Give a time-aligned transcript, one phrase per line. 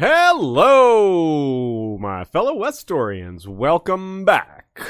[0.00, 3.48] Hello, my fellow Westorians.
[3.48, 4.80] Welcome back.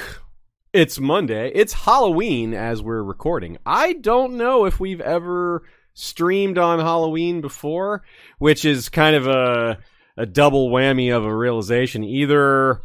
[0.74, 1.50] It's Monday.
[1.54, 3.56] It's Halloween as we're recording.
[3.64, 5.62] I don't know if we've ever
[5.94, 8.04] streamed on Halloween before,
[8.36, 9.78] which is kind of a
[10.18, 12.04] a double whammy of a realization.
[12.04, 12.82] Either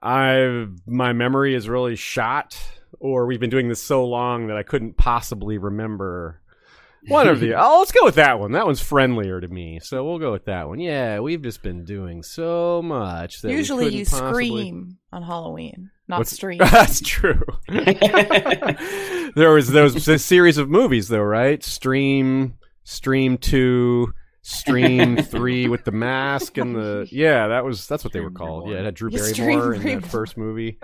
[0.00, 2.56] I my memory is really shot
[3.00, 6.40] or we've been doing this so long that I couldn't possibly remember
[7.08, 7.54] one of the.
[7.58, 8.52] Oh, let's go with that one.
[8.52, 10.78] That one's friendlier to me, so we'll go with that one.
[10.80, 16.18] Yeah, we've just been doing so much that Usually you possibly- scream on Halloween, not
[16.18, 16.58] What's- stream.
[16.60, 17.42] That's true.
[17.68, 21.62] there was there was a series of movies though, right?
[21.62, 24.12] Stream, Stream Two,
[24.42, 28.64] Stream Three with the mask and the yeah, that was that's what they were called.
[28.64, 28.72] Reborn.
[28.74, 30.78] Yeah, it had Drew Barrymore in that first movie.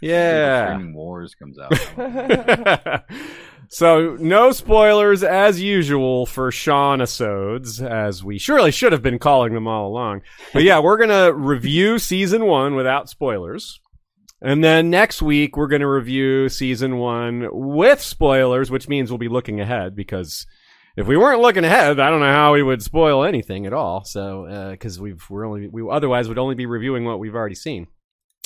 [0.00, 0.74] yeah.
[0.74, 1.72] Streaming Wars comes out.
[3.68, 9.54] So no spoilers as usual for Sean episodes, as we surely should have been calling
[9.54, 10.22] them all along.
[10.52, 13.80] But yeah, we're gonna review season one without spoilers.
[14.42, 19.28] And then next week we're gonna review season one with spoilers, which means we'll be
[19.28, 20.46] looking ahead because
[20.96, 24.04] if we weren't looking ahead, I don't know how we would spoil anything at all.
[24.04, 27.54] So, uh, because we've we're only we otherwise would only be reviewing what we've already
[27.54, 27.86] seen,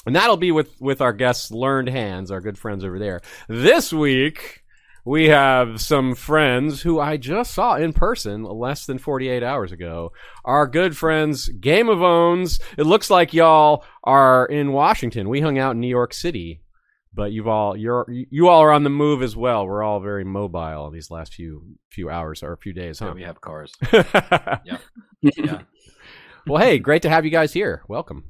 [0.05, 3.21] and that'll be with with our guests, learned hands, our good friends over there.
[3.49, 4.60] This week
[5.05, 10.13] we have some friends who I just saw in person less than 48 hours ago.
[10.45, 12.61] Our good friends, Game of Owns.
[12.79, 15.29] It looks like y'all are in Washington.
[15.29, 16.63] We hung out in New York City
[17.13, 19.67] but you've all you're you all are on the move as well.
[19.67, 23.15] We're all very mobile these last few few hours or a few days, Yeah, huh?
[23.15, 23.75] we have cars.
[23.93, 24.79] yeah.
[25.21, 25.63] Yeah.
[26.47, 27.83] Well, hey, great to have you guys here.
[27.89, 28.25] Welcome.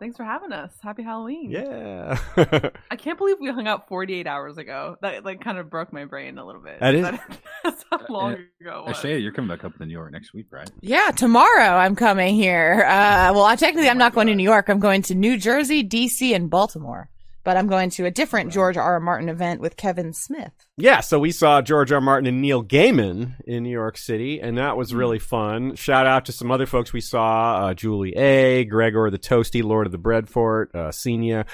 [0.00, 0.72] Thanks for having us.
[0.82, 1.50] Happy Halloween.
[1.52, 2.18] Yeah.
[2.90, 4.96] I can't believe we hung out 48 hours ago.
[5.02, 6.80] That like kind of broke my brain a little bit.
[6.80, 7.02] That is-
[7.64, 8.96] That's how long Uh, ago it was.
[8.96, 10.68] Actually, you're coming back up to New York next week, right?
[10.80, 12.82] yeah, tomorrow I'm coming here.
[12.86, 14.68] Uh, well, I, technically I'm not going to New York.
[14.68, 17.08] I'm going to New Jersey, D.C., and Baltimore.
[17.44, 18.82] But I'm going to a different George R.
[18.94, 19.00] R.
[19.00, 20.52] Martin event with Kevin Smith.
[20.78, 21.96] yeah, so we saw George R.
[21.96, 22.00] R.
[22.00, 25.74] Martin and Neil Gaiman in New York City, and that was really fun.
[25.76, 29.86] Shout out to some other folks we saw: uh, Julie A, Gregor the Toasty, Lord
[29.86, 31.44] of the Breadfort, uh, Senior,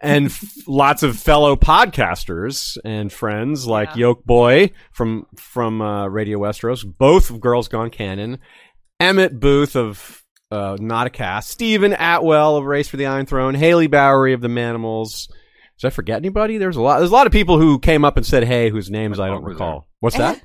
[0.00, 4.06] and f- lots of fellow podcasters and friends like Yeah.
[4.12, 8.38] Yolkboy from from uh, Radio Westeros, both of Girls Gone Canon,
[9.00, 10.17] Emmett Booth of
[10.50, 14.40] uh, Not a Cast, Stephen Atwell of Race for the Iron Throne, Haley Bowery of
[14.40, 15.28] the Manimals.
[15.80, 16.58] Did I forget anybody?
[16.58, 16.98] There's a lot.
[16.98, 19.44] There's a lot of people who came up and said, "Hey," whose names I don't
[19.44, 19.86] was recall.
[20.00, 20.42] What's that?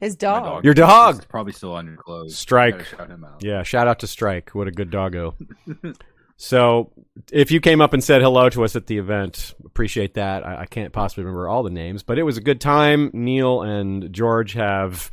[0.00, 0.64] His My dog.
[0.64, 1.16] Your dog!
[1.16, 2.36] He's probably still on your clothes.
[2.36, 2.84] Strike.
[2.84, 3.42] Shout him out.
[3.42, 4.50] Yeah, shout out to Strike.
[4.50, 5.36] What a good doggo.
[6.36, 6.92] so,
[7.32, 10.44] if you came up and said hello to us at the event, appreciate that.
[10.46, 13.10] I, I can't possibly remember all the names, but it was a good time.
[13.12, 15.08] Neil and George have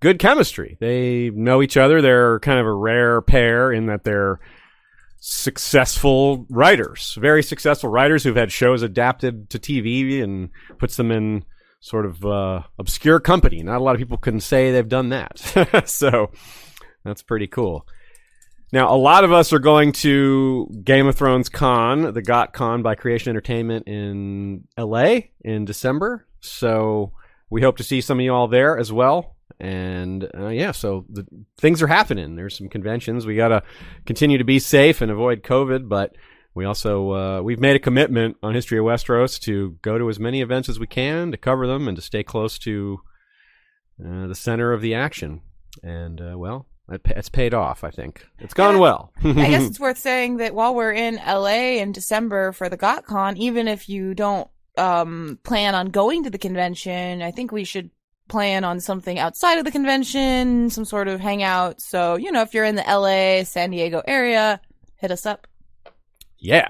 [0.00, 0.76] good chemistry.
[0.80, 2.00] They know each other.
[2.00, 4.40] They're kind of a rare pair in that they're
[5.20, 11.44] successful writers, very successful writers who've had shows adapted to TV and puts them in
[11.80, 13.62] sort of uh, obscure company.
[13.62, 15.38] Not a lot of people can say they've done that.
[15.86, 16.30] so
[17.04, 17.86] that's pretty cool.
[18.70, 22.82] Now, a lot of us are going to Game of Thrones Con, the Got Con
[22.82, 26.26] by Creation Entertainment in LA in December.
[26.40, 27.12] So
[27.48, 29.36] we hope to see some of you all there as well.
[29.60, 31.26] And uh, yeah, so the,
[31.58, 32.36] things are happening.
[32.36, 33.26] There's some conventions.
[33.26, 33.62] We got to
[34.06, 36.14] continue to be safe and avoid COVID, but
[36.54, 40.18] we also uh, we've made a commitment on History of Westeros to go to as
[40.18, 43.00] many events as we can to cover them and to stay close to
[44.04, 45.40] uh, the center of the action.
[45.82, 47.84] And uh, well, it's paid off.
[47.84, 49.12] I think it's gone well.
[49.22, 53.36] I guess it's worth saying that while we're in LA in December for the GotCon,
[53.36, 57.90] even if you don't um, plan on going to the convention, I think we should
[58.28, 61.80] plan on something outside of the convention, some sort of hangout.
[61.80, 64.60] So, you know, if you're in the LA, San Diego area,
[64.96, 65.46] hit us up.
[66.38, 66.68] yeah.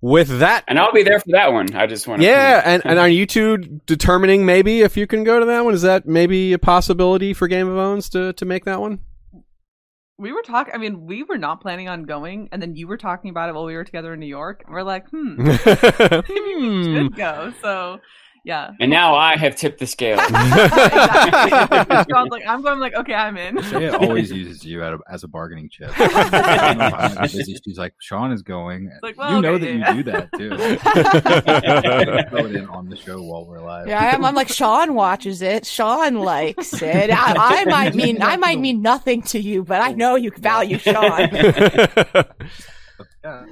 [0.00, 1.74] With that, And I'll be there for that one.
[1.74, 2.26] I just want to.
[2.28, 5.72] yeah, and, and are you two determining maybe if you can go to that one?
[5.72, 8.98] Is that maybe a possibility for Game of Owns to to make that one?
[10.18, 10.74] We were talking.
[10.74, 13.54] I mean, we were not planning on going, and then you were talking about it
[13.54, 14.62] while we were together in New York.
[14.66, 17.54] And we're like, hmm, maybe we should go.
[17.62, 17.98] So,
[18.44, 18.72] Yeah.
[18.78, 20.18] And now I have tipped the scale.
[20.20, 22.12] exactly.
[22.12, 23.62] Sean's like, I'm going like, okay, I'm in.
[23.62, 25.90] Shea always uses you as a bargaining chip.
[25.98, 28.90] I don't know how busy She's like, Sean is going.
[29.02, 29.94] like, well, you know okay, that yeah.
[29.94, 30.50] you do that too.
[32.30, 33.88] Throw it in on the show while we're live.
[33.88, 35.64] Yeah, I'm, I'm like Sean watches it.
[35.64, 37.10] Sean likes it.
[37.10, 40.78] I, I might mean I might mean nothing to you, but I know you value
[40.78, 41.30] Sean.
[43.24, 43.46] Yeah.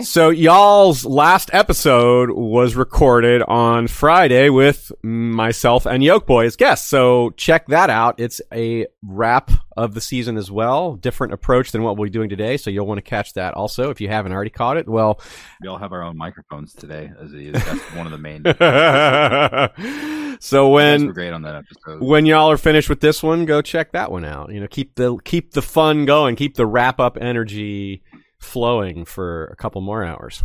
[0.00, 6.86] so y'all's last episode was recorded on Friday with myself and Yolkboy as guests.
[6.88, 8.20] So check that out.
[8.20, 10.94] It's a wrap of the season as well.
[10.94, 12.56] Different approach than what we'll be doing today.
[12.58, 14.88] So you'll want to catch that also if you haven't already caught it.
[14.88, 15.20] Well,
[15.60, 17.10] We all have our own microphones today.
[17.20, 18.44] As that's one of the main.
[20.40, 22.02] so when great on that episode.
[22.02, 24.52] when y'all are finished with this one, go check that one out.
[24.52, 28.04] You know, keep the keep the fun going, keep the wrap up energy
[28.40, 30.44] flowing for a couple more hours.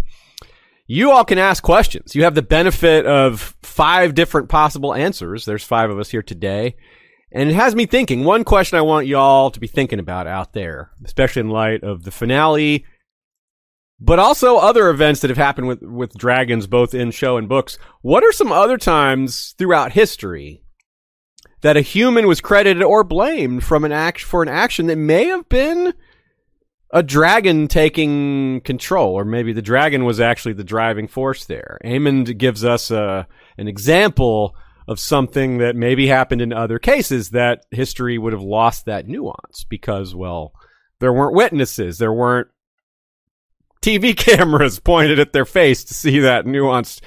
[0.86, 2.16] You all can ask questions.
[2.16, 5.46] You have the benefit of five different possible answers.
[5.46, 6.76] There's five of us here today.
[7.32, 8.24] And it has me thinking.
[8.24, 12.04] One question I want y'all to be thinking about out there, especially in light of
[12.04, 12.86] the finale,
[14.00, 17.80] but also other events that have happened with, with dragons, both in show and books.
[18.02, 20.64] What are some other times throughout history
[21.62, 25.26] that a human was credited or blamed from an act for an action that may
[25.26, 25.94] have been
[26.94, 31.80] a dragon taking control, or maybe the dragon was actually the driving force there.
[31.84, 34.56] Aemond gives us a, an example
[34.88, 39.66] of something that maybe happened in other cases that history would have lost that nuance
[39.68, 40.54] because, well,
[41.00, 42.50] there weren't witnesses, there weren't
[43.84, 47.02] TV cameras pointed at their face to see that nuanced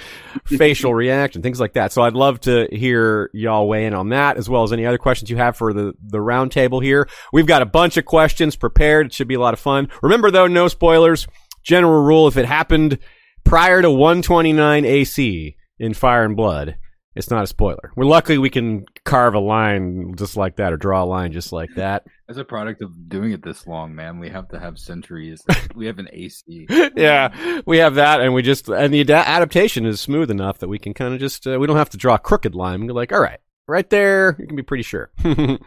[0.44, 1.92] facial reaction, things like that.
[1.92, 4.98] So I'd love to hear y'all weigh in on that, as well as any other
[4.98, 7.08] questions you have for the, the round table here.
[7.32, 9.06] We've got a bunch of questions prepared.
[9.06, 9.88] It should be a lot of fun.
[10.02, 11.26] Remember though, no spoilers.
[11.64, 12.98] General rule, if it happened
[13.42, 16.76] prior to 129 AC in Fire and Blood,
[17.16, 17.90] it's not a spoiler.
[17.96, 21.50] We're lucky we can carve a line just like that or draw a line just
[21.50, 22.04] like that.
[22.28, 25.42] As a product of doing it this long, man, we have to have centuries.
[25.74, 26.66] we have an AC.
[26.96, 30.68] yeah, we have that, and we just and the ada- adaptation is smooth enough that
[30.68, 32.86] we can kind of just uh, we don't have to draw a crooked line.
[32.86, 35.10] We're like, all right, right there, you can be pretty sure.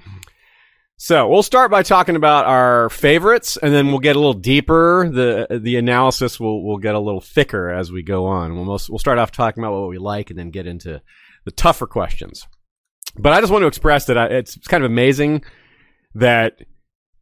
[0.98, 5.10] so we'll start by talking about our favorites, and then we'll get a little deeper.
[5.10, 8.56] the The analysis will will get a little thicker as we go on.
[8.56, 11.02] We'll most, we'll start off talking about what we like, and then get into
[11.50, 12.48] the tougher questions.
[13.18, 15.44] But I just want to express that I, it's kind of amazing
[16.14, 16.60] that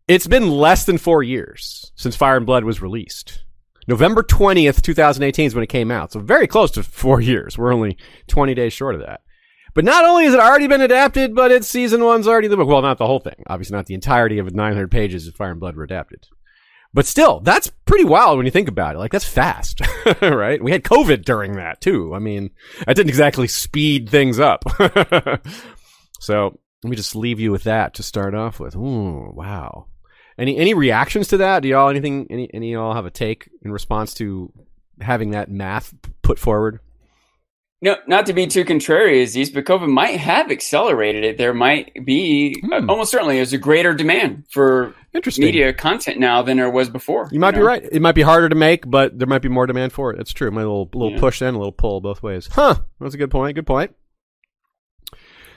[0.06, 3.44] it's been less than four years since Fire and Blood was released.
[3.88, 6.12] November 20th, 2018 is when it came out.
[6.12, 7.58] So very close to four years.
[7.58, 9.22] We're only 20 days short of that.
[9.74, 12.68] But not only has it already been adapted, but its season one's already the book.
[12.68, 13.44] Well, not the whole thing.
[13.48, 16.28] Obviously not the entirety of 900 pages of Fire and Blood were adapted.
[16.98, 18.98] But still, that's pretty wild when you think about it.
[18.98, 19.82] Like, that's fast,
[20.24, 20.60] right?
[20.60, 22.16] We had COVID during that too.
[22.16, 22.50] I mean,
[22.88, 24.64] that didn't exactly speed things up.
[26.20, 28.76] so let me just leave you with that to start off with.
[28.76, 29.86] Ooh, wow.
[30.40, 31.62] Any any reactions to that?
[31.62, 34.52] Do y'all anything any any y'all have a take in response to
[35.00, 36.80] having that math put forward?
[37.80, 41.38] No, not to be too contrary, Aziz, but COVID might have accelerated it.
[41.38, 42.90] There might be, uh, Hmm.
[42.90, 45.46] almost certainly, there's a greater demand for Interesting.
[45.46, 47.30] media content now than there was before.
[47.32, 47.66] You might be know?
[47.68, 47.88] right.
[47.92, 50.18] It might be harder to make, but there might be more demand for it.
[50.18, 50.50] That's true.
[50.50, 51.20] My little little Yeah.
[51.20, 52.50] push and a little pull both ways.
[52.52, 52.78] Huh.
[53.00, 53.54] That's a good point.
[53.54, 53.92] Good point.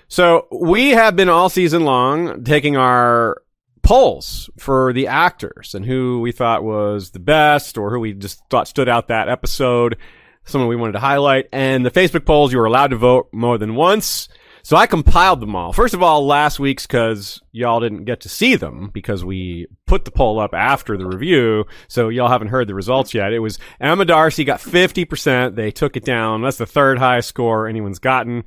[0.09, 3.43] So we have been all season long taking our
[3.83, 8.43] polls for the actors and who we thought was the best or who we just
[8.51, 9.97] thought stood out that episode,
[10.45, 11.47] someone we wanted to highlight.
[11.53, 14.29] And the Facebook polls, you were allowed to vote more than once.
[14.63, 15.73] So I compiled them all.
[15.73, 20.05] First of all, last week's because y'all didn't get to see them because we put
[20.05, 21.65] the poll up after the review.
[21.89, 23.33] So y'all haven't heard the results yet.
[23.33, 25.55] It was Emma D'Arcy got 50%.
[25.55, 26.43] They took it down.
[26.43, 28.45] That's the third highest score anyone's gotten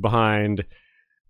[0.00, 0.64] behind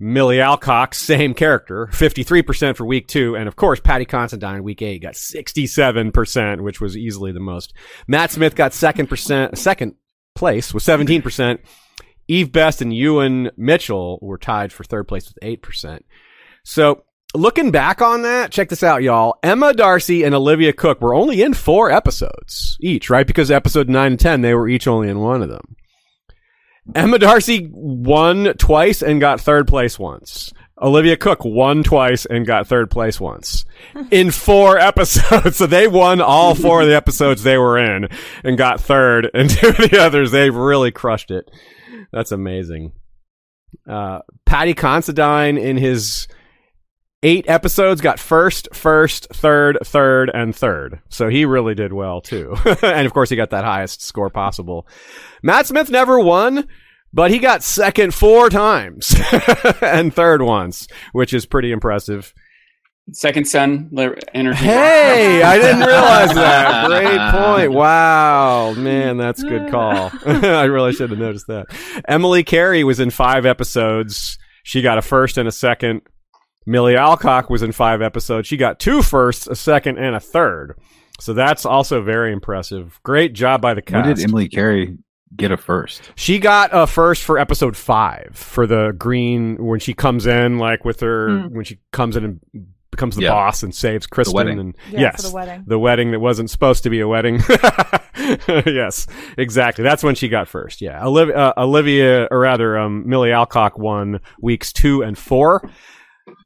[0.02, 3.36] Millie Alcock, same character, 53% for week two.
[3.36, 7.72] And of course, Paddy Considine, week eight, got 67%, which was easily the most.
[8.08, 9.94] Matt Smith got second percent, second
[10.34, 11.58] place with 17%.
[12.28, 16.00] Eve Best and Ewan Mitchell were tied for third place with 8%.
[16.64, 19.38] So looking back on that, check this out, y'all.
[19.42, 23.26] Emma D'Arcy and Olivia Cooke were only in four episodes each, right?
[23.26, 25.76] Because episode nine and 10, they were each only in one of them.
[26.94, 30.52] Emma D'Arcy won twice and got third place once.
[30.82, 33.64] Olivia Cooke won twice and got third place once
[34.10, 35.56] in four episodes.
[35.62, 38.08] So they won all four of the episodes they were in
[38.42, 39.30] and got third.
[39.32, 41.48] And two of the others, they really crushed it.
[42.12, 42.92] That's amazing.
[43.88, 46.26] Uh, Paddy Considine in his
[47.22, 51.00] eight episodes got first, first, third, third, and third.
[51.08, 52.56] So he really did well too.
[52.82, 54.86] and of course, he got that highest score possible.
[55.42, 56.66] Matt Smith never won,
[57.12, 59.14] but he got second four times
[59.82, 62.32] and third once, which is pretty impressive.
[63.12, 63.90] Second son
[64.32, 64.58] energy.
[64.58, 66.86] Hey, I didn't realize that.
[66.86, 67.72] Great point.
[67.72, 70.10] Wow, man, that's a good call.
[70.24, 71.66] I really should have noticed that.
[72.06, 74.38] Emily Carey was in five episodes.
[74.62, 76.02] She got a first and a second.
[76.64, 78.46] Millie Alcock was in five episodes.
[78.46, 80.78] She got two firsts, a second, and a third.
[81.20, 83.00] So that's also very impressive.
[83.02, 84.16] Great job by the When cast.
[84.20, 84.96] did Emily Carey
[85.36, 86.10] get a first?
[86.16, 90.84] She got a first for episode five for the green when she comes in, like
[90.84, 92.40] with her when she comes in and
[92.90, 93.30] becomes the Yeah.
[93.30, 94.34] boss and saves Criston.
[94.34, 94.58] wedding.
[94.60, 95.64] And Yeah, yes, for the wedding.
[95.66, 97.40] the wedding that wasn't supposed to be a wedding.
[98.66, 99.06] yes,
[99.38, 99.82] exactly.
[99.84, 100.80] That's when she got first.
[100.80, 105.68] Yeah, Olivia, uh, Olivia or rather, um, Millie Alcock won weeks two and four.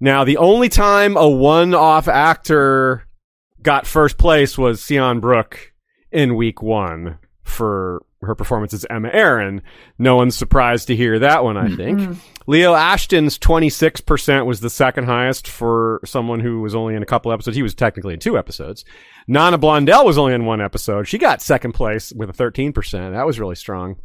[0.01, 3.07] Now, the only time a one-off actor
[3.63, 5.73] got first place was Sian Brooke
[6.13, 9.61] in week one for her performance as Aemma Arryn.
[9.99, 12.19] No one's surprised to hear that one, I think.
[12.47, 17.33] Leo Ashton's 26% was the second highest for someone who was only in a couple
[17.33, 17.57] episodes.
[17.57, 18.85] He was technically in two episodes.
[19.29, 21.09] Nanna Blondell was only in one episode.
[21.09, 23.13] She got second place with a 13%.
[23.13, 23.97] That was really strong.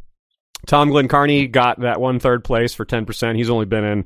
[0.66, 3.36] Tom Glynn-Carney got that one third place for 10%.
[3.36, 4.04] He's only been in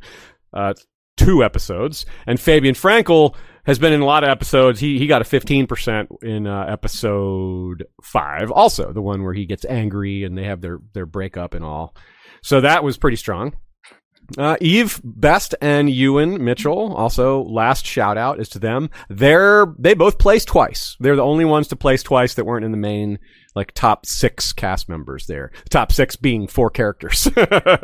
[0.52, 0.75] uh,
[1.16, 2.07] two episodes.
[2.26, 3.35] And Fabien Frankel
[3.66, 4.80] has been in a lot of episodes.
[4.80, 9.64] He he got a 15% in uh, episode 5 also, the one where he gets
[9.64, 11.94] angry and they have their their breakup and all.
[12.42, 13.54] So that was pretty strong.
[14.37, 18.90] Uh, Eve Best and Ewan Mitchell also last shout out is to them.
[19.09, 20.97] They're they both placed twice.
[21.00, 23.18] They're the only ones to place twice that weren't in the main
[23.54, 25.50] like top six cast members there.
[25.71, 27.26] Top six being four characters.
[27.37, 27.76] yeah,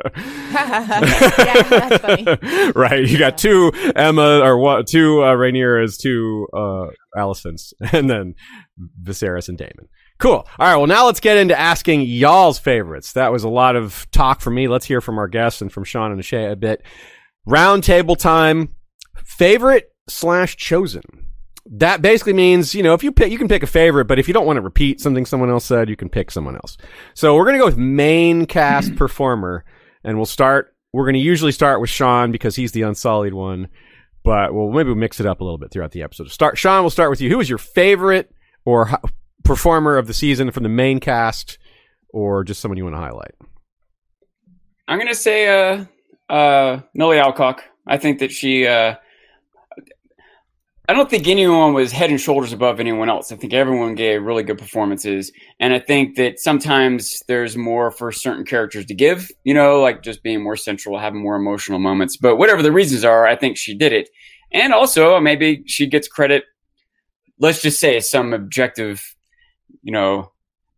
[1.70, 2.72] that's funny.
[2.74, 3.06] right.
[3.06, 4.86] You got two Emma or what?
[4.86, 8.34] Two uh, Rhaenyras, two uh, Alicents, and then
[9.02, 9.88] Viserys and Daemon.
[10.22, 10.46] Cool.
[10.56, 10.76] All right.
[10.76, 13.14] Well, now let's get into asking y'all's favorites.
[13.14, 14.68] That was a lot of talk for me.
[14.68, 16.84] Let's hear from our guests and from Sean and Shay a bit.
[17.44, 18.68] Round table time.
[19.24, 21.02] Favorite slash chosen.
[21.66, 24.28] That basically means, you know, if you pick, you can pick a favorite, but if
[24.28, 26.76] you don't want to repeat something someone else said, you can pick someone else.
[27.14, 29.64] So we're going to go with main cast performer
[30.04, 33.66] and we'll start, we're going to usually start with Sean because he's the unsullied one,
[34.22, 36.30] but we'll maybe we'll mix it up a little bit throughout the episode.
[36.30, 37.28] Start, Sean, we'll start with you.
[37.28, 38.32] Who was your favorite
[38.64, 38.88] or
[39.44, 41.58] performer of the season from the main cast
[42.10, 43.34] or just someone you want to highlight?
[44.88, 45.84] I'm gonna say uh
[46.32, 47.62] uh Millie Alcock.
[47.86, 48.96] I think that she uh
[50.88, 53.30] I don't think anyone was head and shoulders above anyone else.
[53.30, 55.30] I think everyone gave really good performances.
[55.60, 60.02] And I think that sometimes there's more for certain characters to give, you know, like
[60.02, 62.16] just being more central, having more emotional moments.
[62.16, 64.08] But whatever the reasons are, I think she did it.
[64.52, 66.44] And also maybe she gets credit,
[67.38, 69.14] let's just say some objective,
[69.82, 70.32] you know,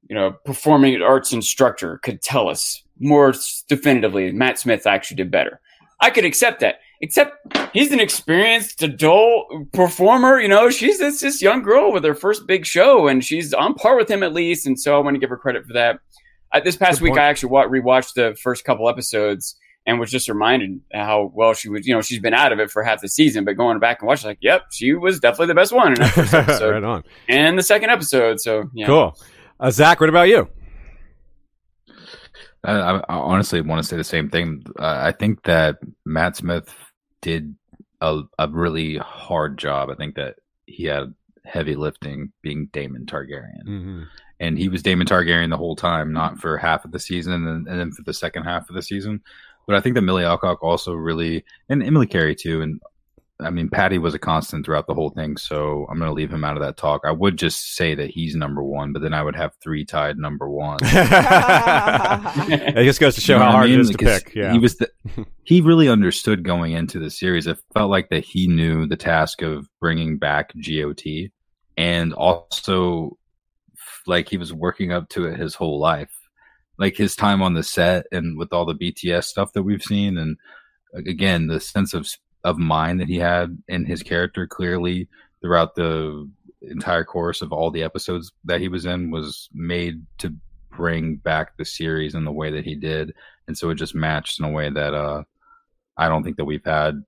[0.08, 3.34] you know, performing arts instructor could tell us more
[3.68, 5.60] definitively Matt Smith actually did better.
[6.00, 6.76] I could accept that.
[7.00, 7.36] Except
[7.74, 10.40] he's an experienced adult performer.
[10.40, 13.74] You know, she's this, this young girl with her first big show, and she's on
[13.74, 14.66] par with him at least.
[14.66, 15.98] And so I want to give her credit for that.
[16.52, 17.22] Uh, this past Good week, point.
[17.22, 19.56] I actually wa- rewatched the first couple episodes
[19.86, 21.86] and was just reminded how well she was.
[21.86, 24.06] You know, she's been out of it for half the season, but going back and
[24.08, 27.02] watching, like, yep, she was definitely the best one in that first episode right on.
[27.28, 28.40] and the second episode.
[28.40, 29.16] So yeah, Cool.
[29.60, 30.48] Uh, Zach, what about you?
[32.64, 34.64] I, I I honestly want to say the same thing.
[34.78, 36.74] Uh, I think that Matt Smith
[37.20, 37.54] did
[38.00, 39.90] a, a really hard job.
[39.90, 40.36] I think that
[40.66, 41.14] he had
[41.44, 43.64] heavy lifting being Daemon Targaryen.
[43.66, 44.02] Mm-hmm.
[44.40, 47.68] and he was Daemon Targaryen the whole time, not for half of the season and
[47.68, 49.20] and then for the second half of the season.
[49.66, 52.80] But I think that Millie Alcock also really, and Emily Carey too, and
[53.40, 55.36] I mean Paddy was a constant throughout the whole thing.
[55.36, 57.02] So I'm going to leave him out of that talk.
[57.04, 60.18] I would just say that he's number one, but then I would have three tied
[60.18, 60.78] number one.
[60.82, 63.80] it just goes to show You know how what I hard it mean?
[63.80, 64.34] is to pick.
[64.34, 64.52] Yeah.
[64.52, 64.88] He was the,
[65.44, 67.46] he really understood going into the series.
[67.46, 71.02] It felt like that he knew the task of bringing back GOT
[71.76, 73.18] and also
[74.06, 76.12] like he was working up to it his whole life.
[76.78, 80.18] Like his time on the set and with all the BTS stuff that we've seen
[80.18, 80.36] and
[80.94, 82.08] again the sense of
[82.44, 85.08] of mind that he had in his character clearly
[85.40, 86.28] throughout the
[86.62, 90.34] entire course of all the episodes that he was in was made to
[90.76, 93.12] bring back the series in the way that he did
[93.46, 95.22] and so it just matched in a way that uh
[95.96, 97.04] I don't think that we've had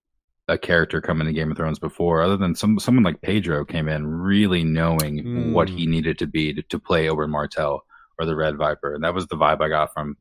[0.49, 3.89] a character come into Game of Thrones before other than some someone like Pedro came
[3.89, 5.53] in really knowing Mm.
[5.53, 7.85] what he needed to be to, to play Oberyn Martell
[8.19, 10.17] or the Red Viper and that was the vibe I got from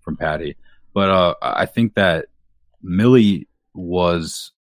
[0.00, 0.56] from Paddy
[0.94, 2.26] but uh I think that
[2.82, 4.52] Millie was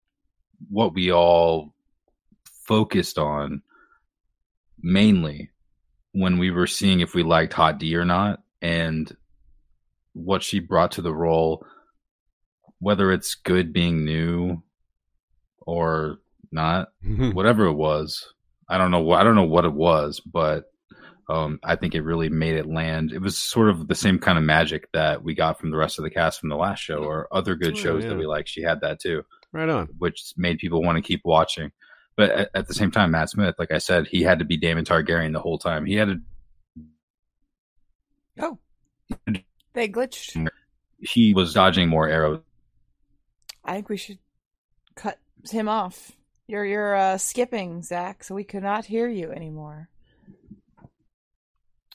[0.69, 1.73] what we all
[2.43, 3.61] focused on
[4.81, 5.49] mainly
[6.11, 8.41] when we were seeing if we liked Hot D or not.
[8.61, 9.15] And
[10.13, 11.65] what she brought to the role,
[12.79, 14.61] whether it's good being new
[15.59, 16.17] or
[16.51, 16.89] not,
[17.33, 18.33] whatever it was.
[18.67, 20.71] I don't know I don't know what it was, but
[21.29, 23.11] um, I think it really made it land.
[23.13, 25.97] It was sort of the same kind of magic that we got from the rest
[25.99, 28.09] of the cast from the last show or other good Oh, shows yeah.
[28.09, 28.47] that we like.
[28.47, 29.87] She had that too, right on.
[29.99, 31.71] which made people want to keep watching.
[32.17, 34.57] But at, at the same time, Matt Smith, like I said, he had to be
[34.57, 35.85] Daemon Targaryen the whole time.
[35.85, 36.17] He had to.
[38.41, 38.57] Oh.
[39.73, 40.47] They glitched.
[40.99, 42.41] He was dodging more arrows.
[43.63, 44.17] I think we should
[44.95, 46.11] cut him off.
[46.47, 49.89] You're you're uh, skipping, Zach, so we could not hear you anymore.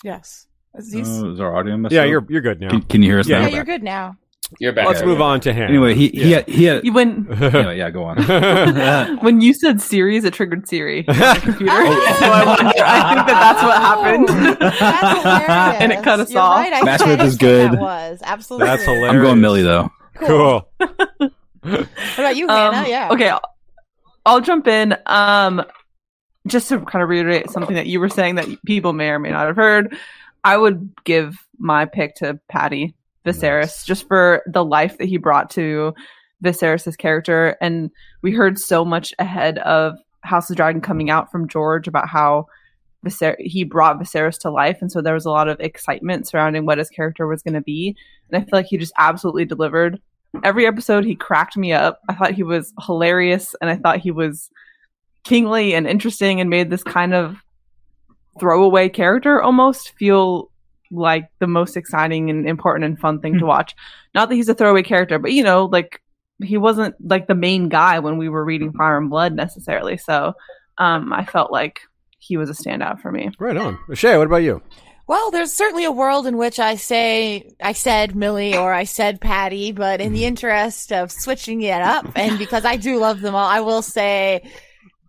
[0.04, 0.46] Yes.
[0.76, 2.08] Is these- Oh, is our audio messed Yeah, up?
[2.08, 2.68] you're you're good now.
[2.68, 3.54] Can, can you hear us Yeah, yeah, now?
[3.54, 4.16] you're good now.
[4.60, 4.86] You're back.
[4.86, 5.68] Let's move on to him.
[5.70, 8.18] Anyway, he he had, he had, You when anyway, yeah, go on.
[9.22, 11.72] when you said Siri's, it triggered Siri on my computer.
[11.76, 12.16] Oh.
[12.18, 12.72] so I wonder.
[12.84, 14.60] I think that that's what happened.
[14.60, 15.80] That's hilarious.
[15.82, 16.58] And it cut us You're off.
[16.58, 16.72] Right.
[16.74, 18.66] I Matt can't Smith is say that was absolutely.
[18.66, 19.12] That's hilarious.
[19.14, 19.90] I'm going Millie though.
[20.16, 20.68] Cool.
[20.78, 21.32] What
[22.18, 22.88] about you, Um, Hannah?
[22.88, 23.08] Yeah.
[23.12, 23.40] Okay, I'll,
[24.26, 24.94] I'll jump in.
[25.06, 25.62] Um,
[26.46, 29.30] just to kind of reiterate something that you were saying that people may or may
[29.30, 29.96] not have heard,
[30.42, 33.84] I would give my pick to Paddy Viserys Nice.
[33.84, 35.94] just for the life that he brought to
[36.44, 37.56] Viserys' character.
[37.60, 37.90] And
[38.22, 42.46] we heard so much ahead of House of Dragon coming out from George about how
[43.04, 44.78] Viser- he brought Viserys to life.
[44.80, 47.62] And so there was a lot of excitement surrounding what his character was going to
[47.62, 47.96] be.
[48.30, 50.00] And I feel like he just absolutely delivered
[50.42, 52.00] every episode he cracked me up.
[52.08, 54.50] I thought he was hilarious and I thought he was
[55.24, 57.36] kingly and interesting and made this kind of
[58.38, 60.50] throwaway character almost feel
[60.90, 63.74] like the most exciting and important and fun thing to watch.
[64.14, 66.00] Not that he's a throwaway character, but you know, like
[66.42, 69.96] he wasn't like the main guy when we were reading Fire and Blood necessarily.
[69.96, 70.34] So
[70.78, 71.80] um I felt like
[72.18, 73.30] he was a standout for me.
[73.38, 73.78] Right on.
[73.94, 74.62] Shay, what about you?
[75.06, 79.20] Well, there's certainly a world in which I say I said Millie or I said
[79.20, 83.34] Paddy, but in the interest of switching it up, and because I do love them
[83.34, 84.50] all, I will say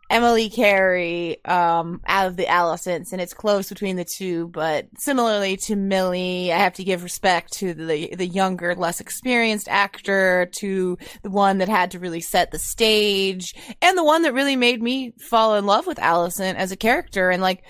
[0.09, 4.47] Emily Carey um, out of the Alicents, and it's close between the two.
[4.49, 9.67] But similarly to Millie, I have to give respect to the the younger, less experienced
[9.67, 14.33] actor, to the one that had to really set the stage, and the one that
[14.33, 17.31] really made me fall in love with Alicent as a character.
[17.31, 17.63] And like,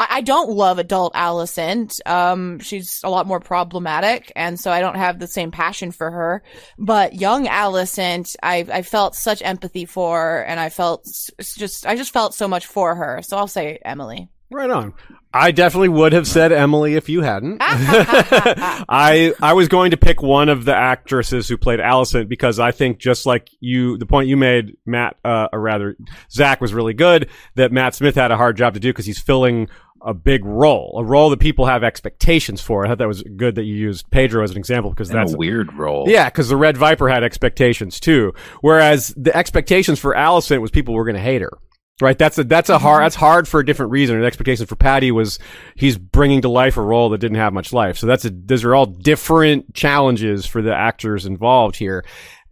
[0.00, 2.00] I, I don't love adult Alicent.
[2.06, 6.10] Um, she's a lot more problematic, and so I don't have the same passion for
[6.10, 6.42] her.
[6.78, 11.06] But young Alicent, I I felt such empathy for, and I felt
[11.38, 13.20] just I just felt so much for her.
[13.22, 14.30] So I'll say Emily.
[14.50, 14.94] Right on.
[15.32, 17.58] I definitely would have said Emily if you hadn't.
[17.60, 22.72] I I was going to pick one of the actresses who played Alicent because I
[22.72, 25.96] think just like you, the point you made, Matt, uh, or rather
[26.32, 27.30] Zach was really good.
[27.54, 29.68] That Matt Smith had a hard job to do because he's filling
[30.02, 32.84] a big role, a role that people have expectations for.
[32.84, 35.34] I thought that was good that you used Pedro as an example because And that's
[35.34, 36.06] a weird role.
[36.08, 38.32] yeah, because the Red Viper had expectations too.
[38.60, 41.52] Whereas the expectations for Alicent was people were going to hate her.
[42.00, 42.18] Right.
[42.18, 42.82] That's a, that's a mm-hmm.
[42.82, 44.16] hard, that's hard for a different reason.
[44.16, 45.38] And expectation for Paddy was
[45.74, 47.98] he's bringing to life a role that didn't have much life.
[47.98, 52.06] So that's a, those are all different challenges for the actors involved here.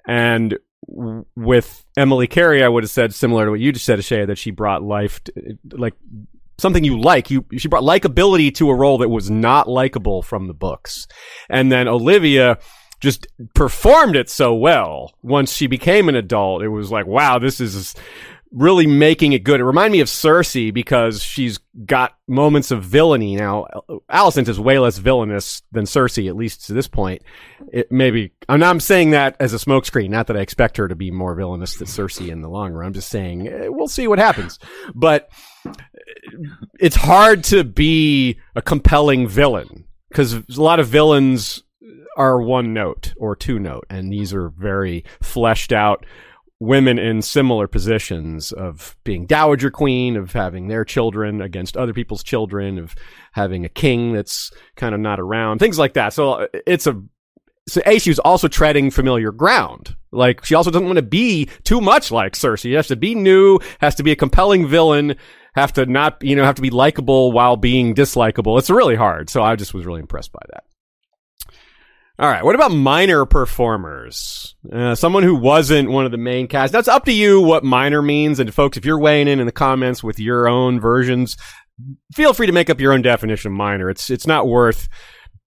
[0.07, 4.05] And w- with Emily Carey, I would have said similar to what you just said,
[4.05, 5.95] Shay, that she brought life, to, like
[6.59, 7.31] something you like.
[7.31, 11.07] You she brought likability to a role that was not likable from the books.
[11.49, 12.59] And then Olivia
[13.01, 16.63] just performed it so well once she became an adult.
[16.63, 17.95] It was like, wow, this is
[18.51, 19.61] really making it good.
[19.61, 23.37] It reminded me of Cersei because she's got moments of villainy.
[23.37, 23.67] Now,
[24.11, 27.23] Alicent is way less villainous than Cersei, at least to this point.
[27.73, 30.95] It maybe, I'm, I'm saying that as a smokescreen, not that I expect her to
[30.95, 32.87] be more villainous than Cersei in the long run.
[32.87, 34.59] I'm just saying, eh, we'll see what happens.
[34.95, 35.31] But
[36.81, 41.63] it's hard to be a compelling villain because a lot of villains
[42.17, 46.05] are one note or two note, and these are very fleshed out
[46.61, 52.23] women in similar positions of being dowager queen, of having their children against other people's
[52.23, 52.95] children, of
[53.33, 56.13] having a king that's kind of not around, things like that.
[56.13, 57.01] So uh, it's a
[57.69, 59.95] so A, she was also treading familiar ground.
[60.11, 62.61] Like she also doesn't want to be too much like Cersei.
[62.61, 65.17] She has to be new, has to be a compelling villain,
[65.55, 68.59] have to not, you know, have to be likable while being dislikable.
[68.59, 69.29] It's really hard.
[69.29, 70.65] So I just was really impressed by that.
[72.21, 72.45] All right.
[72.45, 74.57] What about minor performers?
[74.73, 76.73] Uh, someone who wasn't one of the main cast.
[76.73, 78.41] That's up to you what minor means.
[78.41, 81.37] And folks, if you're weighing in in the comments with your own versions,
[82.13, 83.89] feel free to make up your own definition of minor.
[83.89, 84.89] It's, it's not worth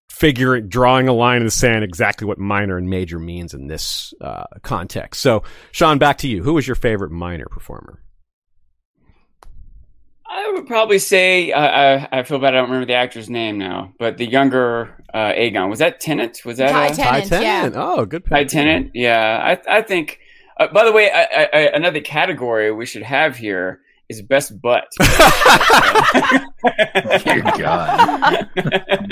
[0.10, 4.14] figuring, drawing a line in the sand exactly what minor and major means in this,
[4.20, 5.22] uh, context.
[5.22, 6.44] So, Sean, back to you.
[6.44, 8.02] Who was your favorite minor performer?
[10.30, 12.54] I would probably say uh, I, I feel bad.
[12.54, 16.46] I don't remember the actor's name now, but the younger uh, Aegon was that Tennant?
[16.46, 17.70] Was that Ty uh, Tennant, Ty yeah.
[17.74, 18.32] Oh, good pick.
[18.32, 18.92] Ty Tennant?
[18.94, 20.20] Yeah, I I think.
[20.58, 24.60] Uh, by the way, I, I, I, another category we should have here is best
[24.62, 24.86] butt.
[27.24, 28.50] Dear God.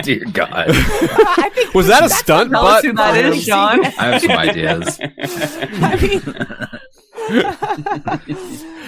[0.03, 0.65] Dear God.
[0.69, 2.83] I think Was that a stunt butt?
[2.83, 3.85] who that is, Sean.
[3.85, 4.99] I have some ideas.
[5.01, 6.21] I mean,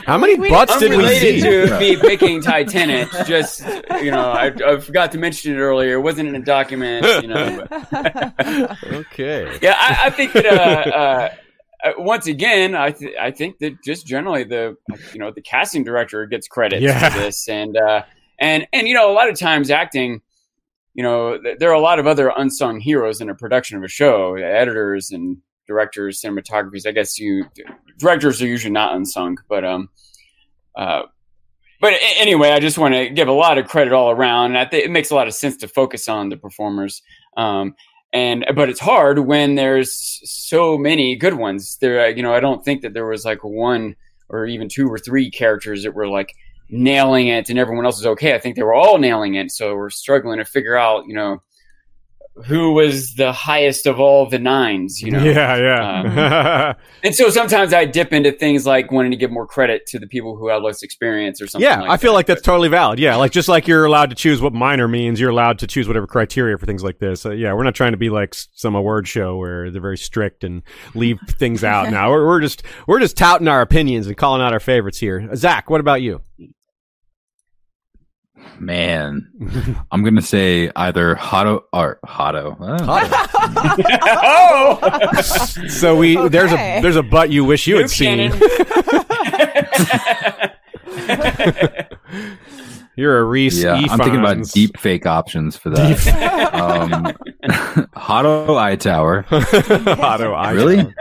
[0.05, 1.41] How many We- butts did we see?
[1.41, 3.63] to me picking Titanic, just
[4.01, 5.95] you know, I, I forgot to mention it earlier.
[5.95, 7.67] It wasn't in a document, you know.
[9.11, 9.57] Okay.
[9.61, 11.29] Yeah, I, I think that uh, uh,
[11.97, 14.75] once again, I th- I think that just generally the
[15.13, 17.09] you know the casting director gets credit Yeah.
[17.09, 18.03] for this, and uh,
[18.39, 20.21] and and you know a lot of times acting,
[20.93, 23.83] you know, th- there are a lot of other unsung heroes in a production of
[23.83, 25.37] a show, editors and
[25.67, 26.85] directors, cinematographers.
[26.87, 27.45] I guess you
[27.97, 29.89] directors are usually not unsung, but um,
[30.75, 31.03] uh,
[31.81, 34.47] but anyway, I just want to give a lot of credit all around.
[34.51, 37.01] And I think it makes a lot of sense to focus on the performers.
[37.37, 37.75] Um,
[38.11, 41.77] and but it's hard when there's so many good ones.
[41.77, 43.95] There, you know, I don't think that there was like one
[44.29, 46.33] or even two or three characters that were like
[46.69, 48.33] nailing it, and everyone else was okay.
[48.33, 49.51] I think they were all nailing it.
[49.51, 51.41] So we're struggling to figure out, you know,
[52.45, 55.01] who was the highest of all the nines.
[55.01, 56.73] You know, Yeah, yeah.
[57.03, 60.07] and so sometimes I dip into things like wanting to give more credit to the
[60.07, 61.69] people who have less experience or something.
[61.69, 62.15] yeah, like I feel that.
[62.15, 62.99] like that's totally valid.
[62.99, 65.87] Yeah, like just like you're allowed to choose what minor means, you're allowed to choose
[65.87, 67.25] whatever criteria for things like this.
[67.25, 70.43] Uh, yeah, we're not trying to be like some award show where they're very strict
[70.43, 70.63] and
[70.95, 71.89] leave things out.
[71.91, 75.29] Now we're, we're just we're just touting our opinions and calling out our favorites here.
[75.35, 76.21] Zach, what about you?
[78.59, 82.57] Man, I'm gonna say either Hotto or Hotto.
[82.59, 82.79] Oh.
[85.15, 85.21] oh,
[85.67, 88.31] so we there's a there's a butt you wish you had seen.
[92.95, 93.63] You're a Reese.
[93.63, 96.53] Yeah, I'm thinking about deep fake options for that.
[96.53, 97.13] um,
[97.49, 100.33] Hotto Hightower, Otto.
[100.33, 100.93] I Really?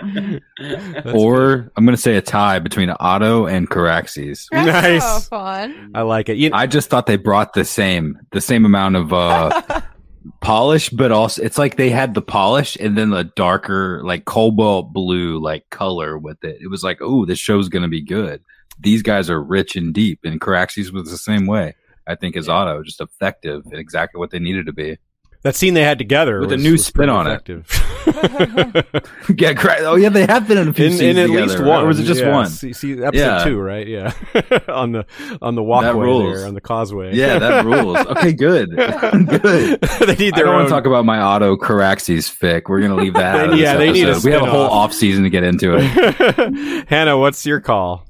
[0.61, 4.47] That's or I'm gonna say a tie between Otto and Caraxes.
[4.53, 5.03] Nice.
[5.03, 5.93] so fun.
[5.95, 6.37] I like it.
[6.37, 9.81] You, I just thought they brought the same, the same amount of uh,
[10.41, 14.93] polish, but also it's like they had the polish and then the darker, like cobalt
[14.93, 16.59] blue, like color with it.
[16.61, 18.43] It was like, oh, this show's gonna be good.
[18.81, 21.75] These guys are rich and deep, and Caraxes was the same way.
[22.07, 24.99] I think as Otto, just effective and exactly what they needed to be.
[25.43, 27.31] That scene they had together With a new was spin pretty on it.
[27.49, 27.85] effective.
[29.39, 31.47] yeah, Cra- oh yeah, they have been in a few in, scenes in at together,
[31.47, 31.69] least right?
[31.69, 31.85] one.
[31.85, 32.47] or was it just Yeah, one?
[32.49, 33.45] See, see episode Yeah.
[33.45, 33.87] two, right?
[33.87, 34.13] Yeah,
[34.69, 35.07] on the
[35.41, 36.39] on the walkway rules.
[36.41, 37.15] there, on the causeway.
[37.15, 37.99] Yeah, that rules.
[37.99, 39.81] Okay, good, good.
[39.81, 40.55] they need I their don't own.
[40.55, 42.63] want to talk about my Otto Caraxes fic.
[42.69, 43.37] We're gonna leave that.
[43.37, 44.19] out of this Yeah, they need a.
[44.25, 44.73] We have a whole spin-off.
[44.73, 46.89] off season to get into it.
[46.89, 48.07] Hannah, what's your call?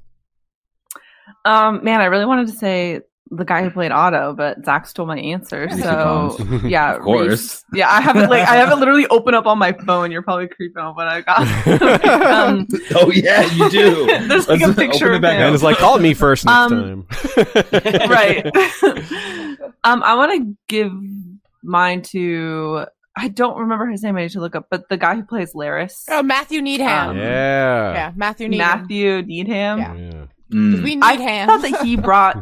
[1.45, 5.05] Um, man, I really wanted to say the guy who played Otto, but Zach stole
[5.07, 5.67] my answer.
[5.69, 7.29] Easy So yeah, Of course.
[7.29, 7.65] Reese.
[7.75, 10.11] Yeah, I have it like I have it literally open up on my phone.
[10.11, 11.41] You're probably creeping on what I got.
[12.27, 14.07] um, oh yeah, you do.
[14.29, 15.47] There's like a Let's picture open it of back him.
[15.47, 18.09] And it's like, call me first next Um, time.
[18.09, 18.47] right.
[19.85, 20.93] um, I want to give
[21.63, 22.87] mine to.
[23.17, 24.17] I don't remember his name.
[24.17, 24.69] I need to look up.
[24.71, 27.11] But the guy who plays Larys, Oh, Matthew Needham.
[27.11, 27.93] Um, yeah.
[27.93, 28.67] yeah, Matthew Needham.
[28.81, 29.79] Matthew Needham.
[29.81, 29.95] Yeah.
[29.97, 30.25] Yeah.
[30.53, 31.47] Mm, We need I him.
[31.49, 32.37] thought that he brought.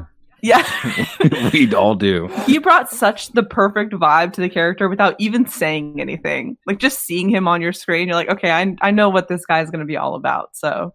[0.46, 2.28] Yeah, we'd all do.
[2.46, 6.56] he brought such the perfect vibe to the character without even saying anything.
[6.66, 9.44] Like just seeing him on your screen, you're like, okay, I I know what this
[9.46, 10.54] guy's going to be all about.
[10.56, 10.94] So,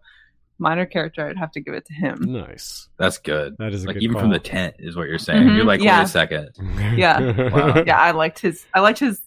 [0.58, 2.18] minor character, I'd have to give it to him.
[2.20, 2.88] Nice.
[2.98, 3.56] That's good.
[3.58, 4.22] That is a Like good even call.
[4.22, 5.42] from the tent is what you're saying.
[5.48, 5.98] Mhm, You're like, yeah.
[5.98, 6.50] wait a second.
[6.96, 7.50] Yeah.
[7.50, 7.82] Wow.
[7.86, 8.64] Yeah, I liked his.
[8.74, 9.20] I liked his.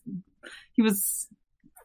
[0.73, 1.27] He was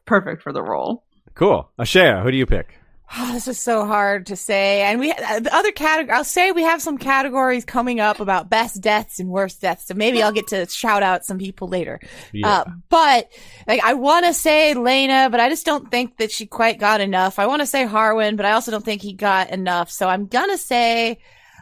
[0.05, 1.03] perfect for the role.
[1.33, 1.69] Cool.
[1.79, 2.77] Ashea, who do you pick?
[3.17, 4.81] Oh, this is so hard to say.
[4.81, 8.49] And we, uh, the other category, I'll say we have some categories coming up about
[8.49, 9.87] best deaths and worst deaths.
[9.87, 11.99] So maybe I'll get to shout out some people later.
[12.31, 12.47] Yeah.
[12.47, 13.31] Uh, but
[13.67, 17.01] like, I want to say Laena, but I just don't think that she quite got
[17.01, 17.39] enough.
[17.39, 19.91] I want to say Harwin, but I also don't think he got enough.
[19.91, 21.19] So I'm gonna say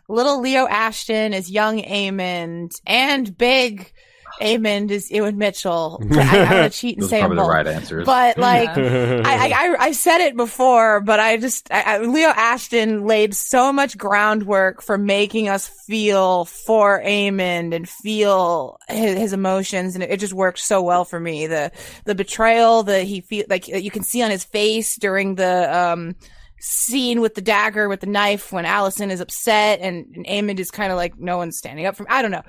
[0.07, 3.91] little Leo Ashton is young Aemond and big
[4.41, 6.01] Aemond is Ewan Mitchell.
[6.11, 8.05] I, I'm gonna cheat and Those say are probably them the right answers.
[8.05, 9.21] But like, Yeah.
[9.25, 13.33] I, I, I- I said it before, but I just, I, I, Leo Ashton laid
[13.35, 19.95] so much groundwork for making us feel for Aemond and feel his, his emotions.
[19.95, 21.47] And it, it just worked so well for me.
[21.47, 21.71] The,
[22.05, 26.15] the betrayal that he feel like you can see on his face during the, um,
[26.59, 30.71] scene with the dagger with the knife when Alicent is upset and, and Aemond is
[30.71, 32.05] kind of like no one's standing up me.
[32.09, 32.43] I don't know.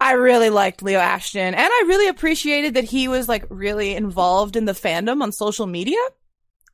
[0.00, 4.56] I really liked Leo Ashton and I really appreciated that he was like really involved
[4.56, 5.98] in the fandom on social media.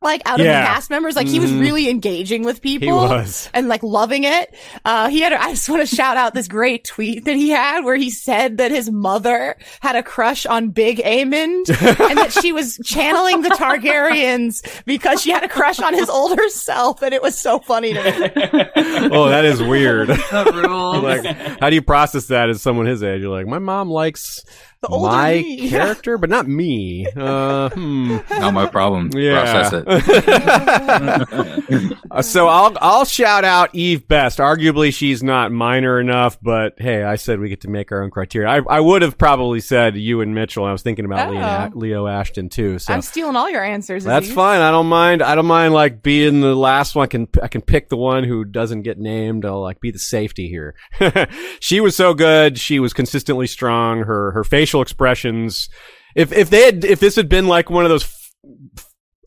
[0.03, 0.61] Like out of Yeah.
[0.63, 1.17] the cast members.
[1.17, 1.61] Like he was Mhm.
[1.61, 2.89] really engaging with people.
[2.89, 3.49] He was.
[3.55, 4.55] and like loving it.
[4.85, 7.85] Uh, he had, I just want to shout out this great tweet that he had
[7.85, 11.69] where he said that his mother had a crush on Big Aemond
[12.11, 16.49] and that she was channeling the Targaryens because she had a crush on his older
[16.49, 17.03] self.
[17.03, 18.69] And it was so funny to me.
[19.15, 20.09] Oh, that is weird.
[20.09, 21.03] The rules.
[21.03, 21.25] like,
[21.61, 23.21] how do you process that as someone his age?
[23.21, 24.43] You're like, my mom likes
[24.83, 25.69] The older my me.
[25.71, 27.07] character, but not me.
[27.17, 28.17] Uh, hmm.
[28.31, 29.11] Not my problem.
[29.15, 29.41] Yeah.
[29.71, 31.99] Process it.
[32.13, 34.39] Uh, so I'll I'll shout out Eve Best.
[34.39, 38.11] Arguably, she's not minor enough, but hey, I said we get to make our own
[38.11, 38.49] criteria.
[38.51, 40.67] I I would have probably said Ewan Mitchell.
[40.67, 41.33] I was thinking about Oh.
[41.33, 42.79] Leo, Leo Ashton too.
[42.79, 44.05] So I'm stealing all your answers.
[44.05, 44.35] That's Aziz.
[44.35, 44.61] fine.
[44.61, 45.23] I don't mind.
[45.23, 47.05] I don't mind like being the last one.
[47.05, 49.47] I can I can pick the one who doesn't get named.
[49.47, 50.75] I'll like be the safety here.
[51.61, 52.59] she was so good.
[52.59, 54.01] She was consistently strong.
[54.01, 55.69] Her her facial expressions.
[56.15, 58.33] If if they had if this had been like one of those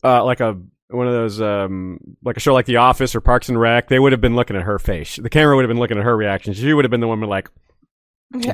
[0.02, 3.48] uh like a one of those um like a show like The Office or Parks
[3.48, 5.16] and Rec, they would have been looking at her face.
[5.16, 6.52] The camera would have been looking at her reaction.
[6.54, 7.48] She would have been the woman like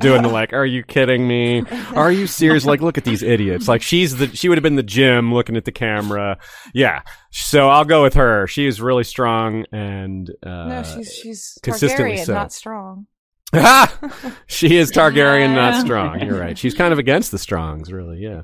[0.00, 1.62] doing the like, "Are you kidding me?
[1.94, 2.64] Are you serious?
[2.64, 5.56] Like, look at these idiots!" Like, she's the she would have been the Jim looking
[5.56, 6.38] at the camera.
[6.74, 8.46] Yeah, so I'll go with her.
[8.46, 12.34] She is really strong and uh, No, she's she's consistently Targaryen, so.
[12.34, 13.06] not strong.
[14.46, 16.20] she is Targaryen, not strong.
[16.20, 16.56] You're right.
[16.56, 18.18] She's kind of against the Strongs, really.
[18.18, 18.42] Yeah.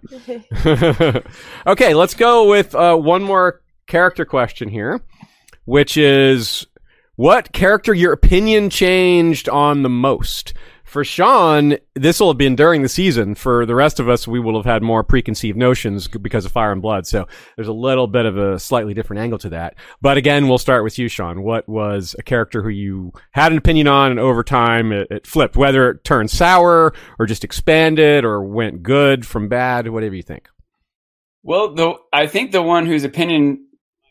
[1.67, 5.01] okay, let's go with uh, one more character question here,
[5.65, 6.67] which is
[7.17, 10.53] what character your opinion changed on the most?
[10.89, 13.35] For Sean, this will have been during the season.
[13.35, 16.73] For the rest of us, we will have had more preconceived notions because of Fire
[16.73, 17.07] and Blood.
[17.07, 19.75] So there's a little bit of a slightly different angle to that.
[20.01, 21.43] But again, we'll start with you, Sean.
[21.43, 25.27] What was a character who you had an opinion on, and over time it, it
[25.27, 30.23] flipped, whether it turned sour or just expanded or went good from bad, whatever you
[30.23, 30.49] think.
[31.43, 33.63] Well, the I think the one whose opinion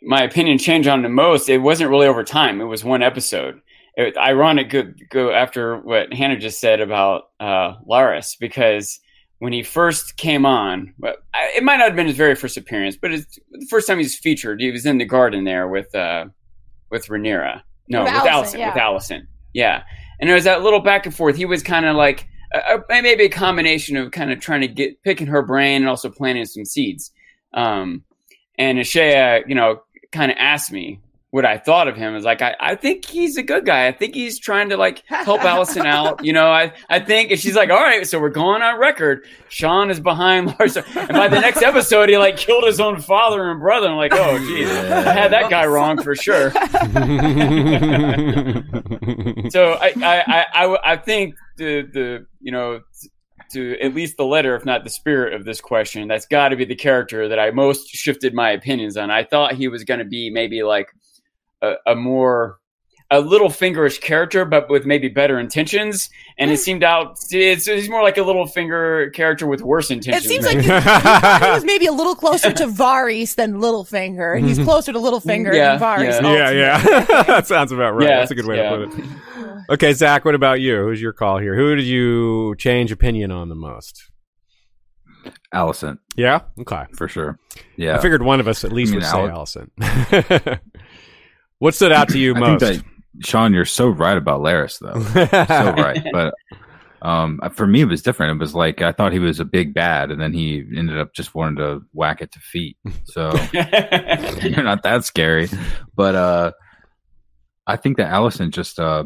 [0.03, 2.61] my opinion changed on the most, it wasn't really over time.
[2.61, 3.61] It was one episode.
[3.97, 8.99] It, ironic go, go after what Hannah just said about uh, Larys because
[9.39, 13.11] when he first came on, it might not have been his very first appearance, but
[13.11, 14.61] it's the first time he's featured.
[14.61, 16.25] He was in the garden there with uh,
[16.91, 17.61] with Rhaenyra.
[17.89, 18.59] No, With with, Alicent, Allison.
[18.59, 18.73] yeah.
[18.73, 19.27] With Alicent.
[19.53, 19.83] Yeah,
[20.19, 21.35] and there was that little back and forth.
[21.35, 24.67] He was kind of like uh, uh, maybe a combination of kind of trying to
[24.67, 27.11] get picking her brain and also planting some seeds.
[27.53, 28.03] Um,
[28.59, 29.81] and Ashea, you know,
[30.11, 30.99] kind of asked me
[31.37, 32.15] what I thought of him.
[32.15, 33.85] Is like, I, I think he's a good guy.
[33.85, 36.25] I think he's trying to like help Alicent out.
[36.25, 39.23] You know, I, I think, and she's like, all right, so we're going on record.
[39.47, 40.75] Sean is behind Lars.
[40.77, 43.87] And by the next episode, he like killed his own father and brother.
[43.87, 46.49] I'm like, oh, geez, I had that guy wrong for sure.
[49.51, 52.81] so I, I, I, I, I think the, the, you know,
[53.51, 56.55] to at least the letter, if not the spirit of this question, that's got to
[56.55, 59.11] be the character that I most shifted my opinions on.
[59.11, 60.89] I thought he was going to be maybe like
[61.61, 62.59] a, a more
[63.09, 66.09] a little fingerish character, but with maybe better intentions.
[66.37, 66.61] And it hmm.
[66.61, 70.25] seemed out it's, he's more like a Littlefinger character with worse intentions.
[70.25, 70.57] It seems maybe.
[70.57, 74.45] like you, you thought he was maybe a little closer to Varys than Littlefinger, and
[74.45, 74.65] he's mm-hmm.
[74.65, 76.21] closer to Littlefinger Yeah, than Varys.
[76.21, 76.49] yeah.
[76.49, 77.23] yeah, yeah.
[77.23, 78.09] that sounds about right.
[78.09, 78.75] Yeah, That's a good way yeah.
[78.75, 79.05] to put it.
[79.69, 80.77] Okay, Zach, what about you?
[80.77, 81.55] Who's your call here?
[81.55, 84.11] Who did you change opinion on the most?
[85.53, 86.41] Alicent, Yeah?
[86.59, 86.85] Okay.
[86.95, 87.39] for sure.
[87.75, 87.97] Yeah.
[87.97, 90.59] I figured one of us at least I mean, would say Al- Alicent.
[91.59, 92.59] what stood out to you I most?
[92.61, 94.99] think that Sean, you're so right about Larys, though.
[95.01, 96.03] so right.
[96.11, 96.33] But
[97.01, 98.33] um, for me, it was different.
[98.37, 101.13] It was like I thought he was a big bad, and then he ended up
[101.13, 102.77] just wanting to whack it to feet.
[103.05, 105.49] So you're not that scary.
[105.95, 106.51] But uh,
[107.65, 109.05] I think that Alicent just uh,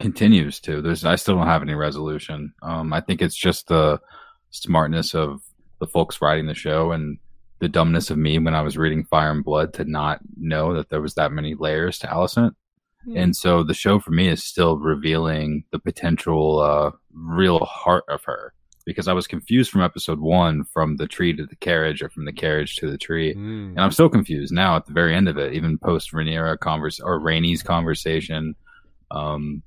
[0.00, 0.80] continues to.
[0.80, 2.54] There's I still don't have any resolution.
[2.62, 4.00] Um, I think it's just the
[4.50, 5.40] smartness of
[5.80, 7.18] the folks writing the show and
[7.60, 10.90] the dumbness of me when I was reading Fire and Blood to not know that
[10.90, 12.52] there was that many layers to Alicent.
[13.16, 18.24] And so the show for me is still revealing the potential uh, real heart of
[18.24, 18.52] her
[18.84, 22.24] because I was confused from episode one from the tree to the carriage or from
[22.24, 23.34] the carriage to the tree.
[23.34, 23.70] Mm.
[23.70, 27.00] And I'm still confused now at the very end of it, even post Rhaenyra converse
[27.00, 28.54] or Rhaenys conversation.
[29.10, 29.62] Um,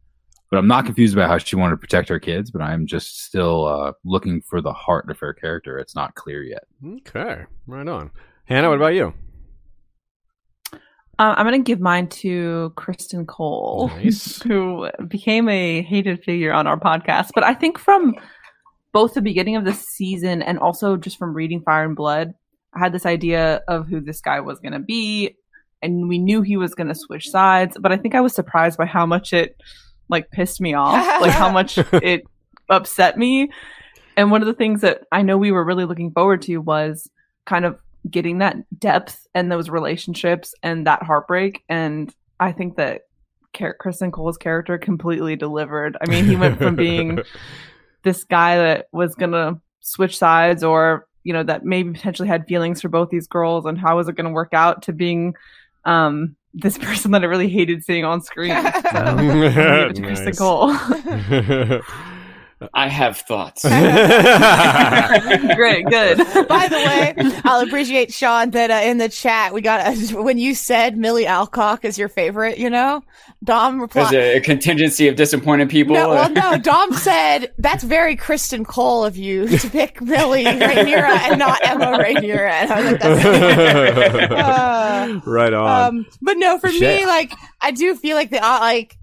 [0.52, 3.24] but I'm not confused about how she wanted to protect her kids, but I'm just
[3.24, 5.80] still uh, looking for the heart of her character.
[5.80, 6.64] It's not clear yet.
[6.86, 8.12] Okay, right on.
[8.46, 9.14] Hannah, what about you?
[10.74, 14.42] Uh, I'm going to give mine to Criston Cole, Nice.
[14.44, 17.30] who became a hated figure on our podcast.
[17.34, 18.16] But I think from
[18.92, 22.34] both the beginning of the season and also just from reading Fire and Blood,
[22.74, 25.38] I had this idea of who this guy was going to be,
[25.82, 27.78] and we knew he was going to switch sides.
[27.80, 29.56] But I think I was surprised by how much it
[30.12, 32.24] like pissed me off, like how much it
[32.70, 33.50] upset me.
[34.18, 37.10] And one of the things that I know we were really looking forward to was
[37.46, 41.64] kind of getting that depth and those relationships and that heartbreak.
[41.70, 43.04] And I think that
[43.56, 45.98] Char- Criston Cole's character completely delivered.
[46.02, 47.20] I mean, he went from being
[48.04, 52.82] this guy that was gonna switch sides or you know that maybe potentially had feelings
[52.82, 55.36] for both these girls and how was it going to work out to being
[55.86, 58.52] um this person that I really hated seeing on screen.
[58.52, 60.38] So, I'll give it to Criston Nice.
[60.38, 61.82] Cole.
[62.74, 63.64] I have thoughts.
[65.56, 66.18] Great, good.
[66.48, 70.38] By the way, I'll appreciate Sean that uh, in the chat we got uh, when
[70.38, 72.58] you said Millie Alcock is your favorite.
[72.58, 73.04] You know,
[73.44, 74.14] Dom There's replied.
[74.14, 75.96] a, a contingency of disappointed people.
[75.96, 76.58] No, well, no.
[76.58, 81.98] Dom said that's very Criston Cole of you to pick Millie Rhaenyra and not Emma
[81.98, 82.50] Rhaenyra.
[82.52, 85.86] And I was like, that's Uh, right on.
[85.96, 88.98] um, but no, for me, like I do feel like the uh, like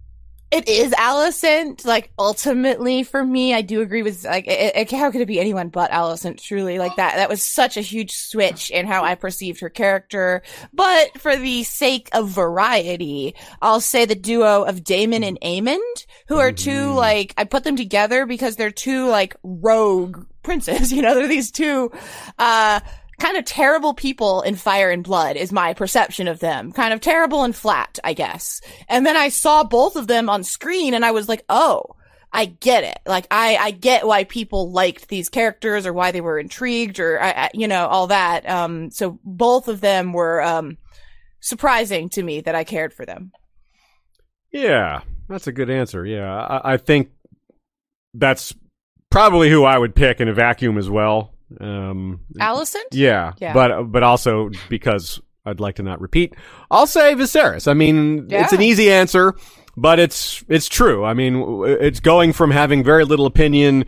[0.50, 1.84] it is Alicent.
[1.84, 5.38] Like ultimately, for me, I do agree with like it, it, how could it be
[5.40, 6.40] anyone but Alicent?
[6.42, 7.16] Truly, like that.
[7.16, 10.42] That was such a huge switch in how I perceived her character.
[10.72, 16.38] But for the sake of variety, I'll say the duo of Daemon and Aemond, who
[16.38, 16.94] are two Mhm.
[16.94, 20.92] like I put them together because they're two like rogue princes.
[20.98, 21.92] You know, they're these two.
[22.38, 22.80] uh
[23.18, 26.72] kind of terrible people in Fire and Blood is my perception of them.
[26.72, 28.60] Kind of terrible and flat, I guess.
[28.88, 31.96] And then I saw both of them on screen and I was like, oh,
[32.32, 32.98] I get it.
[33.06, 37.20] Like, I, I get why people liked these characters or why they were intrigued or,
[37.20, 38.48] I, I, you know, all that.
[38.48, 40.76] Um, so both of them were, um,
[41.40, 43.32] surprising to me that I cared for them.
[44.52, 46.04] Yeah, that's a good answer.
[46.04, 47.10] Yeah, I, I think
[48.14, 48.54] that's
[49.10, 51.34] probably who I would pick in a vacuum as well.
[51.60, 52.84] Um, Alicent?
[52.92, 53.52] yeah, Yeah.
[53.54, 56.34] but but also because I'd like to not repeat,
[56.70, 57.68] I'll say Viserys.
[57.68, 59.34] I mean, it's an easy answer,
[59.76, 61.04] but it's it's true.
[61.04, 63.86] I mean, it's going from having very little opinion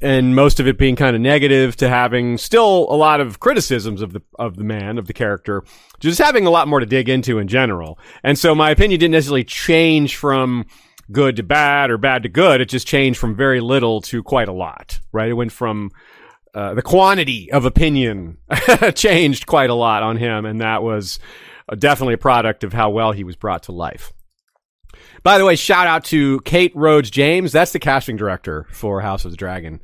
[0.00, 4.02] and most of it being kind of negative to having still a lot of criticisms
[4.02, 5.62] of the of the man of the character
[6.00, 9.12] just having a lot more to dig into in general and so my opinion didn't
[9.12, 10.66] necessarily change from
[11.12, 14.48] good to bad or bad to good it just changed from very little to quite
[14.48, 15.88] a lot right it went from
[16.56, 18.38] uh, the quantity of opinion
[18.94, 21.20] changed quite a lot on him and that was
[21.68, 24.12] uh, definitely a product of how well he was brought to life
[25.22, 27.50] by the way, shout out to Kate Rhodes James.
[27.50, 29.80] That's the casting director for House of the Dragon.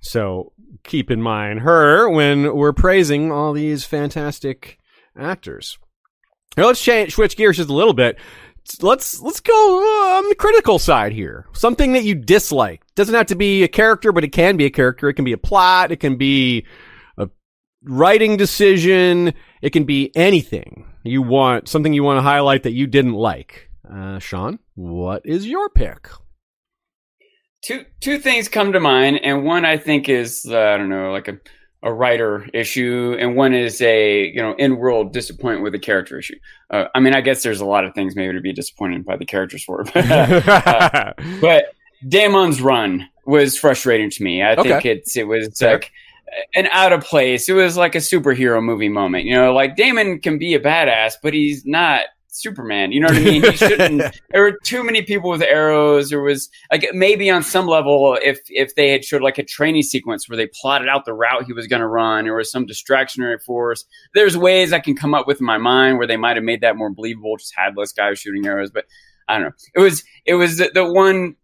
[0.00, 0.52] So
[0.84, 4.78] keep in mind her when we're praising all these fantastic
[5.18, 5.78] actors.
[6.56, 8.18] Now let's change, switch gears just a little bit.
[8.80, 11.46] Let's let's go uh, on the critical side here.
[11.52, 14.70] Something that you dislike doesn't have to be a character, but it can be a
[14.70, 15.08] character.
[15.08, 15.92] It can be a plot.
[15.92, 16.66] It can be
[17.18, 17.28] a
[17.82, 19.34] writing decision.
[19.60, 21.68] It can be anything you want.
[21.68, 23.70] Something you want to highlight that you didn't like.
[23.90, 26.08] Uh, Sean, what is your pick?
[27.64, 31.12] two two things come to mind, and one I think is uh, I don't know,
[31.12, 31.38] like a
[31.84, 36.18] a writer issue, and one is a you know in world disappointment with a character
[36.18, 36.38] issue.
[36.70, 39.16] Uh, I mean, I guess there's a lot of things maybe to be disappointed by
[39.16, 41.66] the characters for, but, uh, but
[42.08, 44.42] Daemon's run was frustrating to me.
[44.42, 45.74] I think it's it was Fair.
[45.74, 45.92] like
[46.54, 47.48] an out of place.
[47.48, 49.24] It was like a superhero movie moment.
[49.26, 52.90] You know, like Daemon can be a badass, but he's not Superman.
[52.90, 53.42] You know what I mean?
[53.42, 54.20] He shouldn't.
[54.30, 56.10] there were too many people with arrows.
[56.10, 59.82] There was like maybe on some level, if if they had showed like a training
[59.82, 62.66] sequence where they plotted out the route he was going to run, or was some
[62.66, 63.84] distractionary force.
[64.14, 66.60] There's ways I can come up with in my mind where they might have made
[66.62, 67.36] that more believable.
[67.36, 68.86] Just had less guys shooting arrows, but
[69.28, 69.52] I don't know.
[69.74, 71.36] It was it was the, the one.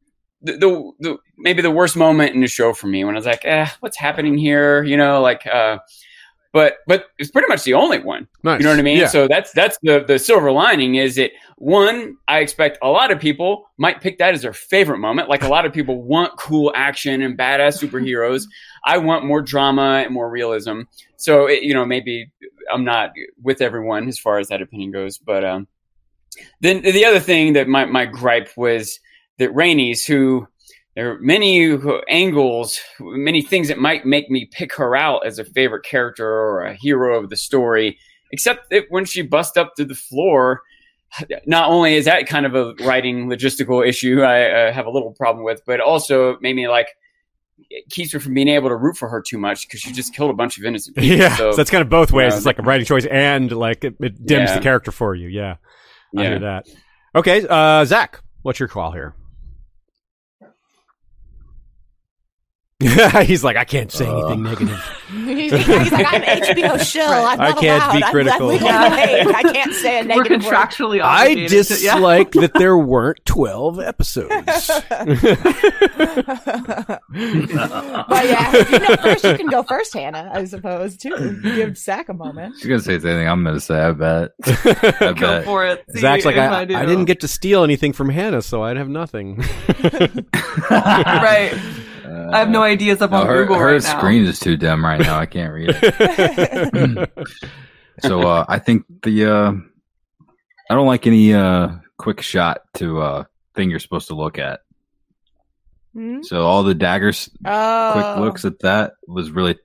[0.43, 3.27] The, the, the maybe the worst moment in the show for me when I was
[3.27, 4.83] like, eh, what's happening here?
[4.83, 5.81] You know, like, uh,
[6.53, 8.27] but but it's pretty much the only one.
[8.43, 8.59] nice.
[8.59, 8.99] You know what I mean?
[8.99, 9.07] Yeah.
[9.07, 13.21] So that's that's the the silver lining is that one, I expect a lot of
[13.21, 15.29] people might pick that as their favorite moment.
[15.29, 18.45] Like a lot of people want cool action and badass superheroes.
[18.85, 20.83] I want more drama and more realism.
[21.17, 22.33] So it, you know, maybe
[22.73, 25.69] I'm not with everyone as far as that opinion goes, but um,
[26.61, 28.99] then the other thing that my my gripe was
[29.39, 30.49] that Rhaenys who
[31.01, 31.79] there are many
[32.11, 36.63] angles, many things that might make me pick her out as a favorite character or
[36.63, 37.99] a hero of the story.
[38.33, 40.61] Except that when she busts up to the floor,
[41.47, 45.13] not only is that kind of a writing logistical issue I uh, have a little
[45.13, 46.89] problem with, but also made me like
[47.71, 50.15] it keeps her from being able to root for her too much because she just
[50.15, 51.17] killed a bunch of innocent people.
[51.17, 52.35] Yeah, so, so that's kind of both ways.
[52.35, 54.57] know, it's like a writing choice and like it, it dims Yeah.
[54.59, 55.29] the character for you.
[55.29, 55.57] Yeah,
[56.15, 56.29] I yeah.
[56.29, 56.67] hear that.
[57.15, 59.15] Okay, uh, Zach, what's your call here?
[63.25, 64.27] he's like, I can't say uh.
[64.29, 64.81] anything negative.
[65.27, 67.11] he's, he's like, I'm HBO shill.
[67.11, 67.93] I'm I not can't allowed.
[67.97, 68.51] be I'm- critical.
[68.51, 69.33] I'm, Yeah.
[69.37, 70.55] I can't say a negative We're negative word.
[70.55, 71.95] contractually I obligated to- yeah.
[71.95, 74.31] dislike that there weren't 12 episodes.
[74.47, 74.85] but
[78.25, 80.31] yeah, you know first, you can go first, Hannah.
[80.33, 81.41] I suppose too.
[81.43, 82.55] Give Zach a moment.
[82.59, 83.79] She's gonna say anything I'm gonna say.
[83.81, 84.31] I bet.
[84.47, 85.45] I Go bet.
[85.45, 85.85] for it.
[85.93, 86.61] See Zach's like, if I.
[86.63, 89.37] I didn't get to steal anything from Hannah, so I'd have nothing.
[90.71, 91.53] right.
[92.33, 93.99] I have no ideas up No, on her Google her right now.
[93.99, 95.19] screen is too dim right now.
[95.19, 97.11] I can't read it.
[98.01, 99.53] so uh, I think the uh,
[100.71, 104.61] I don't like any uh, quick shot to uh, thing you're supposed to look at.
[105.95, 106.23] Hmm?
[106.23, 109.59] So all the daggers, Oh, quick looks at that was really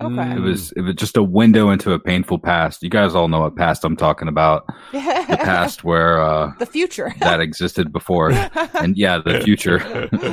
[0.00, 0.32] Okay.
[0.36, 2.82] it was it was just a window into a painful past.
[2.82, 4.66] You guys all know what past I'm talking about.
[4.92, 5.00] The
[5.40, 7.14] past where uh, the future.
[7.20, 9.78] that existed before, and yeah, the future,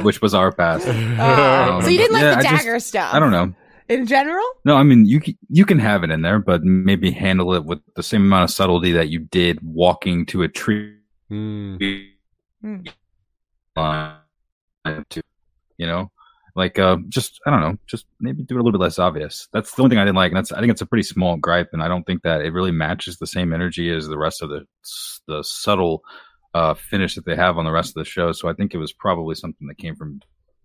[0.04, 0.86] which was our past.
[0.88, 3.14] Oh, so you um, didn't like Yeah, the I just- dagger stuff?
[3.14, 3.54] I don't know.
[3.90, 7.10] In general, No, I mean you c- you can have it in there, but maybe
[7.10, 10.94] handle it with the same amount of subtlety that you did walking to a tree.
[11.30, 11.78] To,
[15.78, 16.10] you know,
[16.58, 19.48] like uh, just I don't know, just maybe do it a little bit less obvious.
[19.54, 21.38] That's the only thing I didn't like, and that's I think it's a pretty small
[21.38, 24.42] gripe, and I don't think that it really matches the same energy as the rest
[24.42, 24.66] of the
[25.28, 26.04] the subtle
[26.56, 28.32] uh, finish that they have on the rest of the show.
[28.32, 30.20] So I think it was probably something that came from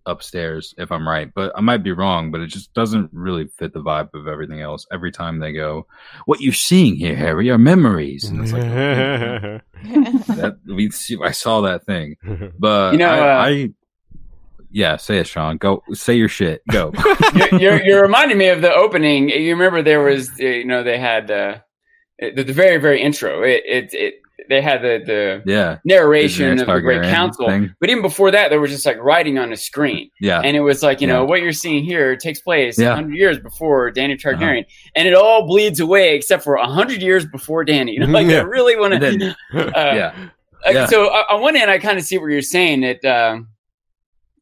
[0.07, 1.30] upstairs, if I'm right.
[1.34, 4.62] But I might be wrong, but it just doesn't really fit the vibe of everything
[4.62, 4.86] else.
[4.90, 5.86] Every time they go,
[6.24, 8.62] "What you're seeing here, Harry, are memories," and it's like
[10.36, 11.18] that we see.
[11.22, 12.16] I saw that thing,
[12.59, 13.70] but You know, I, uh, I
[14.73, 15.57] yeah, say it, Sean.
[15.59, 16.62] Go say your shit.
[16.70, 16.93] Go.
[17.35, 19.29] you're, you're, you're reminding me of the opening.
[19.29, 21.59] You remember there was, uh, you know, they had uh,
[22.18, 23.43] the, the very, very intro.
[23.43, 24.14] It, it, it
[24.49, 27.75] they had the, the yeah, narration Daenerys of the Great Council, thing.
[27.81, 30.61] but even before that, there was just like writing on a screen, yeah, and it
[30.61, 32.89] was like, you know, what you're seeing here takes place Yeah.
[32.89, 33.03] Uh-huh.
[33.03, 34.64] 100 years before Danny Targaryen,
[34.95, 37.93] and it all bleeds away except for 100 years before Danny.
[37.93, 38.39] You know, like Yeah.
[38.39, 39.37] I really want to.
[39.55, 40.29] Uh, yeah,
[40.64, 40.87] like, Yeah.
[40.87, 43.49] So uh, on one end, I kind of see what you're saying that, um,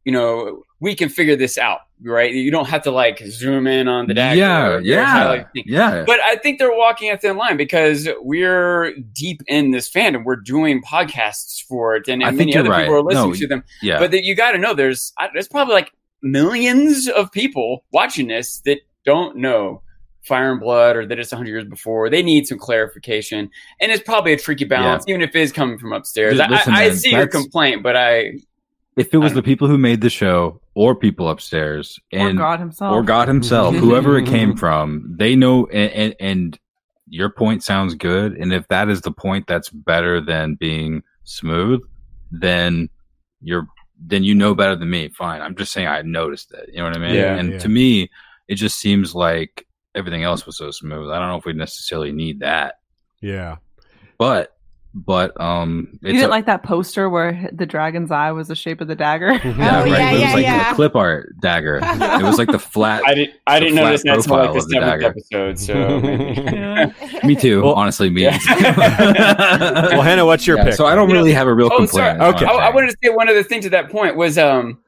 [0.05, 2.33] you know, we can figure this out, right?
[2.33, 4.39] You don't have to like zoom in on the dagger.
[4.39, 5.65] yeah, yeah, thing.
[5.67, 6.05] yeah.
[6.07, 10.25] But I think they're walking a thin line because we're deep in this fandom.
[10.25, 12.83] We're doing podcasts for it, and, I and think many other right.
[12.85, 13.65] people are listening No, to them.
[13.83, 13.99] yeah.
[13.99, 15.93] But that you got to know there's I- there's probably like
[16.23, 19.83] millions of people watching this that don't know
[20.27, 22.11] Fire and Blood or that it's 100 years before.
[22.11, 25.79] They need some clarification, and it's probably a tricky balance, even if it is coming
[25.79, 26.39] from upstairs.
[26.39, 28.33] Dude, listen, I, I man, see your complaint, but I
[29.01, 32.61] if it was the people who made the show or people upstairs or and God
[32.61, 32.93] himself.
[32.93, 35.67] or God himself, whoever it came from, they know.
[35.67, 36.59] And, and, and
[37.09, 38.35] your point sounds good.
[38.35, 41.81] And if that is the point that's better than being smooth,
[42.31, 42.91] then
[43.41, 43.67] you're
[44.03, 45.09] then you know better than me.
[45.09, 45.41] Fine.
[45.41, 46.71] I'm just saying I noticed it.
[46.73, 47.15] You know what I mean?
[47.15, 47.59] Yeah, and yeah.
[47.59, 48.11] to me,
[48.49, 51.11] it just seems like everything else was so smooth.
[51.11, 52.77] I don't know if we necessarily need that,
[53.21, 53.57] yeah.
[54.19, 54.57] but
[54.93, 58.81] but um, you didn't a- like that poster where the dragon's eye was the shape
[58.81, 59.33] of the dagger?
[59.45, 59.89] Yeah, Oh, right.
[59.89, 60.71] yeah, it was yeah, like yeah.
[60.71, 61.77] the clip art dagger.
[61.83, 63.03] it was like the flat.
[63.07, 65.07] I didn't I The didn't flat notice that until like the seventh dagger.
[65.07, 65.59] episode.
[65.59, 67.63] So me too.
[67.63, 68.23] Well- honestly, me.
[68.25, 68.39] Yeah.
[69.93, 70.75] Well, Hannah, what's your Yeah, pick?
[70.75, 72.19] So I don't You really have a real Oh, complaint.
[72.19, 72.33] sorry.
[72.35, 72.45] Okay.
[72.47, 74.79] I'm I, I wanted to say one other thing to that point was um,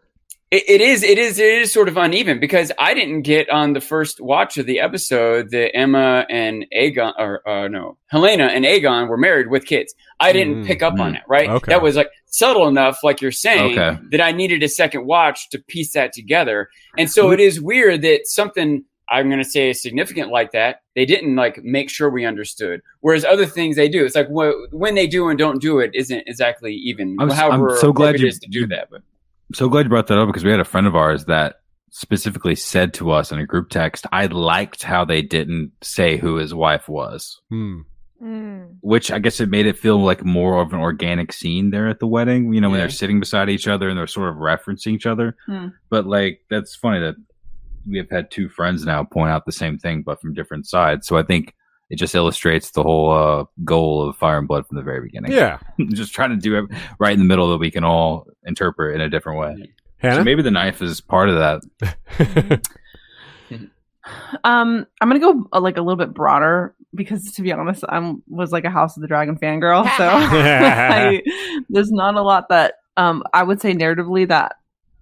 [0.52, 3.72] it, it is it is it is sort of uneven because I didn't get on
[3.72, 8.64] the first watch of the episode that Emma and Aegon or uh, no Helaena and
[8.64, 9.94] Aegon were married with kids.
[10.20, 11.16] I didn't Mm, pick up on mm.
[11.16, 11.22] it.
[11.26, 11.72] Right, Okay.
[11.72, 13.98] that was like subtle enough, like you're saying, Okay.
[14.12, 16.68] that I needed a second watch to piece that together.
[16.96, 18.84] And so it is weird that something.
[19.10, 20.82] I'm going to say significant like that.
[20.94, 22.80] They didn't like make sure we understood.
[23.00, 25.90] Whereas other things they do, it's like wh- when they do and don't do it
[25.92, 27.16] isn't exactly even.
[27.20, 28.88] I'm s- I'm so glad you- it is to do that.
[28.90, 29.02] But
[29.54, 31.56] so glad you brought that up because we had a friend of ours that
[31.90, 36.36] specifically said to us in a group text, I liked how they didn't say who
[36.36, 37.40] his wife was.
[37.50, 37.80] Hmm.
[38.22, 38.76] Mm.
[38.82, 41.98] Which I guess it made it feel like more of an organic scene there at
[41.98, 42.84] the wedding, you know, when Yeah.
[42.84, 45.36] they're sitting beside each other and they're sort of referencing each other.
[45.46, 45.68] Hmm.
[45.90, 47.16] But like, that's funny that
[47.84, 51.06] we have had two friends now point out the same thing, but from different sides.
[51.08, 51.52] So I think
[51.92, 55.30] it just illustrates the whole uh, goal of Fire and Blood from the very beginning.
[55.30, 55.58] Yeah.
[55.90, 56.64] just trying to do it
[56.98, 59.74] right in the middle that we can all interpret in a different way.
[60.00, 62.66] So maybe the knife is part of that.
[64.42, 68.20] Um, I'm gonna go uh, like a little bit broader because to be honest, I'm
[68.26, 71.22] was like a House of the Dragon fangirl, so I,
[71.68, 74.56] there's not a lot that um I would say narratively that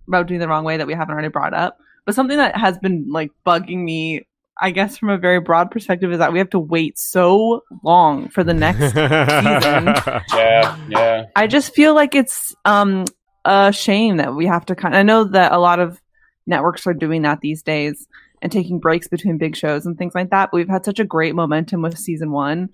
[0.06, 1.78] about doing the wrong way that we haven't already brought up.
[2.04, 4.26] But something that has been like bugging me,
[4.60, 8.28] I guess from a very broad perspective, is that we have to wait so long
[8.28, 8.94] for the next season.
[10.34, 11.26] yeah, yeah.
[11.34, 13.06] I just feel like it's um
[13.44, 14.94] a shame that we have to kind.
[14.96, 16.00] I know that a lot of
[16.46, 18.06] networks are doing that these days
[18.42, 20.50] and taking breaks between big shows and things like that.
[20.50, 22.70] But we've had such a great momentum with season one.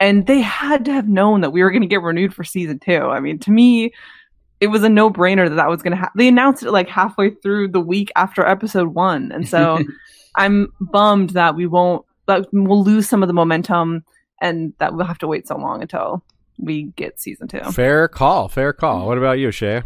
[0.00, 2.78] And they had to have known that we were going to get renewed for season
[2.78, 2.98] two.
[2.98, 3.92] I mean, to me,
[4.60, 6.16] it was a no brainer that that was going to happen.
[6.16, 9.32] They announced it like halfway through the week after episode one.
[9.32, 9.82] And so
[10.38, 14.04] I'm bummed that we won't, that we'll lose some of the momentum
[14.40, 16.24] and that we'll have to wait so long until
[16.58, 17.60] we get season two.
[17.72, 18.48] Fair call.
[18.48, 19.06] Fair call.
[19.06, 19.82] What about you, Shay?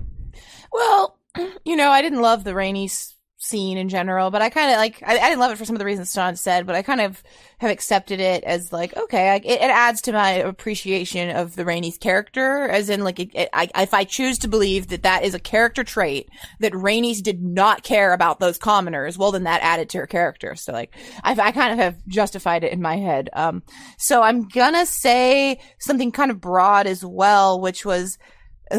[0.72, 1.18] Well,
[1.64, 3.11] you know, I didn't love the rainy s-
[3.42, 5.74] scene in general, but I kind of like, I, I didn't love it for some
[5.74, 7.22] of the reasons Sean said, but I kind of
[7.58, 11.64] have accepted it as like, okay, I, it, it adds to my appreciation of the
[11.64, 15.24] Rhaenys character, as in like, it, it, I, if I choose to believe that that
[15.24, 16.28] is a character trait
[16.60, 20.54] that Rhaenys did not care about those commoners, well, then that added to her character.
[20.54, 23.28] So like, I, I kind of have justified it in my head.
[23.32, 23.64] Um,
[23.98, 28.18] so I'm gonna say something kind of broad as well, which was,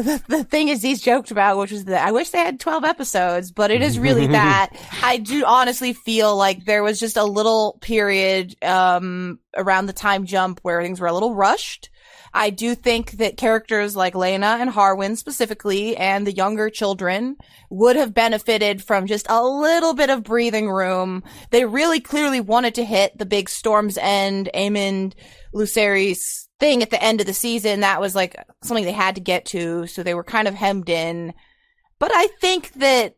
[0.02, 2.84] the, the thing is he's joked about, which is that I wish they had 12
[2.84, 4.70] episodes, but it is really that.
[5.02, 10.26] I do honestly feel like there was just a little period, um, around the time
[10.26, 11.90] jump where things were a little rushed.
[12.36, 17.36] I do think that characters like Laena and Harwin specifically and the younger children
[17.70, 21.22] would have benefited from just a little bit of breathing room.
[21.50, 25.12] They really clearly wanted to hit the big Storm's End, Aemond,
[25.54, 27.80] Lucerys thing at the end of the season.
[27.80, 29.86] That was like something they had to get to.
[29.86, 31.34] So they were kind of hemmed in.
[31.98, 33.16] But I think that,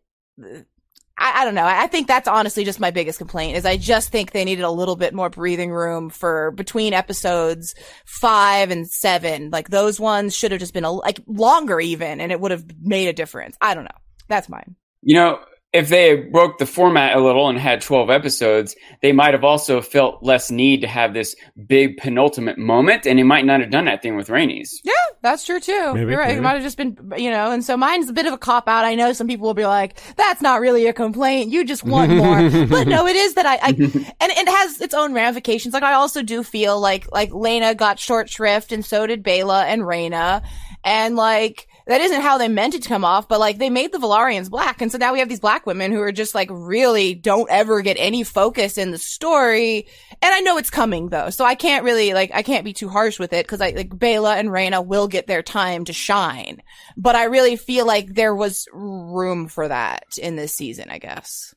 [1.18, 1.64] I, I don't know.
[1.64, 4.70] I think that's honestly just my biggest complaint is I just think they needed a
[4.70, 7.74] little bit more breathing room for between episodes
[8.05, 9.51] five and seven.
[9.51, 12.64] Like those ones should have just been a, like longer even and it would have
[12.80, 13.57] made a difference.
[13.61, 13.91] I don't know.
[14.28, 14.76] That's mine.
[15.03, 15.41] You know,
[15.73, 19.83] if they broke the format a little and had 12 episodes, they might have also
[19.83, 21.37] felt less need to have this
[21.67, 24.71] big penultimate moment, and they might not have done that thing with Rhaenys.
[24.85, 24.93] Yeah,
[25.23, 25.93] that's true too.
[25.93, 26.29] Maybe, You're right.
[26.29, 26.39] maybe.
[26.39, 28.69] It might have just been, you know, and so mine's a bit of a cop
[28.69, 28.85] out.
[28.85, 31.51] I know some people will be like, that's not really a complaint.
[31.51, 32.67] You just want more.
[32.67, 35.75] but no, it is that I, I, and it has its own ramifications.
[35.75, 39.64] Like I also do feel like, like Laena got short shrift and so did Baela
[39.64, 40.43] and Rhaena.
[40.85, 43.93] And like, that isn't how they meant it to come off, but like they made
[43.93, 44.82] the Velaryons black.
[44.82, 47.80] And so now we have these black women who are just like really don't ever
[47.80, 49.87] get any focus in the story.
[50.20, 51.30] And I know it's coming though.
[51.30, 53.91] So I can't really like, I can't be too harsh with it because I like
[53.91, 56.61] Baela and Rhaena will get their time to shine.
[56.97, 61.55] But I really feel like there was room for that in this season, I guess.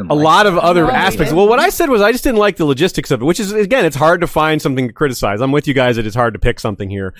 [0.09, 1.29] a like lot of other No, aspects.
[1.31, 1.37] didn't.
[1.37, 3.51] Well, what I said was I just didn't like the logistics of it, which is
[3.51, 5.41] again, it's hard to find something to criticize.
[5.41, 7.13] I'm with you guys that it's hard to pick something here.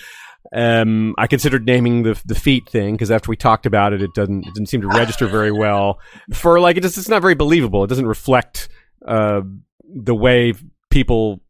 [0.54, 4.14] Um, I considered naming the the feet thing because after we talked about it, it
[4.14, 6.00] doesn't it didn't seem to register very well.
[6.34, 7.84] For like, it just, it's not very believable.
[7.84, 8.68] It doesn't reflect
[9.08, 9.42] uh,
[9.86, 10.54] the way
[10.90, 11.42] people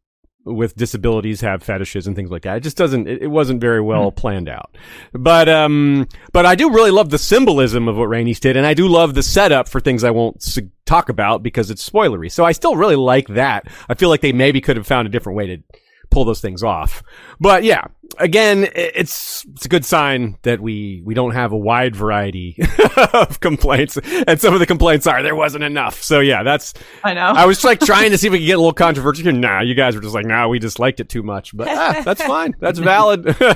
[0.46, 2.58] with disabilities have fetishes and things like that.
[2.58, 3.08] It just doesn't.
[3.08, 4.76] It, it wasn't very well planned out.
[5.12, 8.74] But um, but I do really love the symbolism of what Rhaenys did, and I
[8.74, 12.30] do love the setup for things I won't s- talk about because it's spoilery.
[12.30, 13.66] So I still really like that.
[13.88, 15.62] I feel like they maybe could have found a different way to
[16.14, 17.02] pull those things off.
[17.40, 17.84] But yeah,
[18.18, 22.56] again, it's it's a good sign that we we don't have a wide variety
[23.12, 26.02] of complaints, and some of the complaints are there wasn't enough.
[26.02, 27.32] So yeah, that's I know.
[27.34, 29.32] I was like trying to see if we could get a little controversial.
[29.32, 31.56] Nah, you guys were just like, nah, we just liked it too much.
[31.56, 32.54] But ah, that's fine.
[32.60, 33.26] That's valid.
[33.42, 33.54] All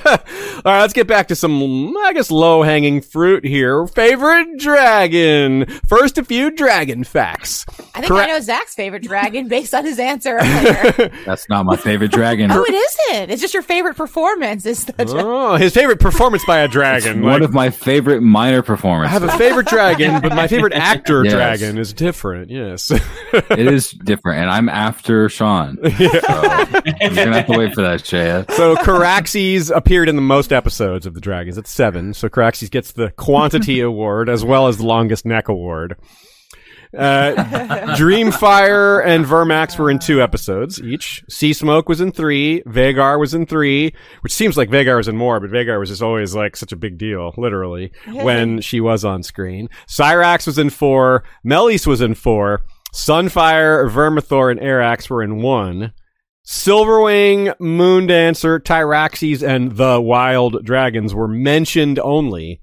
[0.64, 3.86] right, let's get back to some, I guess, low hanging fruit here.
[3.86, 5.66] Favorite dragon.
[5.86, 7.64] First, a few dragon facts.
[7.94, 8.30] I think Correct.
[8.30, 11.10] I know Zach's favorite dragon based on his answer earlier.
[11.24, 12.47] That's not my favorite dragon.
[12.50, 13.30] Oh, it isn't.
[13.30, 14.66] It's just your favorite performance.
[14.66, 17.22] Is the dra- Oh, his favorite performance by a dragon.
[17.22, 19.16] One Like, of my favorite minor performances.
[19.16, 21.32] I have a favorite dragon, but my favorite actor Yes.
[21.32, 22.50] dragon is different.
[22.50, 22.90] Yes.
[22.90, 25.78] it is different, and I'm after Sean.
[25.88, 28.50] So you're gonna have to wait for that, Shaya.
[28.52, 31.58] So Caraxes appeared in the most episodes of the Dragons.
[31.58, 32.14] It's seven.
[32.14, 35.96] So Caraxes gets the quantity award as well as the longest neck award.
[36.96, 37.34] Uh,
[37.96, 41.22] Dreamfire and Vermax were in two episodes each.
[41.28, 42.62] Sea Smoke was in three.
[42.62, 46.02] Vhagar was in three, which seems like Vhagar was in more, but Vhagar was just
[46.02, 49.68] always like such a big deal, literally, when she was on screen.
[49.86, 51.24] Syrax was in four.
[51.44, 52.62] Meleys was in four.
[52.92, 55.92] Sunfire, Vermithor, and Arrax were in one.
[56.44, 62.62] Silverwing, Moondancer, Tyraxes, and the Wild Dragons were mentioned only.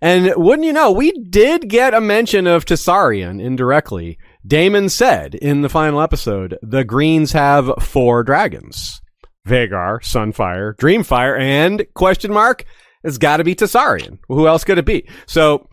[0.00, 4.18] And wouldn't you know, we did get a mention of Tessarion indirectly.
[4.46, 9.00] Daemon said in the final episode, the Greens have four dragons.
[9.46, 12.64] Vhagar, Sunfire, Dreamfire, and question mark,
[13.02, 14.18] it's gotta be Tessarion.
[14.28, 15.08] Who else could it be?
[15.26, 15.67] So,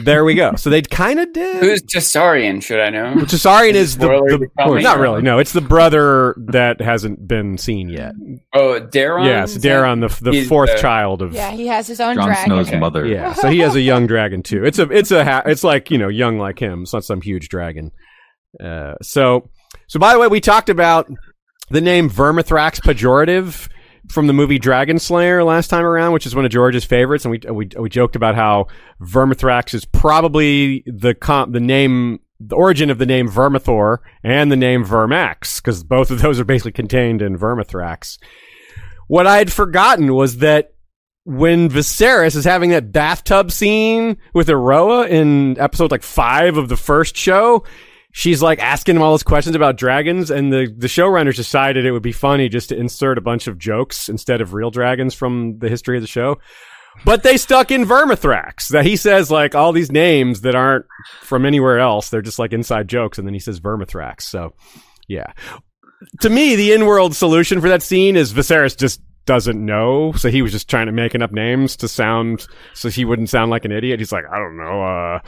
[0.00, 0.54] there we go.
[0.56, 1.56] So they kind of did.
[1.62, 2.62] Who's Tessarion?
[2.62, 3.14] Should I know?
[3.24, 5.22] Tessarion is the, Spoiler, the you not really.
[5.22, 8.12] No, it's the brother that hasn't been seen yet.
[8.54, 9.26] Oh, Daeron.
[9.26, 12.16] Yeah, it's Is Daeron, the the fourth the- child of Yeah, he has his own
[12.16, 12.44] Jon dragon.
[12.46, 12.78] Snow's Okay.
[12.78, 13.06] mother.
[13.06, 14.64] Yeah, so he has a young dragon too.
[14.64, 16.82] It's a it's a ha- it's like you know young like him.
[16.82, 17.92] It's not some huge dragon.
[18.62, 19.48] Uh, so
[19.86, 21.08] so by the way, we talked about
[21.70, 23.68] the name Vermithrax pejorative
[24.08, 27.32] from the movie Dragon Slayer last time around, which is one of George's favorites, and
[27.32, 28.66] we we we joked about how
[29.00, 34.56] Vermithrax is probably the com- the name the origin of the name Vermithor and the
[34.56, 38.18] name Vermax because both of those are basically contained in Vermithrax.
[39.08, 40.74] What I had forgotten was that
[41.24, 46.76] when Viserys is having that bathtub scene with Eroa in episode like five of the
[46.76, 47.64] first show,
[48.18, 51.92] she's like asking him all those questions about dragons, and the the showrunners decided it
[51.92, 55.58] would be funny just to insert a bunch of jokes instead of real dragons from
[55.60, 56.36] the history of the show.
[57.04, 60.84] But they stuck in Vermithrax that he says like all these names that aren't
[61.20, 62.10] from anywhere else.
[62.10, 64.22] They're just like inside jokes, and then he says Vermithrax.
[64.22, 64.54] So,
[65.06, 65.32] yeah.
[66.20, 70.40] To me, the in-world solution for that scene is Viserys just doesn't know, so he
[70.40, 73.72] was just trying to making up names to sound so he wouldn't sound like an
[73.72, 74.00] idiot.
[74.00, 75.20] He's like, I don't know, uh,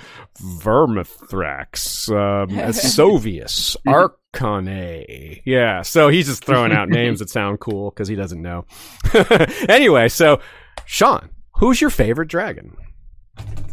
[0.63, 5.43] Vermithrax, um, Sovius, Arcane.
[5.45, 8.65] Yeah, so he's just throwing out names that sound cool because he doesn't know.
[9.69, 10.41] anyway, so
[10.87, 12.75] Sean, who's your favorite dragon?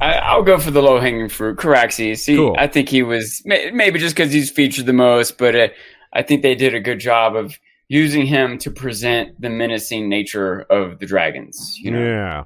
[0.01, 2.25] I, I'll go for the low hanging fruit, Caraxes.
[2.25, 2.57] He, Cool.
[2.59, 5.67] I think he was maybe just because he's featured the most, but uh,
[6.11, 7.57] I think they did a good job of
[7.89, 11.77] using him to present the menacing nature of the dragons.
[11.79, 12.43] You know, Yeah.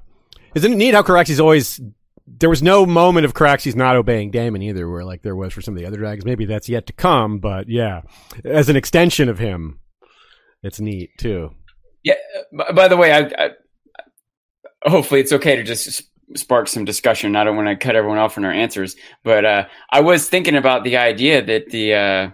[0.53, 1.79] Isn't it neat how Caraxes always
[2.39, 5.61] there was no moment of Caraxes not obeying Daemon either, where like there was for
[5.61, 6.25] some of the other dragons.
[6.25, 8.01] Maybe that's yet to come, but yeah,
[8.45, 9.79] as an extension of him,
[10.63, 11.51] it's neat too.
[12.03, 12.15] Yeah.
[12.73, 13.49] By the way, I, I
[14.89, 16.03] hopefully it's okay to just
[16.35, 17.35] spark some discussion.
[17.35, 20.55] I don't want to cut everyone off in our answers, but uh, I was thinking
[20.55, 21.93] about the idea that the.
[21.93, 22.29] Uh,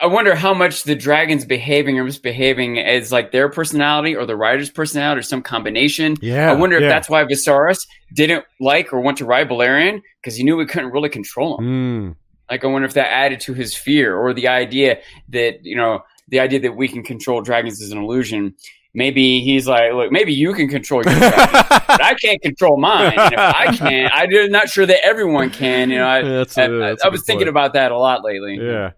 [0.00, 4.36] I wonder how much the dragon's behaving or misbehaving is like their personality or the
[4.36, 6.16] writer's personality or some combination.
[6.20, 10.36] Yeah, I wonder if that's why Viserys didn't like or want to ride Balerion because
[10.36, 11.64] he knew we couldn't really control him.
[11.64, 12.16] Mm.
[12.50, 16.00] Like, I wonder if that added to his fear or the idea that, you know,
[16.28, 18.54] the idea that we can control dragons is an illusion.
[18.94, 23.12] Maybe he's like, look, maybe you can control your dragon, but I can't control mine.
[23.18, 25.90] And if I can't, I'm not sure that everyone can.
[25.90, 27.48] You know, I, That's I, a- that's a I was thinking point.
[27.50, 28.58] about that a lot lately.
[28.60, 28.92] Yeah.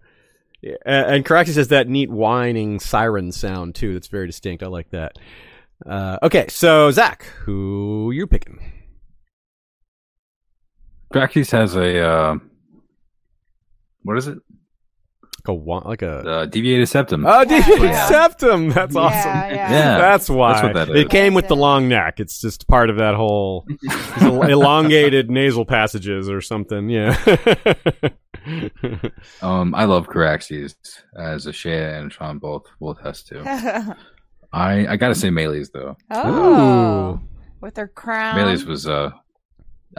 [0.61, 3.93] Yeah, and, and Caraxes has that neat whining siren sound too.
[3.93, 4.61] That's very distinct.
[4.63, 5.17] I like that.
[5.85, 8.59] Uh, okay, so Zach, who are you picking?
[11.13, 12.35] Caraxes has a uh,
[14.03, 14.37] what is it?
[14.37, 17.25] Like a wa- like a Uh, deviated septum.
[17.25, 18.03] oh, did Yeah, you yeah.
[18.03, 18.69] accept him?
[18.71, 19.31] That's Yeah, awesome.
[19.31, 19.71] yeah.
[19.71, 19.97] Yeah.
[19.97, 21.07] That's why That's what that it is.
[21.09, 22.19] came with the long neck.
[22.19, 23.65] It's just part of that whole
[24.21, 26.89] elongated nasal passages or something.
[26.89, 27.15] Yeah.
[29.41, 30.75] Um, I love Caraxes
[31.17, 33.95] as a Shea and Sean both will attest to.
[34.53, 35.95] I I gotta say Meleys though.
[36.11, 37.19] oh,
[37.61, 38.35] with her crown.
[38.35, 39.11] Meleys was uh,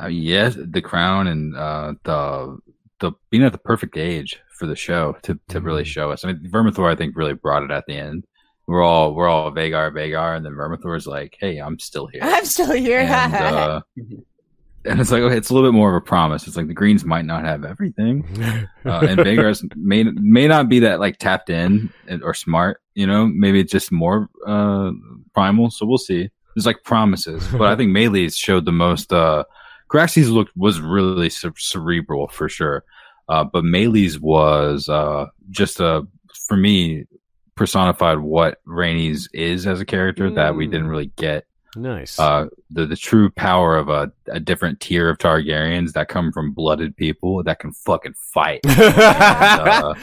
[0.01, 2.59] uh yes the crown and uh the
[3.01, 6.25] the being at the perfect age for the show to to really show us.
[6.25, 8.27] I mean Vermithor I think really brought it at the end.
[8.67, 12.23] We're all we're all Vhagar Vhagar and then Vermithor's like, hey I'm still here.
[12.25, 13.01] I'm still here.
[13.01, 13.81] and, uh,
[14.85, 16.47] and it's like okay, it's a little bit more of a promise.
[16.47, 18.25] It's like the Greens might not have everything,
[18.85, 22.81] uh, and Vhagar's may may not be that like tapped in or smart.
[22.95, 24.91] You know, maybe it's just more uh,
[25.35, 25.71] primal.
[25.71, 26.31] So we'll see.
[26.55, 29.13] There's like promises, but I think Meleys showed the most.
[29.13, 29.45] Uh,
[29.91, 32.85] Caraxes looked was really cer- cerebral for sure,
[33.29, 36.03] uh, but Meleys was uh, just uh,
[36.49, 37.05] for me
[37.57, 40.71] personified what Rhaenys is as a character that we Mm.
[40.71, 41.45] didn't really get
[41.77, 42.19] nice.
[42.19, 46.53] uh, the the true power of a, a different tier of Targaryens that come from
[46.53, 48.61] blooded people that can fucking fight.
[48.67, 49.95] uh,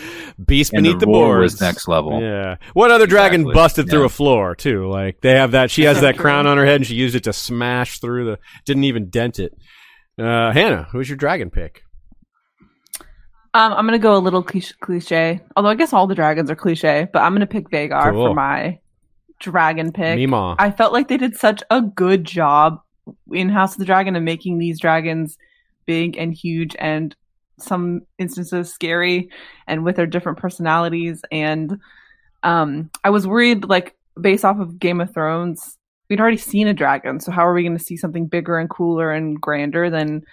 [0.45, 1.55] Beast beneath the the, roar boards.
[1.55, 2.21] is next level.
[2.21, 2.57] Yeah.
[2.73, 3.53] What other dragon Exactly.
[3.53, 4.87] busted through a floor too?
[4.89, 5.71] Like they have that.
[5.71, 8.39] She has that crown on her head, and she used it to smash through the.
[8.65, 9.53] Didn't even dent it.
[10.19, 11.83] Uh, Hannah, who's your dragon pick?
[13.53, 16.55] Um, I'm gonna go a little cliche, cliche, although I guess all the dragons are
[16.55, 17.07] cliche.
[17.11, 18.27] But I'm gonna pick Vhagar Cool.
[18.27, 18.79] for my
[19.39, 20.15] dragon pick.
[20.17, 20.55] Mima.
[20.59, 22.81] I felt like they did such a good job
[23.31, 25.37] in House of the Dragon of making these dragons
[25.85, 27.15] big and huge and
[27.59, 29.29] some instances scary
[29.67, 31.79] and with their different personalities and
[32.43, 35.77] um I was worried like based off of Game of Thrones
[36.09, 38.69] we'd already seen a dragon so how are we going to see something bigger and
[38.69, 40.23] cooler and grander than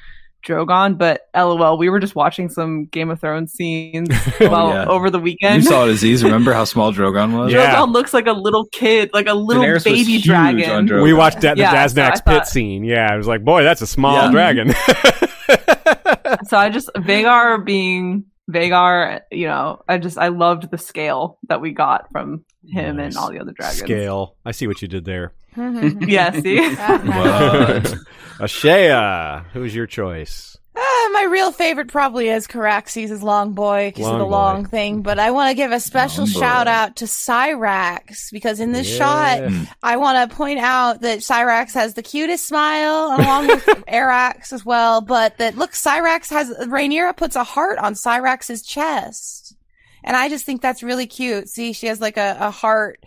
[0.46, 4.08] Drogon, but lol, we were just watching some Game of Thrones scenes
[4.40, 4.84] oh, well yeah.
[4.86, 5.62] over the weekend.
[5.64, 6.22] You saw it, Aziz.
[6.22, 7.52] Remember how small Drogon was?
[7.52, 7.74] Yeah.
[7.76, 11.02] Drogon looks like a little kid, like a little Daenerys baby dragon.
[11.02, 12.84] we watched da- the Yeah, so I pit thought- scene.
[12.84, 14.30] Yeah, I was like, boy, that's a small Yeah.
[14.30, 14.70] dragon.
[16.46, 21.60] so I just Vhagar being Vhagar, you know, I just I loved the scale that
[21.60, 23.14] we got from him Nice.
[23.14, 23.80] and all the other dragons.
[23.80, 24.36] Scale.
[24.44, 25.32] I see what you did there.
[25.56, 26.04] Mm-hmm.
[26.08, 26.58] Yeah, see?
[28.38, 30.56] Ashea, who's your choice?
[30.76, 34.30] Ah, my real favorite probably is Caraxes' as long boy because of the boy.
[34.30, 36.40] long thing, but I want to give a special Long boy.
[36.40, 38.98] shout out to Syrax because in this Yeah.
[38.98, 39.52] shot,
[39.84, 44.64] I want to point out that Syrax has the cutest smile along with Arrax as
[44.66, 49.54] well, but that look, Syrax has, Rhaenyra puts a heart on Syrax's chest.
[50.02, 51.48] And I just think that's really cute.
[51.48, 52.98] See, she has like a, a heart.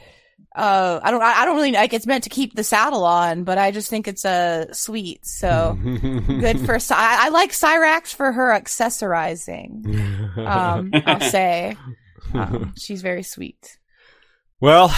[0.58, 3.58] Uh, I don't, I don't really like it's meant to keep the saddle on, but
[3.60, 5.26] I just think it's uh, sweet.
[5.26, 9.86] So good for, I, I like Syrax for her accessorizing.
[10.38, 11.76] Um, I'll say.
[12.34, 13.78] Um, she's very sweet.
[14.60, 14.90] well,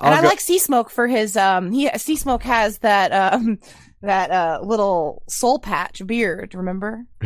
[0.00, 3.12] And I'll I go- like Sea Smoke for his um he Sea Smoke has that
[3.12, 3.58] um
[4.02, 7.04] that uh little soul patch beard, remember?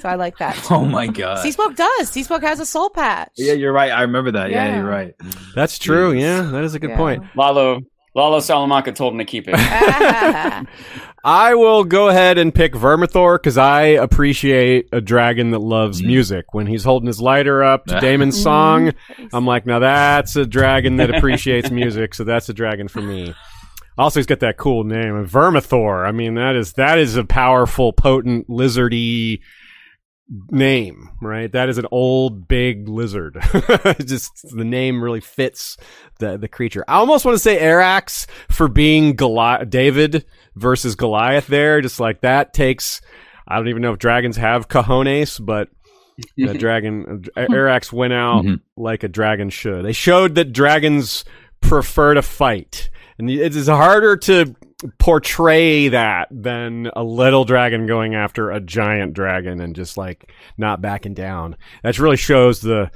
[0.00, 0.66] So I like that.
[0.70, 1.38] oh my god.
[1.38, 2.08] Sea Smoke does.
[2.10, 3.30] Sea Smoke has a soul patch.
[3.36, 3.90] Yeah, you're right.
[3.90, 4.50] I remember that.
[4.50, 4.76] Yeah, Yeah.
[4.76, 5.14] you're right.
[5.54, 6.12] That's true.
[6.12, 6.96] Yeah, that is a good Yeah.
[6.96, 7.24] point.
[7.36, 7.80] Lalo
[8.14, 9.54] Lalo Salamanca told him to keep it.
[11.22, 16.06] I will go ahead and pick Vermithor because I appreciate a dragon that loves Mm.
[16.06, 16.54] music.
[16.54, 18.00] When he's holding his lighter up to.
[18.00, 18.92] Daemon's song,
[19.32, 22.14] I'm like, now that's a dragon that appreciates music.
[22.14, 23.34] So that's a dragon for me.
[23.98, 26.06] Also, he's got that cool name, Vermithor.
[26.06, 29.40] I mean, that is that is a powerful, potent, lizardy
[30.50, 31.50] name, right?
[31.50, 33.36] That is an old, big lizard.
[34.04, 35.76] Just the name really fits
[36.18, 36.84] the the creature.
[36.88, 40.24] I almost want to say Arrax for being Goli- David
[40.54, 41.46] versus Goliath.
[41.46, 43.00] There, just like that takes.
[43.46, 45.68] I don't even know if dragons have cojones, but
[46.36, 48.60] the dragon Arrax went out Mhm.
[48.76, 49.84] like a dragon should.
[49.84, 51.24] They showed that dragons
[51.60, 52.88] prefer to fight,
[53.20, 54.56] and it is harder to
[54.98, 60.80] portray that than a little dragon going after a giant dragon and just like not
[60.80, 61.56] backing down.
[61.82, 62.90] That really shows the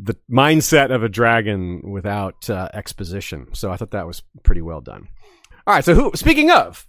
[0.00, 3.48] the mindset of a dragon without uh, exposition.
[3.52, 5.08] So I thought that was pretty well done.
[5.66, 6.12] All right, so who?
[6.14, 6.86] Speaking of,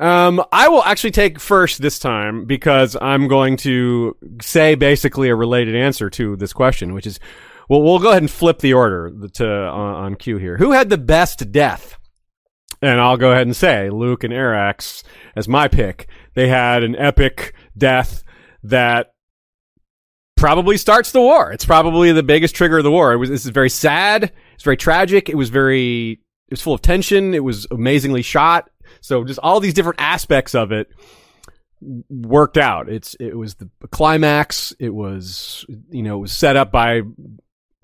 [0.00, 5.34] um, I will actually take first this time because I'm going to say basically a
[5.34, 7.20] related answer to this question, which is,
[7.68, 10.56] well, we'll go ahead and flip the order to on, on cue here.
[10.56, 11.98] Who had the best death?
[12.84, 15.02] And I'll go ahead and say Luke and Arrax
[15.34, 16.06] as my pick.
[16.34, 18.22] They had an epic death
[18.62, 19.14] that
[20.36, 21.50] probably starts the war.
[21.50, 23.14] It's probably the biggest trigger of the war.
[23.14, 24.32] It was this is very sad.
[24.54, 25.30] It's very tragic.
[25.30, 27.32] It was very it was full of tension.
[27.32, 28.68] It was amazingly shot.
[29.00, 30.88] So just all these different aspects of it
[32.10, 32.90] worked out.
[32.90, 34.74] It's it was the climax.
[34.78, 37.00] It was you know it was set up by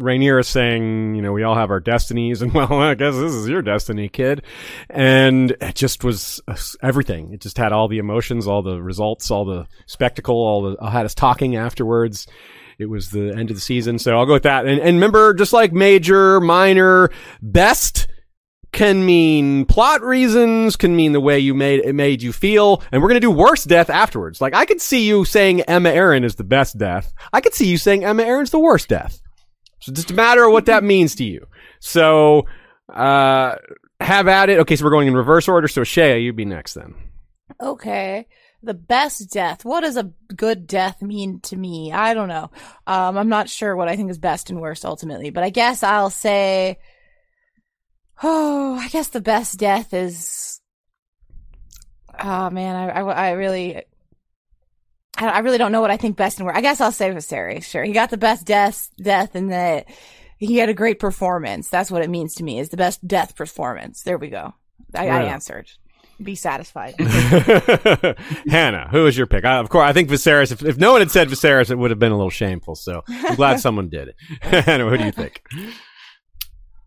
[0.00, 3.48] Rhaenyra saying you know we all have our destinies and well I guess this is
[3.48, 4.42] your destiny, kid.
[4.88, 7.32] And it just was uh, everything.
[7.32, 10.90] It just had all the emotions, all the results, all the spectacle, all the I
[10.90, 12.26] had us talking afterwards.
[12.78, 14.64] It was the end of the season, so I'll go with that.
[14.66, 17.10] And, and remember, just like major, minor,
[17.42, 18.08] best
[18.72, 23.02] can mean plot reasons, can mean the way you made it made you feel, and
[23.02, 24.40] we're gonna do worst death afterwards.
[24.40, 27.12] Like I could see you saying Aemma Arryn is the best death.
[27.32, 29.20] I could see you saying Aemma Arryn's the worst death.
[29.80, 31.46] So just a matter of what that means to you.
[31.80, 32.46] So
[32.92, 33.56] uh
[34.00, 34.58] have at it.
[34.60, 35.68] Okay, so we're going in reverse order.
[35.68, 36.94] So Shea, you'd be next then.
[37.60, 38.26] Okay.
[38.62, 39.64] The best death.
[39.64, 41.92] What does a good death mean to me?
[41.92, 42.50] I don't know.
[42.86, 45.82] Um, I'm not sure what I think is best and worst ultimately, but I guess
[45.82, 46.78] I'll say,
[48.22, 50.60] oh, I guess the best death is,
[52.22, 53.82] oh man, I, I, I really,
[55.18, 56.58] I, I really don't know what I think best and worst.
[56.58, 57.64] I guess I'll say Viserys.
[57.64, 57.84] Sure.
[57.84, 59.86] He got the best death, death and that
[60.38, 61.68] he had a great performance.
[61.68, 64.02] That's what it means to me is the best death performance.
[64.02, 64.54] There we go.
[64.94, 65.70] I, I answered.
[66.22, 66.94] Be satisfied.
[68.48, 69.44] Hannah, who is your pick?
[69.44, 70.52] I, of course, I think Viserys.
[70.52, 72.74] If, if no one had said Viserys, it would have been a little shameful.
[72.74, 74.16] So I'm glad someone did it.
[74.40, 75.42] Hannah, who do you think?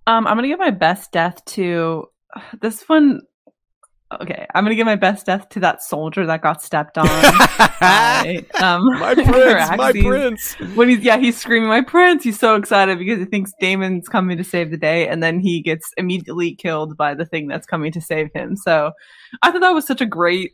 [0.05, 2.05] Um, I'm gonna give my best death to
[2.61, 3.21] this one.
[4.21, 7.07] Okay, I'm gonna give my best death to that soldier that got stepped on.
[7.79, 10.53] by, um, my prince, my prince.
[10.75, 14.37] When he's yeah, he's screaming, "My prince!" He's so excited because he thinks Daemon's coming
[14.37, 17.91] to save the day, and then he gets immediately killed by the thing that's coming
[17.91, 18.55] to save him.
[18.55, 18.91] So,
[19.41, 20.53] I thought that was such a great,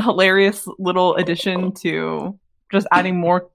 [0.00, 2.38] hilarious little addition to
[2.70, 3.50] just adding more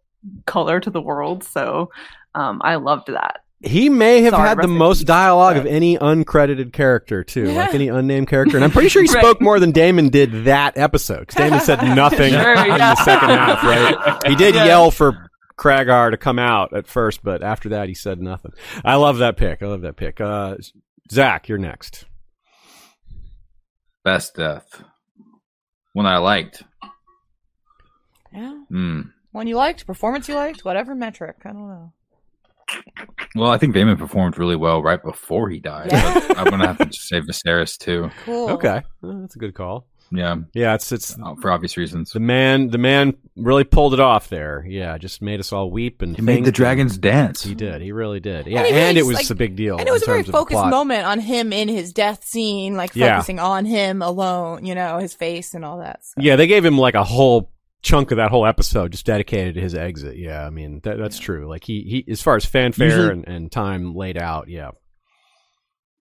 [0.46, 1.44] color to the world.
[1.44, 1.92] So,
[2.36, 3.42] um, I loved that.
[3.64, 7.66] He may have Sorry, had the most dialogue of any uncredited character too, Yeah.
[7.66, 8.58] like any unnamed character.
[8.58, 9.24] And I'm pretty sure he Right.
[9.24, 11.22] spoke more than Daemon did that episode.
[11.22, 12.94] Because Daemon said nothing Sure, in yeah.
[12.96, 14.18] the second half, right?
[14.28, 14.66] He did Yeah.
[14.66, 18.52] yell for Craghas to come out at first, but after that, he said nothing.
[18.84, 19.64] I love that pick.
[19.64, 20.20] I love that pick.
[20.20, 20.58] Uh,
[21.12, 22.06] Zach, you're next.
[24.04, 24.84] Best death.
[25.94, 26.64] One I liked.
[28.34, 28.58] Yeah.
[28.68, 29.02] Hmm.
[29.32, 31.38] One you liked, performance you liked, whatever metric.
[31.46, 31.94] I don't know.
[33.36, 35.92] Well, I think Daemon performed really well right before he died.
[35.92, 36.14] Yeah.
[36.28, 38.10] But I'm gonna have to say Viserys too.
[38.26, 38.50] Cool.
[38.52, 39.88] Okay, Uh, that's a good call.
[40.16, 42.12] Yeah, Yeah, it's it's uh, for obvious reasons.
[42.12, 42.68] the man.
[42.70, 44.64] The man really pulled it off there.
[44.68, 47.42] Yeah, just made us all weep and He made the dragons dance.
[47.42, 47.82] He did.
[47.82, 48.46] He really did.
[48.46, 49.78] Yeah, And and, he really it was like- a big deal.
[49.80, 52.24] And it was a in very terms of focused moment on him in his death
[52.26, 53.16] scene, like Yeah.
[53.16, 56.06] focusing on him alone, you know, his face and all that.
[56.06, 56.14] So.
[56.22, 57.50] Yeah, they gave him like a whole
[57.84, 60.18] chunk of that whole episode just dedicated to his exit.
[60.18, 61.48] Yeah, I mean that, that's true.
[61.48, 64.48] Like he, he as far as fanfare Usually- and, and time laid out.
[64.50, 64.72] Yeah,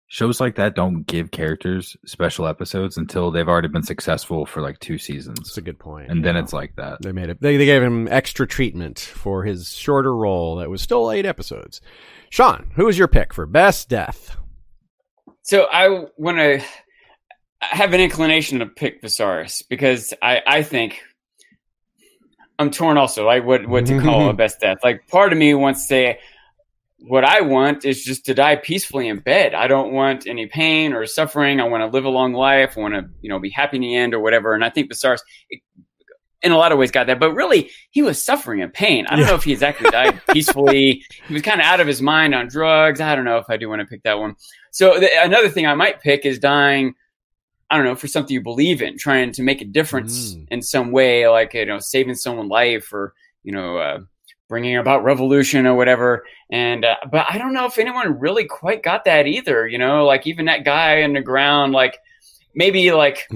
[0.09, 4.79] Shows like that don't give characters special episodes until they've already been successful for like
[4.79, 5.39] two seasons.
[5.39, 6.11] that's seasons, a good point.
[6.11, 7.01] and then it's like that.
[7.01, 7.41] they made it.
[7.41, 11.81] They, they gave him extra treatment for his shorter role that was still eight episodes.
[12.29, 14.37] Sean, who was your pick for best death?
[15.45, 16.63] So I want to
[17.61, 21.03] have an inclination to pick Viserys because I, I think
[22.59, 24.79] I'm torn also like what what to call a best death.
[24.85, 26.19] Like part of me wants to say
[26.99, 29.55] what I want is just to die peacefully in bed.
[29.55, 31.61] I don't want any pain or suffering.
[31.61, 32.77] I want to live a long life.
[32.77, 34.55] I want to you know be happy in the end or whatever.
[34.55, 35.21] And I think Viserys.
[36.43, 39.07] in a lot of ways got that, but really he was suffering in pain.
[39.07, 41.05] I don't know if he exactly died peacefully.
[41.27, 43.01] He was kind of out of his mind on drugs.
[43.01, 44.37] I don't know if I do want to pick that one.
[44.71, 46.95] So the, another thing I might pick is dying.
[47.73, 50.47] I don't know for something you believe in, trying to make a difference Mm.
[50.51, 53.99] in some way, like you know, saving someone's life or you know, uh,
[54.49, 56.25] bringing about revolution or whatever.
[56.51, 59.67] And uh, but I don't know if anyone really quite got that either.
[59.67, 61.99] You know, like even that guy in the ground, like
[62.55, 63.27] maybe like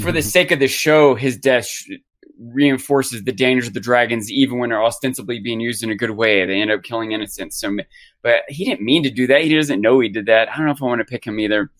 [0.00, 1.90] for the sake of the show, his death sh-
[2.38, 6.10] reinforces the dangers of the dragons, even when they're ostensibly being used in a good
[6.12, 6.46] way.
[6.46, 7.60] They end up killing innocents.
[7.60, 7.76] So,
[8.22, 9.42] but he didn't mean to do that.
[9.42, 10.48] He doesn't know he did that.
[10.50, 11.70] I don't know if I want to pick him either.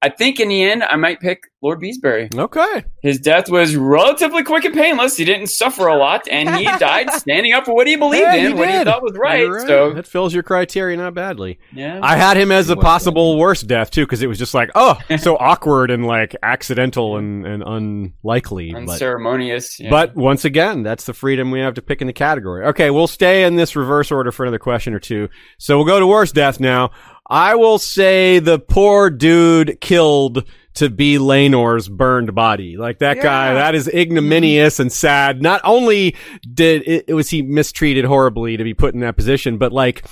[0.00, 2.32] I think in the end, I might pick Lord Beesbury.
[2.32, 2.84] okay.
[3.02, 5.16] His death was relatively quick and painless.
[5.16, 8.34] He didn't suffer a lot, and he died standing up for what he believed Yeah,
[8.34, 9.40] in, he what he thought was right.
[9.40, 11.58] You're So, that fills your criteria not badly.
[11.72, 11.98] yeah.
[12.00, 14.70] I had him as a was possible worst death too, because it was just like,
[14.76, 18.70] oh, so awkward and like accidental and, and unlikely.
[18.72, 19.80] But, unceremonious.
[19.80, 19.90] yeah.
[19.90, 22.66] but once again, that's the freedom we have to pick in the category.
[22.66, 25.28] Okay, we'll stay in this reverse order for another question or two.
[25.58, 26.92] So we'll go to worst death now.
[27.28, 32.76] I will say the poor dude killed to be Laenor's burned body.
[32.76, 35.42] Like that guy, that is ignominious and sad.
[35.42, 36.14] Not only
[36.54, 40.04] did it, it was he mistreated horribly to be put in that position, but like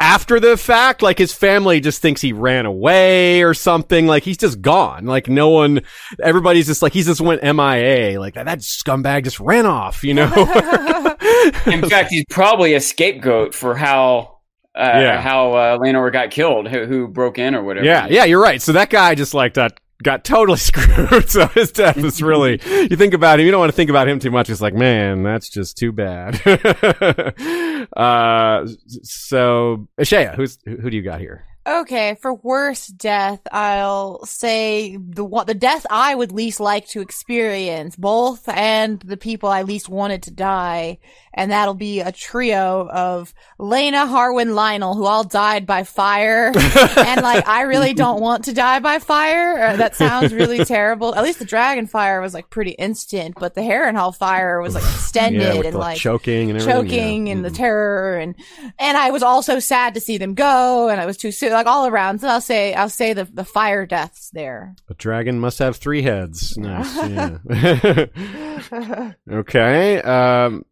[0.00, 4.06] after the fact, like his family just thinks he ran away or something.
[4.06, 5.04] Like he's just gone.
[5.04, 5.82] Like no one,
[6.22, 8.18] everybody's just like, he just went MIA.
[8.18, 10.24] Like that, that scumbag just ran off, you know?
[11.66, 14.29] in fact, he's probably a scapegoat for how.
[14.74, 15.20] Uh, Yeah.
[15.20, 17.84] how uh, Laenor got killed, who, who broke in or whatever.
[17.86, 18.62] yeah, yeah, you're right.
[18.62, 21.28] So that guy just like got, got totally screwed.
[21.28, 22.60] so his death is really,
[22.90, 24.48] you think about him, you don't want to think about him too much.
[24.48, 26.36] It's like, man, that's just too bad.
[27.96, 28.66] uh,
[29.02, 31.44] so Ashaya, who's, who do you got here?
[31.66, 37.02] Okay, for worst death, I'll say the one, the death I would least like to
[37.02, 40.98] experience, both and the people I least wanted to die,
[41.34, 46.46] and that'll be a trio of Laena, Harwin, Lyonel, who all died by fire,
[46.96, 49.58] and like I really don't want to die by fire.
[49.62, 51.14] Uh, that sounds really terrible.
[51.14, 54.82] At least the dragon fire was like pretty instant, but the Harrenhal fire was like
[54.84, 56.82] extended Yeah, and the, like choking and everything.
[56.88, 57.32] choking yeah.
[57.34, 57.56] and the Mm.
[57.56, 58.34] terror and
[58.78, 61.66] and I was also sad to see them go and I was too soon like
[61.66, 64.74] all around so I'll say I'll say the the fire deaths there.
[64.88, 66.56] A dragon must have three heads.
[66.56, 67.38] Nice.
[67.50, 69.12] Yeah.
[69.30, 70.00] okay.
[70.02, 70.64] Um,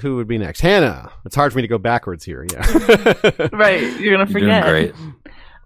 [0.00, 0.60] who would be next?
[0.60, 1.10] Hannah.
[1.24, 2.46] It's hard for me to go backwards here.
[2.52, 2.62] Yeah.
[3.52, 4.64] Right, you're gonna You're forget.
[4.64, 4.94] great.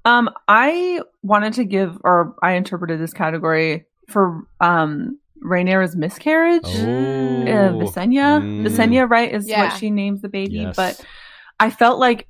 [0.05, 6.63] Um, I wanted to give, or I interpreted this category for um Rhaenyra's miscarriage.
[6.65, 7.43] Oh.
[7.43, 8.67] Uh, Visenya, Mm.
[8.67, 9.65] Visenya, right, is Yeah.
[9.69, 10.55] what she names the baby.
[10.55, 10.77] Yes.
[10.77, 11.01] But
[11.61, 12.27] I felt like,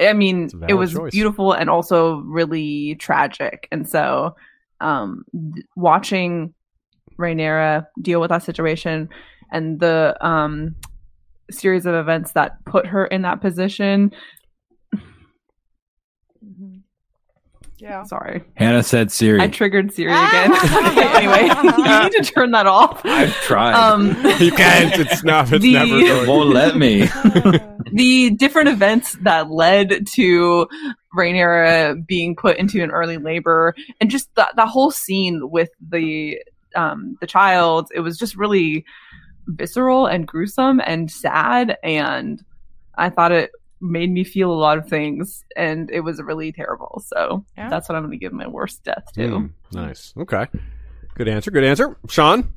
[0.00, 1.12] I mean, It's a valid it was choice.
[1.12, 3.68] beautiful and also really tragic.
[3.72, 4.34] And so,
[4.80, 5.24] um,
[5.54, 6.54] th- watching
[7.18, 9.08] Rhaenyra deal with that situation
[9.50, 10.74] and the um
[11.50, 14.12] series of events that put her in that position
[17.78, 18.02] Yeah.
[18.04, 18.42] Sorry.
[18.54, 19.40] Hannah said Siri.
[19.40, 20.52] I triggered Siri again.
[21.14, 21.42] anyway,
[21.78, 23.00] you need to turn that off.
[23.04, 23.74] I've tried.
[23.74, 24.08] Um,
[24.40, 24.98] you can't.
[24.98, 25.52] It's not.
[25.52, 25.96] It's The- never.
[25.96, 26.28] it Going.
[26.28, 27.08] won't let me.
[27.92, 30.66] the different events that led to
[31.16, 36.38] Rhaenyra being put into an early labor, and just that that whole scene with the
[36.74, 38.84] um, the child, it was just really
[39.46, 42.42] visceral and gruesome and sad, and
[42.96, 43.50] I thought it
[43.80, 47.02] made me feel a lot of things, and it was really terrible.
[47.06, 47.68] So Yeah.
[47.68, 49.20] that's what I'm going to give my worst death to.
[49.28, 50.12] Mm, nice.
[50.16, 50.46] Okay.
[51.14, 51.50] Good answer.
[51.50, 51.96] Good answer.
[52.08, 52.52] Sean.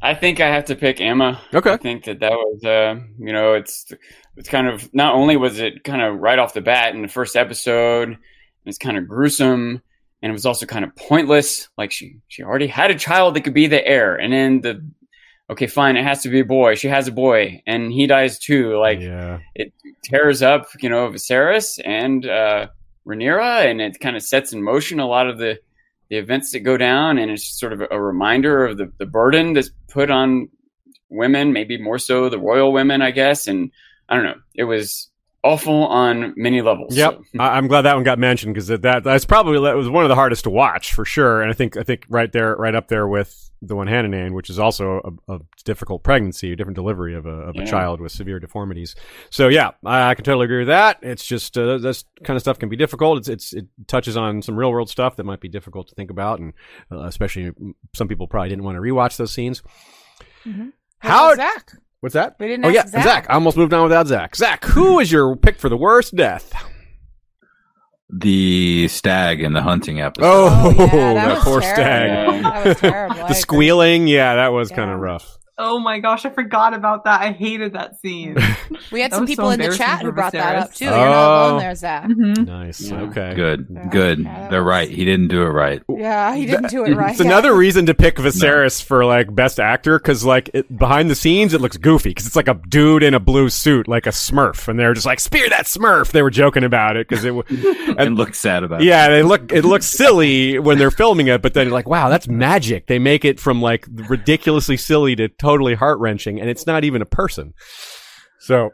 [0.00, 1.38] I think I have to pick Aemma.
[1.52, 1.72] Okay.
[1.72, 3.92] I think that that was, uh, you know, it's
[4.36, 7.08] it's kind of not only was it kind of right off the bat in the
[7.08, 8.16] first episode,
[8.64, 9.82] it's kind of gruesome,
[10.22, 11.68] and it was also kind of pointless.
[11.76, 14.84] Like she she already had a child that could be the heir, and then the
[15.50, 16.74] okay, fine, it has to be a boy.
[16.74, 18.76] She has a boy, and he dies too.
[18.78, 19.38] Like yeah.
[19.54, 19.72] it
[20.02, 22.68] tears up, you know, Viserys and uh,
[23.06, 25.58] Rhaenyra, and it kind of sets in motion a lot of the
[26.10, 29.52] the events that go down, and it's sort of a reminder of the the burden
[29.52, 30.48] that's put on
[31.10, 33.46] women, maybe more so the royal women, I guess.
[33.46, 33.70] And
[34.08, 35.10] I don't know, it was
[35.44, 36.96] awful on many levels.
[36.96, 39.76] Yep, So, I- I'm glad that one got mentioned because that, that that's probably that
[39.76, 41.42] was one of the hardest to watch for sure.
[41.42, 44.34] And I think I think right there, right up there with the one Hannah named,
[44.36, 48.00] which is also a, a difficult pregnancy, a different delivery of a of a child
[48.00, 48.94] with severe deformities.
[49.30, 50.98] So yeah, I, I can totally agree with that.
[51.02, 53.18] It's just uh, this kind of stuff can be difficult.
[53.18, 56.10] It's it's it touches on some real world stuff that might be difficult to think
[56.10, 56.52] about, and
[56.92, 57.50] uh, especially
[57.96, 59.62] some people probably didn't want to rewatch those scenes.
[60.46, 60.72] Mhm.
[61.00, 61.34] How?
[61.34, 61.72] Zach?
[62.00, 62.36] What's that?
[62.38, 63.02] We didn't Oh yeah, Zach.
[63.04, 63.26] Zach.
[63.30, 64.36] I almost moved on without Zach.
[64.36, 66.52] Zach, who is your pick for the worst death?
[68.10, 70.26] the stag in the hunting episode.
[70.26, 72.32] Oh, oh yeah, that, that was poor terrible.
[72.32, 72.42] stag.
[72.42, 73.16] That was terrible.
[73.28, 75.36] The squealing, yeah, that was kind of rough.
[75.60, 77.20] Oh my gosh, I forgot about that.
[77.20, 78.36] I hated that scene.
[78.92, 80.84] We had That some was so people in the chat who brought that up too.
[80.84, 81.46] You're not Oh.
[81.48, 82.04] alone there, Zach.
[82.04, 82.46] Mhm.
[82.46, 82.80] Nice.
[82.82, 83.00] Yeah.
[83.02, 83.32] Okay.
[83.34, 83.88] Good, Yeah.
[83.88, 84.18] good.
[84.20, 84.88] Yeah, They're was- right.
[84.88, 85.82] He didn't do it right.
[85.88, 87.10] Yeah, he didn't do it right.
[87.10, 91.14] It's another reason to pick Viserys for like best actor because like it, behind the
[91.14, 94.10] scenes it looks goofy because it's like a dude in a blue suit like a
[94.10, 96.12] Smurf and they're just like spear that Smurf.
[96.12, 97.34] They were joking about it because it.
[97.34, 98.84] w- And look sad about it.
[98.86, 99.50] Yeah, they look.
[99.52, 102.86] It looks silly when they're filming it, but then you're like, wow, that's magic.
[102.86, 107.02] They make it from like ridiculously silly to totally heart wrenching, and it's not even
[107.02, 107.54] a person.
[108.40, 108.70] So,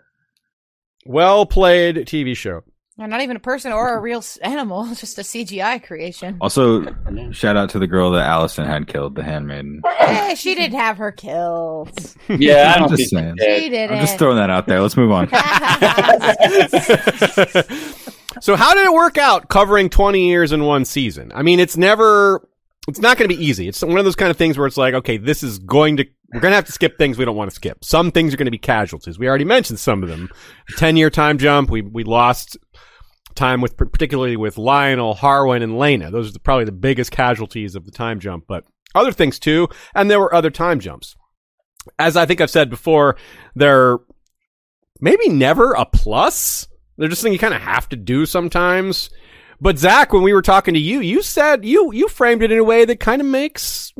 [1.06, 2.62] well played TV show.
[2.96, 6.36] And not even a person or a real animal, it's just a CGI creation.
[6.40, 6.84] Also,
[7.32, 9.82] shout out to the girl that Alicent had killed, the handmaiden.
[9.98, 11.90] Hey, she didn't have her killed.
[12.28, 13.34] yeah, I I'm just saying.
[13.40, 13.96] She didn't.
[13.96, 14.80] I'm just throwing that out there.
[14.80, 15.28] Let's move on.
[18.40, 21.32] so, how did it work out covering 20 years in one season?
[21.34, 22.48] I mean, it's never.
[22.86, 23.66] It's not going to be easy.
[23.66, 26.04] It's one of those kind of things where it's like, okay, this is going to,
[26.34, 27.84] we're going to have to skip things we don't want to skip.
[27.84, 29.18] Some things are going to be casualties.
[29.20, 30.28] We already mentioned some of them.
[30.76, 31.70] 10 year time jump.
[31.70, 32.56] We, we lost
[33.36, 36.10] time with, particularly with Lyonel, Harwin, and Laena.
[36.10, 38.64] Those are the, probably the biggest casualties of the time jump, but
[38.96, 39.68] other things too.
[39.94, 41.14] And there were other time jumps.
[42.00, 43.16] As I think I've said before,
[43.54, 43.98] they're
[45.00, 46.66] maybe never a plus.
[46.98, 49.08] They're just things you kind of have to do sometimes.
[49.60, 52.58] But Zach, when we were talking to you, you said you you framed it in
[52.58, 53.92] a way that kind of makes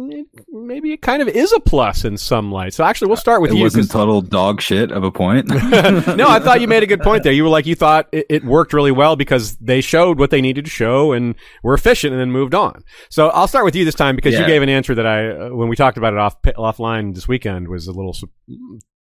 [0.51, 2.75] maybe it kind of is a plus in some light.
[2.75, 3.63] So actually, we'll start with it you.
[3.63, 5.49] wasn't 'cause- total dog shit of a point.
[5.49, 7.33] no, I thought you made a good point there.
[7.33, 10.41] You were like you thought it, it worked really well because they showed what they
[10.41, 12.83] needed to show and were efficient, and then moved on.
[13.11, 15.49] So I'll start with you this time because you gave an answer that I, uh,
[15.51, 18.15] when we talked about it off offline this weekend, was a little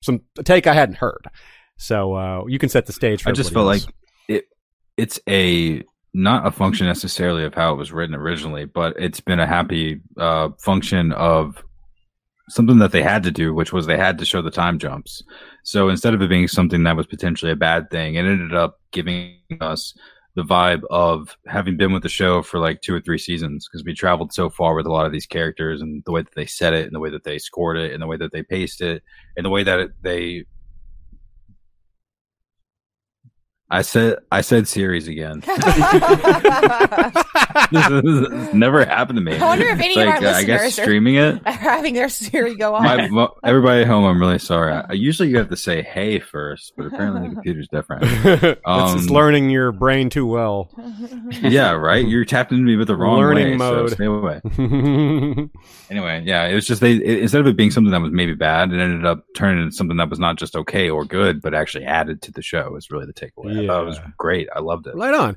[0.03, 1.27] some a take I hadn't heard.
[1.77, 3.23] So uh, you can set the stage.
[3.23, 3.95] for I just felt everybody like
[4.29, 4.45] it.
[4.97, 5.83] It's a
[6.15, 10.01] not a function necessarily of how it was written originally, but it's been a happy
[10.17, 11.63] uh, function of
[12.49, 15.23] something that they had to do, which was they had to show the time jumps.
[15.65, 18.81] So instead of it being something that was potentially a bad thing, it ended up
[18.93, 19.93] giving us
[20.37, 23.85] the vibe of having been with the show for like two or three seasons because
[23.85, 26.47] we traveled so far with a lot of these characters and the way that they
[26.47, 28.81] said it and the way that they scored it and the way that they paced
[28.81, 29.03] it
[29.37, 30.45] and the way that it, they
[33.75, 35.41] I said I said Siri again.
[37.73, 39.37] this has never happened to me.
[39.37, 41.43] I wonder if any It's of our uh, I guess streaming it.
[41.49, 42.85] Having their Siri go on.
[42.85, 44.73] My, mo- everybody at home, I'm really sorry.
[44.73, 48.05] I, I usually you have to say "hey" first, but apparently the computer's different.
[48.05, 50.71] it's, it's Um, learning your brain too well.
[51.43, 52.07] yeah, right.
[52.07, 53.91] You're tapped into me with the wrong Learning way, mode.
[53.91, 54.41] So stay away.
[55.91, 58.35] Anyway, yeah, it was just they it, instead of it being something that was maybe
[58.35, 61.55] bad, it ended up turning into something that was not just okay or good, but
[61.55, 62.71] actually added to the show.
[62.71, 63.64] Was really the takeaway.
[63.65, 64.49] I thought it was great.
[64.55, 64.95] I loved it.
[64.95, 65.37] Right on.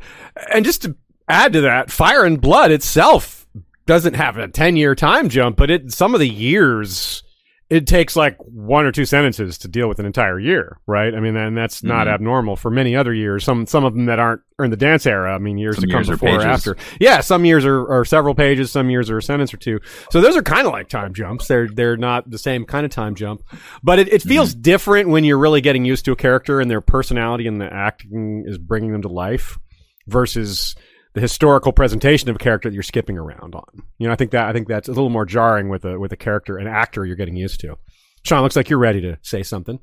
[0.53, 0.95] And just to
[1.27, 3.47] add to that, Fire and Blood itself
[3.85, 7.23] doesn't have a 10 year time jump, but it some of the years
[7.69, 11.13] it takes like one or two sentences to deal with an entire year, right?
[11.13, 12.13] I mean, and that's not Mhm.
[12.13, 13.43] abnormal for many other years.
[13.43, 15.35] Some some of them that aren't are in the dance era.
[15.35, 16.77] I mean, years Some to come years before or after.
[16.99, 18.71] Yeah, some years are, are several pages.
[18.71, 19.79] Some years are a sentence or two.
[20.11, 21.47] So those are kind of like time jumps.
[21.47, 23.41] They're they're not the same kind of time jump,
[23.83, 26.81] but it, it feels different when you're really getting used to a character and their
[26.81, 29.59] personality and the acting is bringing them to life
[30.07, 30.73] versus
[31.17, 33.63] the historical presentation of a character that you're skipping around on.
[33.97, 36.11] You know, I think that I think that's a little more jarring with a with
[36.11, 37.75] a character, an actor you're getting used to.
[38.23, 39.79] Sean, looks like you're ready to say something.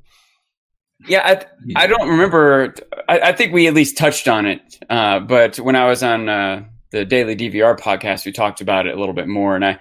[1.09, 2.73] Yeah, I, I don't remember.
[3.09, 4.61] I, I think we at least touched on it.
[4.89, 8.95] Uh, but when I was on uh, the Daily DVR podcast, we talked about it
[8.95, 9.79] a little bit more, and I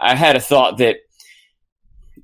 [0.00, 0.96] I had a thought that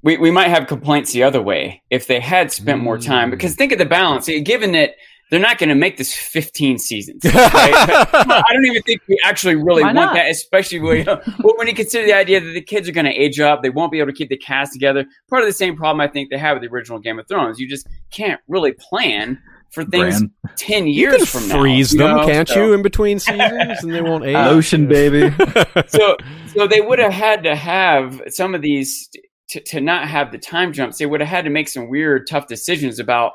[0.02, 3.28] we we might have complaints the other way if they had spent more time.
[3.28, 3.32] Mm.
[3.32, 4.28] Because think of the balance.
[4.28, 4.92] Given that
[5.32, 7.34] they're not going to make this 15 seasons, right?
[7.34, 10.14] I don't even think we actually really Why want not?
[10.14, 12.92] that, especially when, you know, well, when you consider the idea that the kids are
[12.92, 15.06] going to age up, they won't be able to keep the cast together.
[15.30, 17.58] Part of the same problem I think they have with the original Game of Thrones.
[17.58, 20.30] You just can't really plan for things Bran.
[20.56, 21.60] 10 years can from now.
[21.60, 22.26] freeze them, know?
[22.26, 24.34] can't So- you, in between seasons, and they won't age.
[24.34, 25.34] Lotion, baby.
[25.88, 26.18] so
[26.54, 29.08] so they would have had to have some of these
[29.48, 32.26] to, to not have the time jumps they would have had to make some weird
[32.28, 33.32] tough decisions about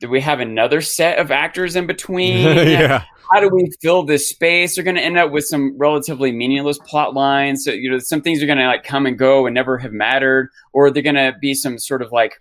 [0.00, 3.04] do we have another set of actors in between yeah.
[3.32, 6.78] how do we fill this space they're going to end up with some relatively meaningless
[6.78, 9.54] plot lines so you know some things are going to like come and go and
[9.54, 12.40] never have mattered or they're going to be some sort of like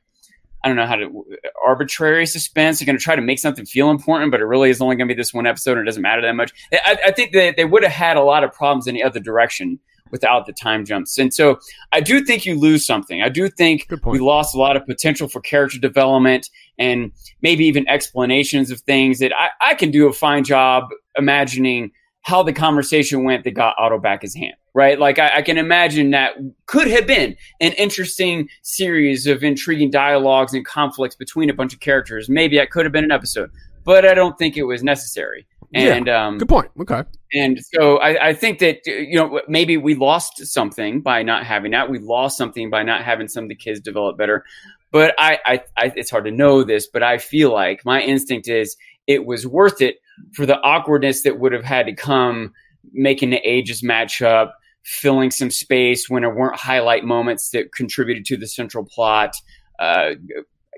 [0.63, 1.25] I don't know how to
[1.65, 2.79] arbitrary suspense.
[2.79, 5.07] They're going to try to make something feel important, but it really is only going
[5.07, 6.51] to be this one episode, and it doesn't matter that much.
[6.73, 9.19] I, I think that they would have had a lot of problems in the other
[9.19, 9.79] direction
[10.11, 11.59] without the time jumps, and so
[11.91, 13.21] I do think you lose something.
[13.21, 17.87] I do think we lost a lot of potential for character development and maybe even
[17.87, 21.91] explanations of things that I, I can do a fine job imagining
[22.27, 24.99] how the conversation went that got Otto back his hand, right?
[24.99, 26.33] Like I, I can imagine that
[26.65, 31.79] could have been an interesting series of intriguing dialogues and conflicts between a bunch of
[31.79, 32.27] characters.
[32.27, 33.49] Maybe that could have been an episode,
[33.85, 35.47] but I don't think it was necessary.
[35.71, 35.95] Yeah.
[35.95, 36.71] And um, Good point.
[36.79, 37.03] Okay.
[37.33, 41.71] and so I, I think that you know maybe we lost something by not having
[41.71, 41.89] that.
[41.89, 44.45] We lost something by not having some of the kids develop better.
[44.91, 48.47] But I, I, I it's hard to know this, but I feel like my instinct
[48.47, 49.97] is it was worth it
[50.33, 52.53] for the awkwardness that would have had to come
[52.93, 58.25] making the ages match up, filling some space when there weren't highlight moments that contributed
[58.25, 59.35] to the central plot.
[59.79, 60.11] Uh,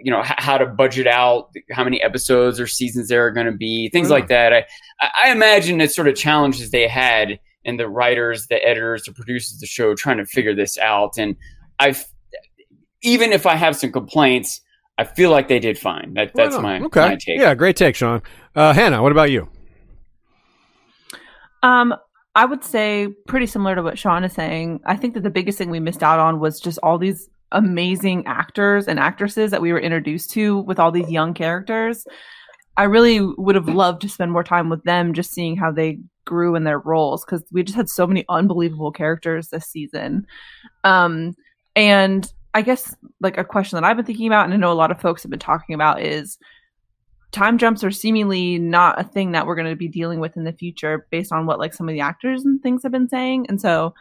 [0.02, 3.45] you know h- how to budget out how many episodes or seasons there are going
[3.45, 4.14] to be, things Yeah.
[4.16, 4.54] like that.
[4.54, 4.66] I,
[5.26, 9.54] I imagine it's sort of challenges they had and the writers, the editors, the producers
[9.56, 11.18] of the show trying to figure this out.
[11.18, 11.36] And
[11.80, 12.06] I've
[13.02, 14.62] even if I have some complaints,
[14.97, 16.14] I feel like they did fine.
[16.16, 17.00] That, that's Right my, okay.
[17.02, 17.39] my take.
[17.39, 18.22] Yeah, great take, Sean.
[18.56, 19.47] Uh, Hannah, what about you?
[21.64, 21.93] Um,
[22.36, 24.82] I would say pretty similar to what Sean is saying.
[24.86, 28.26] I think that the biggest thing we missed out on was just all these amazing
[28.26, 32.06] actors and actresses that we were introduced to with all these young characters.
[32.78, 36.00] I really would have loved to spend more time with them just seeing how they
[36.26, 40.26] grew in their roles because we just had so many unbelievable characters this season.
[40.84, 41.36] Um,
[41.76, 44.74] and I guess like a question that I've been thinking about and I know a
[44.74, 46.38] lot of folks have been talking about is
[47.32, 50.45] time jumps are seemingly not a thing that we're going to be dealing with in
[50.45, 53.45] the future based on what like some of the actors and things have been saying
[53.49, 53.94] and so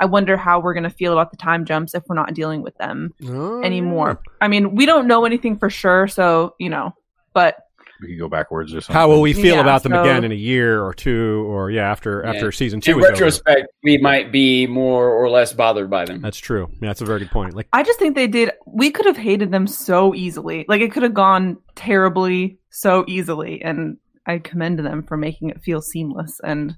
[0.00, 2.62] i wonder how we're going to feel about the time jumps if we're not dealing
[2.62, 6.94] with them Oh, anymore i mean we don't know anything for sure so you know
[7.32, 7.56] but
[8.00, 8.94] We could go backwards or something.
[9.00, 11.70] How will we feel Yeah, about them so- again in a year or two, or
[11.70, 12.30] yeah, after Yeah.
[12.32, 13.12] after season two In is over?
[13.12, 16.20] retrospect, we might be more or less bothered by them.
[16.20, 16.68] That's true.
[16.82, 17.54] Yeah, that's a very good point.
[17.54, 20.92] Like, i just think they did we could have hated them so easily like it
[20.92, 23.96] could have gone terribly so easily and
[24.26, 26.74] i commend them for making it feel seamless and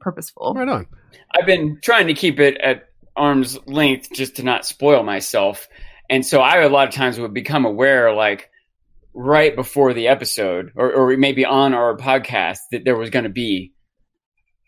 [0.00, 0.86] purposeful right on.
[1.36, 5.68] I've been trying to keep it at arm's length just to not spoil myself.
[6.10, 8.50] And so I a lot of times would become aware like
[9.14, 13.30] right before the episode or, or maybe on our podcast that there was going to
[13.30, 13.72] be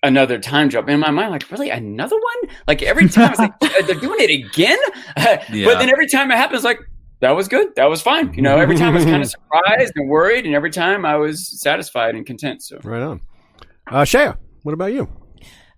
[0.03, 0.89] another time jump.
[0.89, 2.55] And in my mind, like, really another one?
[2.67, 4.79] Like every time it's like, "Uh, they're doing it again?
[5.17, 6.79] But then every time it happens, like,
[7.21, 7.75] that was good.
[7.77, 8.35] That was fine.
[8.35, 11.17] You know, every time I was kind of surprised and worried, and every time I
[11.17, 12.63] was satisfied and content.
[12.63, 13.21] So Right on.
[13.87, 14.37] Uh, Shaya,
[14.67, 15.09] what about you?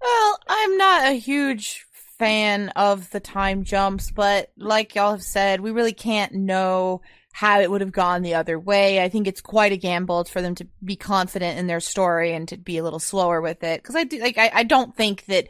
[0.01, 1.87] Well, I'm not a huge
[2.19, 7.03] fan of the time jumps, but like y'all have said, we really can't know
[7.33, 9.03] how it would have gone the other way.
[9.03, 12.49] I think it's quite a gamble for them to be confident in their story and
[12.49, 13.83] to be a little slower with it.
[13.85, 15.49] Cause I do, like, I, I don't think that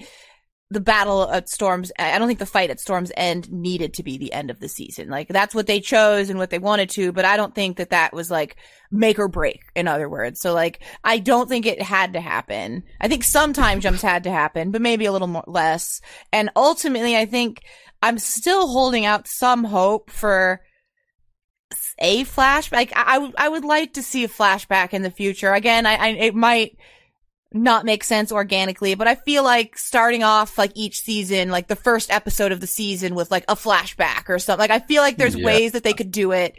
[0.70, 4.18] the battle at Storm's, I don't think the fight at Storm's End needed to be
[4.18, 5.08] the end of the season.
[5.08, 7.90] Like that's what they chose and what they wanted to, but I don't think that
[7.90, 8.56] that was like
[8.90, 10.40] make or break, in other words.
[10.40, 12.82] So like, I don't think it had to happen.
[13.00, 16.02] I think some time jumps had to happen, but maybe a little more less.
[16.32, 17.62] And ultimately, I think
[18.02, 20.60] I'm still holding out some hope for
[21.98, 22.72] a flashback.
[22.72, 25.52] Like, I, would like to see a flashback in the future.
[25.52, 26.76] Again, I, I, it might,
[27.52, 31.76] not make sense organically, but I feel like starting off like each season, like the
[31.76, 34.60] first episode of the season with like a flashback or something.
[34.60, 35.46] Like I feel like there's Yeah.
[35.46, 36.58] ways that they could do it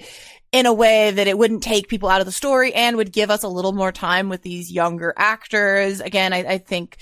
[0.51, 3.29] in a way that it wouldn't take people out of the story and would give
[3.29, 5.99] us a little more time with these younger actors.
[5.99, 6.97] Again, I, I think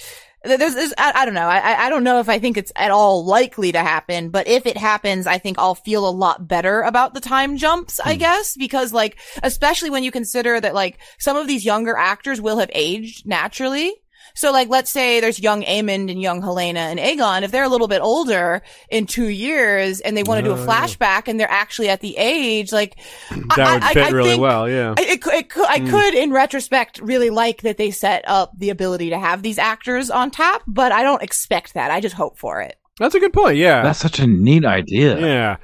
[0.47, 1.47] there's, there's I, I don't know.
[1.47, 4.65] I, I don't know if I think it's at all likely to happen, but if
[4.65, 8.19] it happens, I think I'll feel a lot better about the time jumps, I hmm.
[8.19, 12.59] guess, because like, especially when you consider that like some of these younger actors will
[12.59, 13.93] have aged naturally.
[14.38, 17.41] So like, let's say there's young Aemond and young Helaena and Aegon.
[17.41, 20.55] If they're a little bit older in two years and they want to do a
[20.55, 20.65] Oh, yeah.
[20.85, 22.95] flashback and they're actually at the age, like,
[23.31, 24.69] That I- would I- fit I really think- well.
[24.69, 24.93] Yeah.
[24.97, 25.89] I, it, could- it could, I hmm.
[25.89, 30.09] could, in retrospect, really like that they set up the ability to have these actors
[30.09, 31.89] on tap, but I don't expect that.
[31.91, 32.77] I just hope for it.
[32.99, 33.57] That's a good point.
[33.57, 33.81] Yeah.
[33.84, 35.19] That's such a neat idea.
[35.19, 35.57] yeah.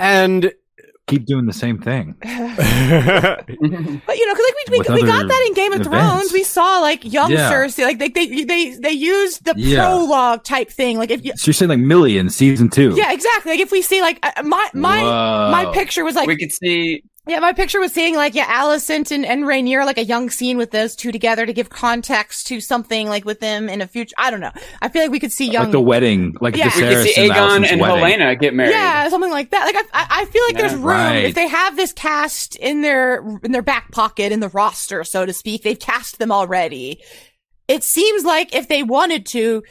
[0.00, 0.52] And
[1.08, 2.14] Keep doing the same thing.
[2.22, 5.88] But you know, because like we, we, we got that in Game of events.
[5.90, 6.32] Thrones.
[6.32, 7.50] We saw like young Yeah.
[7.52, 9.84] Cersei, like they they they they used the Yeah.
[9.86, 10.98] prologue type thing.
[10.98, 12.94] Like if you, So you're saying like Millie in season two?
[12.96, 13.52] yeah, exactly.
[13.52, 15.50] Like if we see like uh, my my Whoa.
[15.50, 19.10] my picture was like we could see Yeah, my picture was seeing like, yeah, Alicent
[19.10, 22.58] and, and Rhaenyra, like a young scene with those two together to give context to
[22.60, 24.14] something like with them in a future.
[24.16, 24.50] I don't know.
[24.80, 25.64] I feel like we could see young.
[25.64, 26.66] like the wedding, like Yeah.
[26.74, 28.18] we could see and Aegon Alicent's and wedding.
[28.20, 28.70] Helaena get married.
[28.70, 29.64] yeah, something like that.
[29.66, 31.24] Like I, I I feel like there's room Right.
[31.26, 35.26] if they have this cast in their in their back pocket in the roster, so
[35.26, 35.62] to speak.
[35.62, 37.02] They've cast them already.
[37.68, 39.62] It seems like if they wanted to,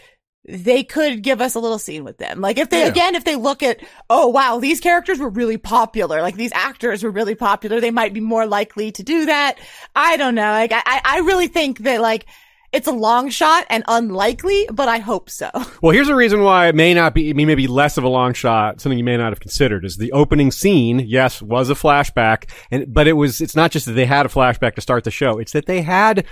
[0.48, 2.40] they could give us a little scene with them.
[2.40, 2.88] Like if they Yeah.
[2.88, 3.80] again, if they look at,
[4.10, 6.22] oh wow, these characters were really popular.
[6.22, 7.82] Like these actors were really popular.
[7.82, 9.58] They might be more likely to do that.
[9.96, 10.52] I don't know.
[10.52, 12.26] Like I, I really think that like.
[12.74, 15.50] It's a long shot and unlikely, but I hope so.
[15.82, 18.10] Well, here's a reason why it may not be, I mean, maybe less of a
[18.10, 21.76] long shot, something you may not have considered is the opening scene, yes, was a
[21.76, 25.06] flashback, and, but it was, it's not just that they had a flashback to start
[25.06, 26.26] the show, it's that they had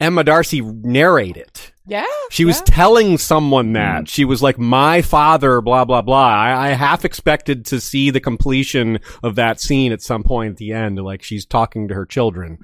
[0.00, 1.72] Emma D'Arcy narrate it.
[1.86, 2.06] Yeah.
[2.30, 2.64] She was yeah.
[2.66, 4.08] telling someone that.
[4.08, 6.28] She was like, my father, blah, blah, blah.
[6.28, 10.56] I, I half expected to see the completion of that scene at some point at
[10.58, 12.58] the end, like she's talking to her children.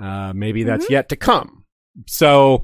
[0.00, 1.64] Uh, maybe that's yet to come.
[2.06, 2.62] So,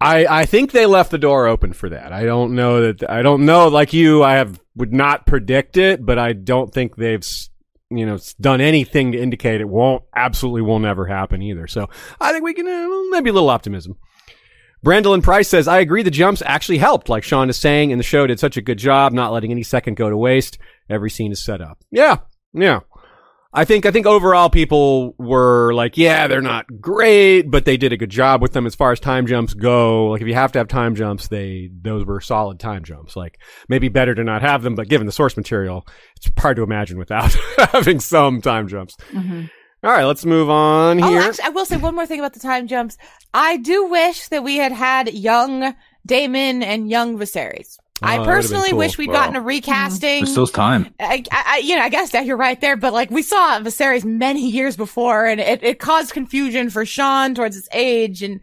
[0.00, 2.12] I, I think they left the door open for that.
[2.12, 6.04] I don't know that, I don't know, like you, I have, would not predict it,
[6.04, 7.50] but I don't think they've, s-
[7.96, 11.66] you know, done anything to indicate it won't, absolutely will never happen either.
[11.66, 11.88] So
[12.20, 13.96] I think we can, uh, maybe a little optimism.
[14.84, 18.04] Brandolyn Price says, I agree the jumps actually helped, like Sean is saying, and the
[18.04, 20.58] show did such a good job not letting any second go to waste.
[20.90, 21.78] Every scene is set up.
[21.92, 22.16] Yeah,
[22.52, 22.80] yeah.
[23.54, 27.92] I think, I think overall people were like, yeah, they're not great, but they did
[27.92, 30.06] a good job with them as far as time jumps go.
[30.06, 33.14] Like if you have to have time jumps, they, those were solid time jumps.
[33.14, 33.38] Like
[33.68, 36.96] maybe better to not have them, but given the source material, it's hard to imagine
[36.98, 38.96] without having some time jumps.
[39.12, 39.44] Mm-hmm.
[39.84, 41.20] All right, let's move on Oh, here.
[41.20, 42.96] actually, I will say one more thing about the time jumps.
[43.34, 45.74] I do wish that we had had young
[46.06, 47.78] Daemon and young Viserys.
[48.02, 48.78] Oh, I that would've been personally cool.
[48.78, 49.14] wish we'd Wow.
[49.14, 50.20] gotten a recasting.
[50.24, 50.92] There's still time.
[51.00, 53.58] I, I, I- you know, I guess that you're right there, but like we saw
[53.60, 58.40] Viserys many years before, and it, it caused confusion for Sean towards his age, and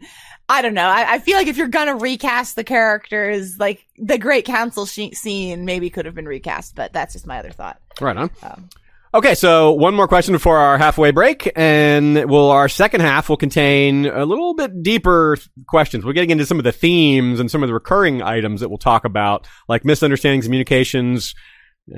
[0.48, 0.88] I don't know.
[0.88, 5.14] I, I feel like if you're gonna recast the characters, like the Great Council she-
[5.14, 7.80] scene, maybe could have been recast, but that's just my other thought.
[8.00, 8.30] Right on.
[8.42, 8.68] Um,
[9.12, 13.36] Okay, so one more question before our halfway break, and will our second half will
[13.36, 16.04] contain a little bit deeper questions.
[16.04, 18.78] We're getting into some of the themes and some of the recurring items that we'll
[18.78, 21.34] talk about, like misunderstandings, communications,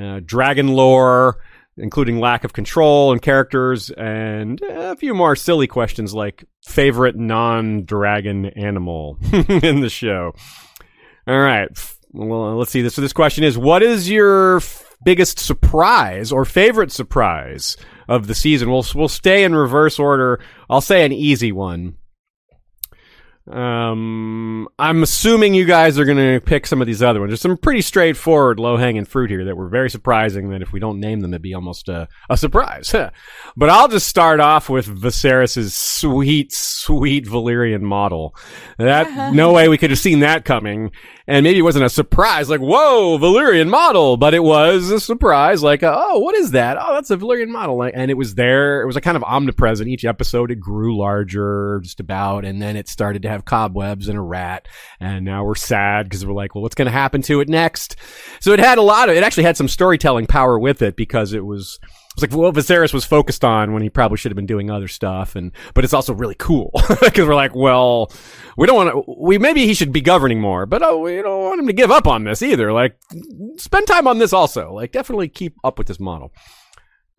[0.00, 1.36] uh, dragon lore,
[1.76, 8.46] including lack of control and characters, and a few more silly questions like favorite non-dragon
[8.46, 10.32] animal in the show.
[11.26, 11.68] All right.
[12.12, 12.80] Well, let's see.
[12.80, 14.60] This so this question is: What is your
[15.04, 17.76] biggest surprise or favorite surprise
[18.08, 18.70] of the season?
[18.70, 20.40] We'll we'll stay in reverse order.
[20.68, 21.96] I'll say an easy one.
[23.50, 27.30] Um, I'm assuming you guys are going to pick some of these other ones.
[27.30, 30.50] There's some pretty straightforward, low hanging fruit here that were very surprising.
[30.50, 32.92] That if we don't name them, it'd be almost a, a surprise.
[33.56, 38.36] but I'll just start off with Viserys's sweet, sweet Valyrian model.
[38.78, 40.92] That no way we could have seen that coming.
[41.26, 45.62] And maybe it wasn't a surprise, like whoa, Valyrian model, but it was a surprise,
[45.62, 46.76] like oh, what is that?
[46.80, 48.82] Oh, that's a Valyrian model, Like, and it was there.
[48.82, 49.88] It was a kind of omnipresent.
[49.88, 54.18] Each episode, it grew larger, just about, and then it started to have cobwebs and
[54.18, 54.68] a rat,
[55.00, 57.96] and now we're sad because we're like, well, what's going to happen to it next?
[58.40, 61.32] So it had a lot of, it actually had some storytelling power with it because
[61.32, 64.36] it was, it was like what Viserys was focused on when he probably should have
[64.36, 68.12] been doing other stuff, and but it's also really cool because we're like, well,
[68.56, 69.14] we don't want to.
[69.18, 71.90] We maybe he should be governing more, but oh, we don't want him to give
[71.90, 72.72] up on this either.
[72.72, 72.98] Like,
[73.56, 74.72] spend time on this also.
[74.72, 76.32] Like, definitely keep up with this model.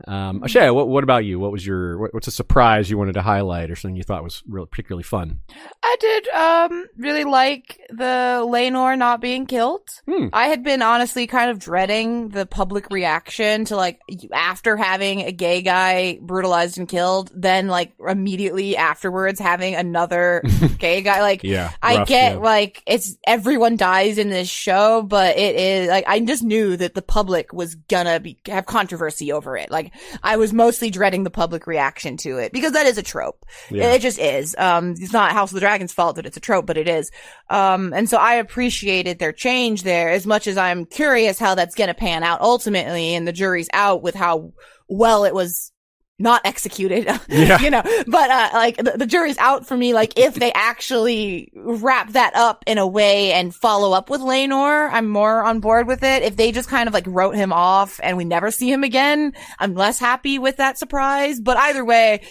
[0.08, 1.40] Um, Ashaya, what, what about you?
[1.40, 4.24] What was your what, what's a surprise you wanted to highlight or something you thought
[4.24, 5.40] was really particularly fun?
[5.84, 9.88] I did um really like the Laenor not being killed.
[10.08, 10.28] Hmm.
[10.34, 14.02] I had been honestly kind of dreading the public reaction to like
[14.34, 20.44] after having a gay guy brutalized and killed, then like immediately afterwards having another
[20.80, 21.22] gay guy.
[21.22, 22.40] Like Yeah, I rough, get yeah.
[22.40, 26.94] like it's everyone dies in this show, but it is like I just knew that
[26.94, 29.72] the public was gonna be have controversy over it.
[29.72, 33.46] Like I was mostly dreading the public reaction to it because that is a trope.
[33.70, 33.92] Yeah.
[33.92, 34.56] It just is.
[34.58, 37.12] Um, it's not House of the Dragon's fault that it's a trope, but it is.
[37.50, 41.76] Um, and so I appreciated their change there as much as I'm curious how that's
[41.76, 44.54] gonna pan out ultimately, and the jury's out with how
[44.88, 45.73] well it was
[46.20, 47.08] not executed.
[47.28, 47.60] Yeah.
[47.60, 49.94] you know, but, uh, like the, the jury's out for me.
[49.94, 54.90] Like if they actually wrap that up in a way and follow up with Laenor,
[54.92, 56.22] I'm more on board with it.
[56.24, 59.34] If they just kind of like wrote him off and we never see him again,
[59.60, 61.40] I'm less happy with that surprise.
[61.42, 62.22] But either way,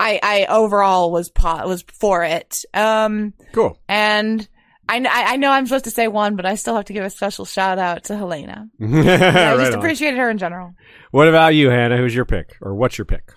[0.00, 2.64] I, I overall was po- was for it.
[2.72, 3.78] Um, Cool.
[3.88, 4.48] and
[4.88, 6.92] I, kn- I I know I'm supposed to say one, but I still have to
[6.92, 8.68] give a special shout out to Helaena.
[8.80, 9.78] I right just on.
[9.78, 10.74] appreciated her in general.
[11.10, 11.96] What about you, Hannah?
[11.98, 13.32] Who's your pick, or what's your pick?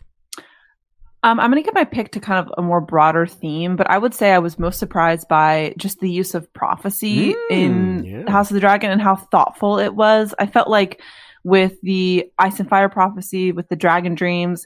[1.24, 3.88] Um, I'm going to get my pick to kind of a more broader theme, but
[3.90, 8.06] I would say I was most surprised by just the use of prophecy Mm, in
[8.06, 8.32] yeah.
[8.32, 10.34] House of the Dragon and how thoughtful it was.
[10.40, 11.00] I felt like
[11.44, 14.66] with the Ice and Fire prophecy, with the Dragon Dreams,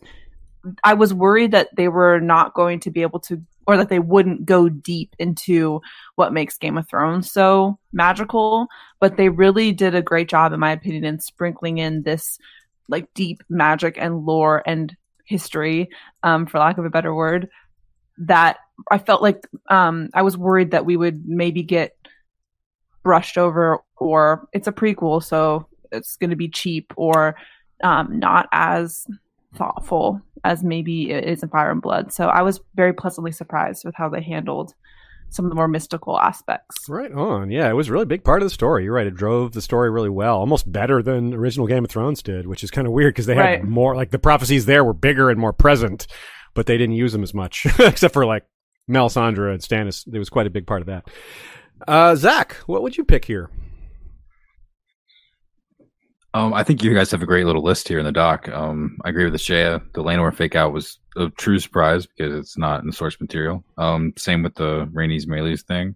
[0.81, 3.99] I was worried that they were not going to be able to, or that they
[3.99, 5.81] wouldn't go deep into
[6.15, 8.67] what makes Game of Thrones so magical.
[8.99, 12.37] But they really did a great job, in my opinion, in sprinkling in this
[12.87, 15.89] like deep magic and lore and history,
[16.21, 17.49] um, for lack of a better word,
[18.17, 18.57] that
[18.91, 21.97] I felt like um, I was worried that we would maybe get
[23.03, 27.35] brushed over, or it's a prequel, so it's going to be cheap, or
[27.83, 29.07] um, not as
[29.55, 32.11] thoughtful as maybe it is in Fire and Blood.
[32.13, 34.73] So I was very pleasantly surprised with how they handled
[35.29, 36.87] some of the more mystical aspects.
[36.87, 37.49] Right on.
[37.49, 38.83] Yeah, it was a really big part of the story.
[38.83, 39.07] You're right.
[39.07, 42.63] It drove the story really well, almost better than original Game of Thrones did, which
[42.63, 43.63] is kind of weird because they had Right.
[43.63, 46.05] more, like the prophecies there were bigger and more present,
[46.53, 48.45] but they didn't use them as much, except for like
[48.89, 50.05] Melisandre and Stannis.
[50.05, 51.07] There was quite a big part of that.
[51.87, 53.49] Uh, Zach, what would you pick here?
[56.35, 58.49] Um, I think you guys have a great little list here in the doc.
[58.49, 59.79] Um, I agree with the Shea.
[59.93, 63.63] The Laenor fake out was a true surprise because it's not in the source material.
[63.77, 65.95] Um, same with the Rhaenys Meleys thing.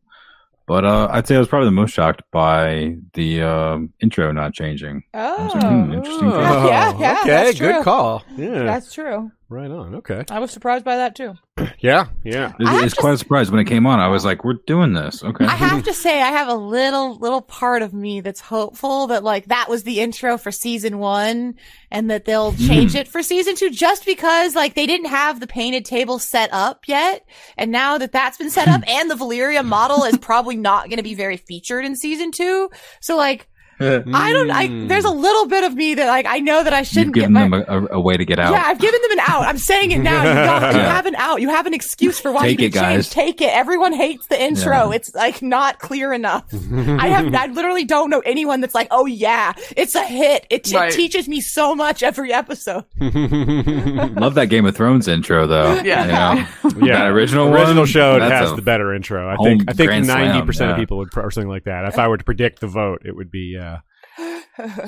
[0.66, 4.54] But uh, I'd say I was probably the most shocked by the um, intro not
[4.54, 5.04] changing.
[5.14, 6.32] Oh, like, hmm, interesting.
[6.32, 6.40] Oh,
[6.70, 8.24] yeah, yeah, Okay, that's good call.
[8.38, 9.32] Yeah, That's true.
[9.50, 9.96] Right on.
[9.96, 10.24] Okay.
[10.30, 11.34] I was surprised by that too.
[11.82, 12.54] Yeah, yeah.
[12.60, 14.00] It, I have it's to quite a surprise when it came on.
[14.00, 17.18] I was like, "We're doing this, okay?" I have to say, I have a little,
[17.18, 21.56] little part of me that's hopeful that like that was the intro for season one
[21.90, 22.68] and that they'll hmm.
[22.68, 26.50] change it for season two just because like they didn't have the painted table set
[26.52, 27.26] up yet.
[27.58, 30.98] And now that that's been set up and the Valyria model is probably not going
[30.98, 32.70] to be very featured in season two.
[33.00, 33.48] So like,
[33.80, 36.80] I don't, I, there's a little bit of me that like, I know that I
[36.80, 38.52] You've shouldn't get given my, them a, a, a way to get out.
[38.52, 39.44] Yeah, I've given them an out.
[39.44, 40.18] I'm saying it now.
[40.24, 40.94] You, got, you Yeah.
[40.96, 41.42] have an out.
[41.42, 42.96] You have an excuse for why Take you it, did change.
[43.06, 43.10] guys.
[43.10, 43.50] Take it.
[43.54, 44.90] Everyone hates the intro.
[44.90, 44.96] Yeah.
[44.96, 46.46] It's like not clear enough.
[46.54, 47.34] I have.
[47.34, 50.46] I literally don't know anyone that's like, oh yeah, it's a hit.
[50.50, 50.92] It t- Right.
[50.92, 52.86] teaches me so much every episode.
[53.00, 55.82] Love that Game of Thrones intro though.
[55.84, 56.34] Yeah.
[56.64, 56.86] You know?
[56.86, 59.28] yeah, That original original one, show that's has the better intro.
[59.30, 61.86] I think I think ninety percent of people would pro- or something like that.
[61.86, 63.69] If I were to predict the vote, it would be uh,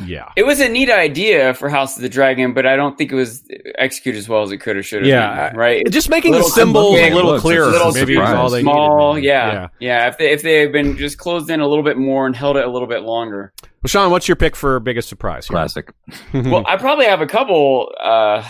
[0.06, 3.12] yeah, It was a neat idea for House of the Dragon, but I don't think
[3.12, 3.44] it was
[3.78, 5.08] executed as well as it could have, should have.
[5.08, 5.92] Yeah, been, right.
[5.92, 7.68] just making the Little symbols a little clearer.
[7.68, 9.28] a little maybe all they small, needed.
[9.28, 12.26] yeah, yeah, If they if they had been just closed in a little bit more
[12.26, 13.54] and held it a little bit longer.
[13.62, 15.48] Well, Sean, what's your pick for biggest surprise?
[15.48, 15.54] here?
[15.56, 15.92] Classic.
[16.34, 18.48] well, I probably have a couple uh,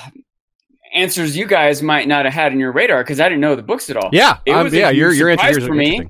[0.93, 3.63] answers you guys might not have had in your radar because I didn't know the
[3.63, 4.09] books at all.
[4.11, 4.89] yeah, It um, was a yeah.
[4.89, 6.09] Your huge your answer surprise for me.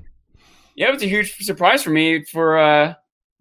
[0.74, 2.94] Yeah, it was a huge surprise for me for uh,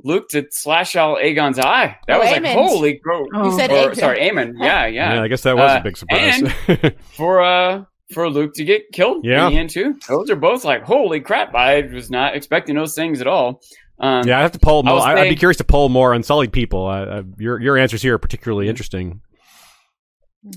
[0.04, 1.98] Luke to slash out Aegon's eye.
[2.08, 2.44] That Oh, was Aemond.
[2.44, 2.94] like holy.
[3.04, 3.46] Gro- Oh.
[3.52, 3.96] You said or, Aegon.
[3.96, 4.54] sorry, Aemond.
[4.60, 5.14] Yeah, yeah.
[5.16, 6.94] Yeah, I guess that was Uh, a big surprise.
[7.18, 7.84] For uh,
[8.14, 9.48] for Luke to get killed Yeah.
[9.48, 9.96] in the end too.
[10.08, 11.56] Those are both like holy crap.
[11.56, 13.62] I was not expecting those things at all.
[14.00, 14.96] Um, yeah, I have to poll I more.
[14.96, 16.88] was I, would be curious to poll more unsullied people.
[16.88, 19.22] Uh, uh, your your answers here are particularly interesting.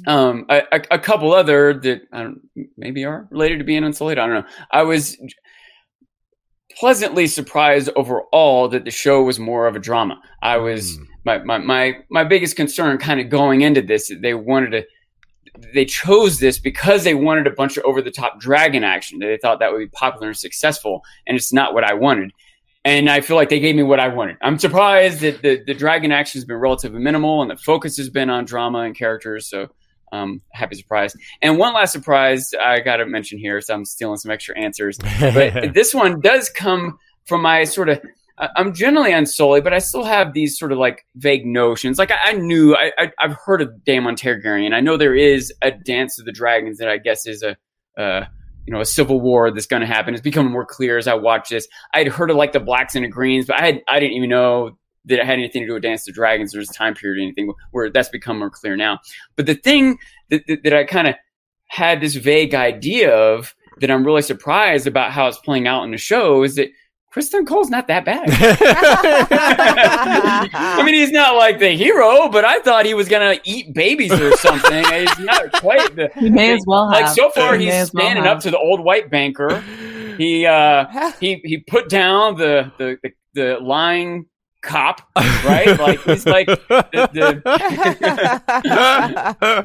[0.07, 2.41] um a, a, a couple other that I don't
[2.79, 4.19] maybe are related to being unsullied.
[4.19, 4.49] I don't know.
[4.73, 5.17] I was
[6.79, 10.21] pleasantly surprised overall that the show was more of a drama.
[10.43, 11.07] I was Mm.
[11.25, 14.13] my my my, my biggest concern kind of going into this.
[14.21, 14.85] They wanted to
[15.73, 19.21] they chose this because they wanted a bunch of over the top dragon action.
[19.21, 22.33] that They thought that would be popular and successful, and it's not what I wanted.
[22.85, 24.37] And I feel like they gave me what I wanted.
[24.43, 28.11] I'm surprised that the, the dragon action has been relatively minimal and the focus has
[28.11, 29.49] been on drama and characters.
[29.49, 29.69] So
[30.13, 31.15] um, happy surprise.
[31.43, 33.61] And one last surprise I got to mention here.
[33.61, 34.99] So I'm stealing some extra answers.
[35.21, 38.01] But this one does come from my sort of.
[38.39, 41.99] I- I'm generally unsullied, but I still have these sort of like vague notions.
[41.99, 44.67] Like I, I knew I, I, I've heard of Daemon Targaryen.
[44.67, 47.57] And I know there is a Dance of the Dragons that I guess is a.
[47.97, 48.27] Uh,
[48.67, 50.15] you know, a civil war that's going to happen.
[50.15, 51.69] It's becoming more clear as I watch this.
[51.93, 54.31] I'd heard of like the blacks and the greens, but I had I didn't even
[54.31, 56.55] know that it had anything to do with Dance of the Dragons.
[56.55, 59.01] or a time period or anything where that's become more clear now.
[59.37, 59.99] But the thing
[60.31, 61.15] that that, that I kind of
[61.69, 65.91] had this vague idea of that I'm really surprised about how it's playing out in
[65.91, 66.69] the show is that
[67.15, 68.29] Criston Cole's not that bad.
[70.53, 74.13] I mean, he's not like the hero, but I thought he was gonna eat babies
[74.13, 74.85] or something.
[74.93, 76.11] he's not quite the.
[76.19, 77.03] He may as well have.
[77.03, 79.61] Like so far, He he's as well standing up to the old white banker.
[80.19, 84.27] He uh, he he put down the the the, the lying
[84.65, 85.79] cop, right?
[85.79, 87.43] Like he's like the,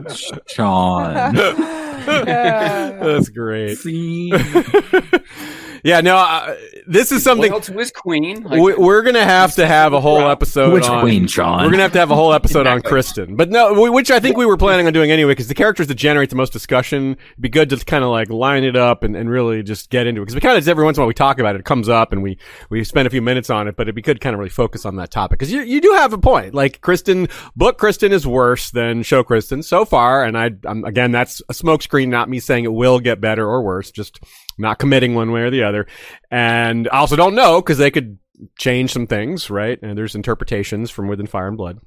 [0.07, 1.35] the Sean.
[2.05, 3.77] That's great.
[5.83, 5.89] See?
[5.89, 6.55] yeah, no, uh,
[6.87, 8.43] this is something loyal to his queen.
[8.43, 10.73] Like, we, we're gonna have to have a whole episode.
[10.73, 11.63] Which on, queen, Sean?
[11.63, 14.19] We're gonna have to have a whole episode on Criston, but no, we- which I
[14.19, 17.11] think we were planning on doing anyway, because the characters that generate the most discussion.
[17.11, 20.07] It'd be good to kind of like line it up and, and really just get
[20.07, 21.59] into it, because we kind of every once in a while we talk about it,
[21.59, 22.37] it comes up, and we
[22.69, 24.85] we spend a few minutes on it, but it'd be good kind of really focus
[24.85, 26.53] on that topic, because you you do have a point.
[26.53, 31.11] Like Criston, book Criston is worse than show Criston so far, and I I'm, again
[31.11, 34.19] that's a smokescreen, not me saying it will get better or worse, just
[34.59, 35.87] not committing one way or the other,
[36.29, 38.19] and I also don't know because they could
[38.57, 39.79] change some things, right?
[39.81, 41.79] And there's interpretations from Within Fire and Blood.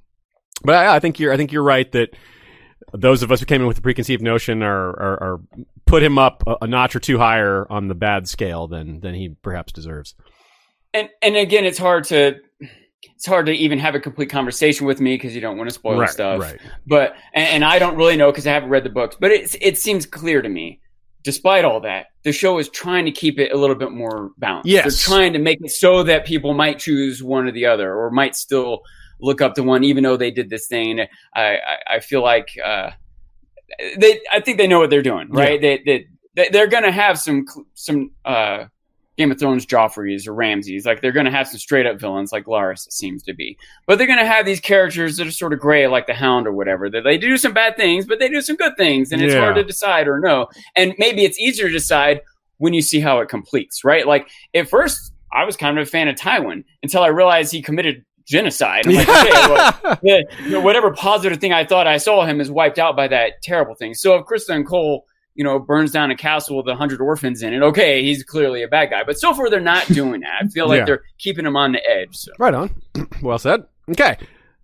[0.65, 2.15] But I, I think you're I think you're right that
[2.93, 5.41] those of us who came in with a preconceived notion are are, are
[5.87, 9.15] put him up a, a notch or two higher on the bad scale than than
[9.15, 10.15] he perhaps deserves.
[10.95, 12.37] and and again, it's hard to
[13.15, 15.75] it's hard to even have a complete conversation with me because you don't want to
[15.75, 16.41] spoil right, stuff.
[16.41, 16.61] right.
[16.87, 19.17] But and, and I don't really know because I haven't read the books.
[19.19, 20.81] But it it seems clear to me,
[21.23, 24.69] despite all that, the show is trying to keep it a little bit more balanced.
[24.69, 24.85] Yes.
[24.85, 28.11] they're trying to make it so that people might choose one or the other, or
[28.11, 28.83] might still
[29.21, 31.01] look up to one, even though they did this thing.
[31.35, 32.91] I I, I feel like uh,
[33.99, 35.61] they I think they know what they're doing, right?
[35.61, 38.65] They, they they they're gonna have some some uh
[39.23, 40.85] Game of Thrones Joffreys or Ramsays.
[40.85, 43.57] Like they're going to have some straight up villains, like Larys seems to be.
[43.87, 46.49] But they're going to have these characters that are sort of gray, like the Hound
[46.49, 46.91] or whatever.
[46.91, 49.41] That they do some bad things, but they do some good things, and it's Yeah.
[49.41, 50.49] hard to decide or know.
[50.75, 52.21] And maybe it's easier to decide
[52.59, 54.07] when you see how it completes, right?
[54.07, 57.63] Like at first, I was kind of a fan of Tywin until I realized he
[57.63, 58.87] committed genocide.
[58.87, 62.41] I'm like, okay, well, yeah, you know, whatever positive thing I thought I saw him
[62.41, 63.95] is wiped out by that terrible thing.
[63.95, 67.55] So if Criston Cole, you know, burns down a castle with a hundred orphans in
[67.55, 69.03] it, okay, he's clearly a bad guy.
[69.05, 70.43] But so far, they're not doing that.
[70.43, 70.85] I feel like Yeah.
[70.85, 72.17] they're keeping him on the edge.
[72.17, 72.33] So.
[72.39, 72.75] Right on.
[73.23, 73.65] well said.
[73.91, 74.17] Okay.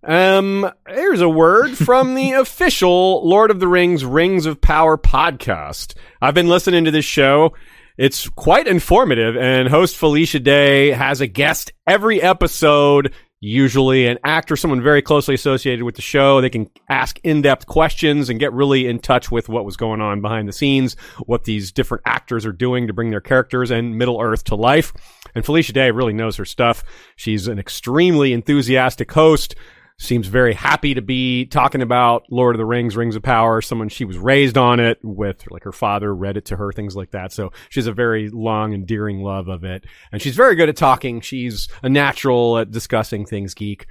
[0.03, 5.95] Um, here's a word from the official Lord of the Rings Rings of Power podcast.
[6.21, 7.53] I've been listening to this show.
[7.97, 14.55] It's quite informative and host Felicia Day has a guest every episode, usually an actor,
[14.55, 16.41] someone very closely associated with the show.
[16.41, 20.21] They can ask in-depth questions and get really in touch with what was going on
[20.21, 20.95] behind the scenes,
[21.25, 24.93] what these different actors are doing to bring their characters and Middle Earth to life.
[25.35, 26.83] And Felicia Day really knows her stuff.
[27.15, 29.55] She's an extremely enthusiastic host.
[30.01, 33.61] Seems very happy to be talking about Lord of the Rings, Rings of Power.
[33.61, 36.95] Someone she was raised on it with, like her father read it to her, things
[36.95, 37.33] like that.
[37.33, 39.83] So she's a very long, endearing love of it.
[40.13, 41.19] And she's very good at talking.
[41.19, 43.87] She's a natural at discussing things geek.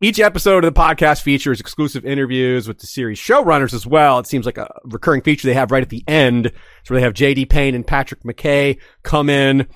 [0.00, 4.20] Each episode of the podcast features exclusive interviews with the series showrunners as well.
[4.20, 6.52] It seems like a recurring feature they have right at the end.
[6.84, 9.66] So they have JD Payne and Patrick McKay come in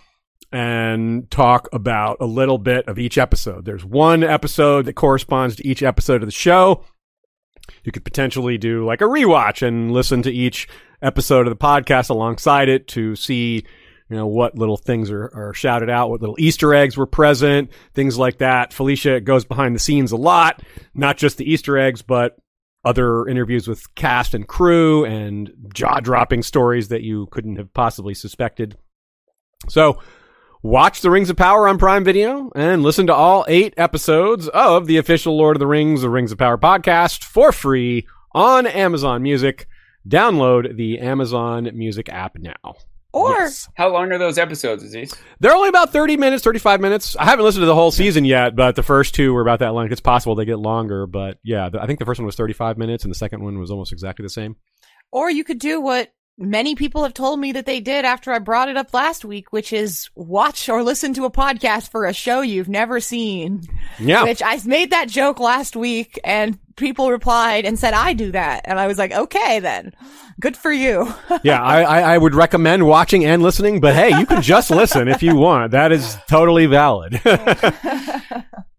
[0.53, 3.65] and talk about a little bit of each episode.
[3.65, 6.85] There's one episode that corresponds to each episode of the show.
[7.85, 10.69] You could potentially do like a rewatch and listen to each
[11.01, 13.65] episode of the podcast alongside it to see,
[14.11, 17.71] you know, what little things are, are shouted out, what little Easter eggs were present,
[17.95, 18.73] things like that.
[18.73, 20.63] Felicia goes behind the scenes a lot,
[20.95, 22.37] not just the Easter eggs, but
[22.85, 28.13] other interviews with cast and crew and jaw dropping stories that you couldn't have possibly
[28.13, 28.77] suspected.
[29.69, 30.01] So,
[30.63, 34.87] watch The Rings of Power on Prime Video and listen to all eight episodes of
[34.87, 39.23] the official Lord of the Rings, The Rings of Power podcast for free on Amazon
[39.23, 39.67] Music.
[40.09, 42.75] Download the Amazon Music app now.
[43.13, 43.69] Or Yes.
[43.75, 45.15] How long are those episodes, Aziz?
[45.39, 47.15] They're only about 30 minutes, 35 minutes.
[47.17, 49.75] I haven't listened to the whole season yet, but the first two were about that
[49.75, 49.93] length.
[49.93, 53.05] It's possible they get longer, but yeah, I think the first one was 35 minutes
[53.05, 54.57] and the second one was almost exactly the same.
[55.11, 58.39] Or you could do what many people have told me that they did after I
[58.39, 62.13] brought it up last week, which is watch or listen to a podcast for a
[62.13, 63.63] show you've never seen.
[63.99, 64.25] Yeah.
[64.25, 68.63] Which I made that joke last week and people replied and said, I do that.
[68.65, 69.93] And I was like, okay, then
[70.41, 71.13] good for you.
[71.43, 75.09] yeah, I, I, I would recommend watching and listening, but hey, you can just listen
[75.09, 75.73] if you want.
[75.73, 77.21] That is totally valid.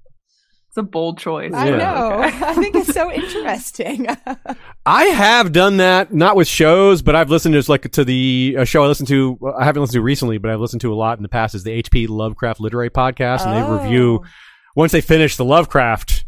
[0.74, 1.54] It's a bold choice.
[1.54, 1.78] I Yeah.
[1.78, 2.18] know.
[2.24, 4.08] I think it's so interesting.
[4.88, 8.66] I have done that, not with shows, but I've listened to like to the a
[8.66, 9.38] show I listened to.
[9.56, 11.54] I haven't listened to recently, but I've listened to a lot in the past.
[11.54, 14.28] Is the HP Lovecraft Literary Podcast, and they review Oh.
[14.76, 16.26] once they finish the Lovecraft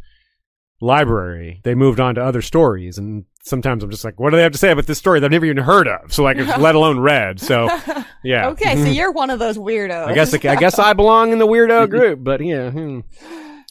[0.80, 3.00] library, they moved on to other stories.
[3.00, 5.26] And sometimes I'm just like, what do they have to say about this story that
[5.26, 6.14] I've never even heard of?
[6.14, 7.40] So like, let alone read.
[7.40, 7.68] So
[8.24, 8.50] yeah.
[8.50, 10.06] Okay, so you're one of those weirdos.
[10.08, 12.70] I guess I guess I belong in the weirdo group, but yeah.
[12.70, 13.00] hmm.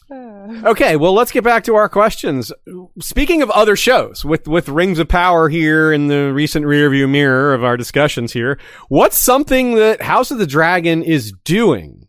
[0.65, 2.51] Okay, well, let's get back to our questions.
[2.99, 7.53] Speaking of other shows, with with Rings of Power here in the recent rearview mirror
[7.53, 12.07] of our discussions here, what's something that House of the Dragon is doing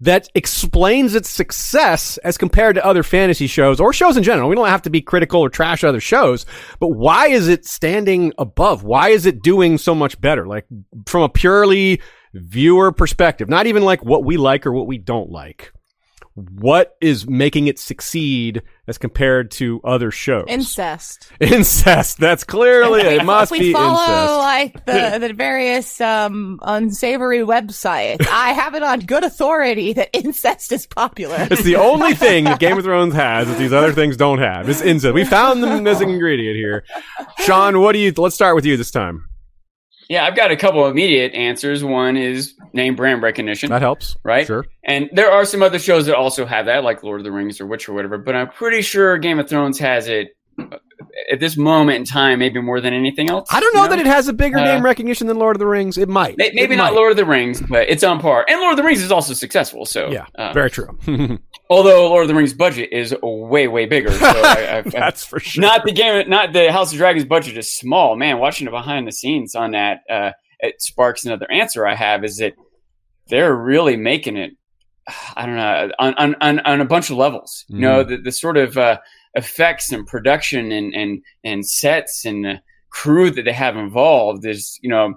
[0.00, 4.48] that explains its success as compared to other fantasy shows or shows in general?
[4.48, 6.46] We don't have to be critical or trash other shows,
[6.80, 8.82] but why is it standing above?
[8.82, 10.46] Why is it doing so much better?
[10.46, 10.66] Like
[11.06, 12.00] from a purely
[12.32, 15.72] viewer perspective, not even like what we like or what we don't like
[16.36, 20.44] what is making it succeed as compared to other shows?
[20.48, 21.32] incest.
[21.40, 22.18] incest.
[22.18, 23.24] That's clearly it.
[23.24, 24.84] Must if we be follow incest.
[24.84, 30.72] like the the various um unsavory websites, I have it on good authority that incest
[30.72, 31.48] is popular.
[31.50, 34.68] It's the only thing that Game of Thrones has that these other things don't have.
[34.68, 35.14] It's incest.
[35.14, 36.84] We found the missing ingredient here.
[37.38, 38.12] Sean, what do you?
[38.16, 39.26] Let's start with you this time.
[40.08, 41.82] Yeah, I've got a couple immediate answers.
[41.82, 44.46] One is name brand recognition, That helps, right?
[44.46, 44.64] Sure.
[44.84, 47.60] And there are some other shows that also have that, like Lord of the Rings
[47.60, 48.18] or Witcher or whatever.
[48.18, 50.76] But I'm pretty sure Game of Thrones has it uh,
[51.30, 53.48] at this moment in time, maybe more than anything else.
[53.52, 55.60] I don't know, you that it has a bigger Uh, name recognition than Lord of
[55.60, 55.98] the Rings.
[55.98, 56.36] It might.
[56.38, 56.94] Maybe It not might.
[56.94, 58.44] Lord of the Rings, but it's on par.
[58.48, 59.84] And Lord of the Rings is also successful.
[59.86, 60.98] So Yeah, uh, very true.
[61.68, 64.10] although Lord of the Rings budget is way way bigger.
[64.10, 65.62] So I, I, That's for sure.
[65.62, 68.16] not the game, not the House of Dragons budget is small.
[68.16, 72.24] Man, watching the behind the scenes on that, uh, it sparks another answer I have
[72.24, 72.54] is that
[73.28, 74.52] they're really making it.
[75.36, 77.64] I don't know on on, on, on a bunch of levels.
[77.68, 78.98] You know, the, the sort of uh,
[79.34, 82.60] effects and production and and and sets and the
[82.90, 85.14] crew that they have involved is you know.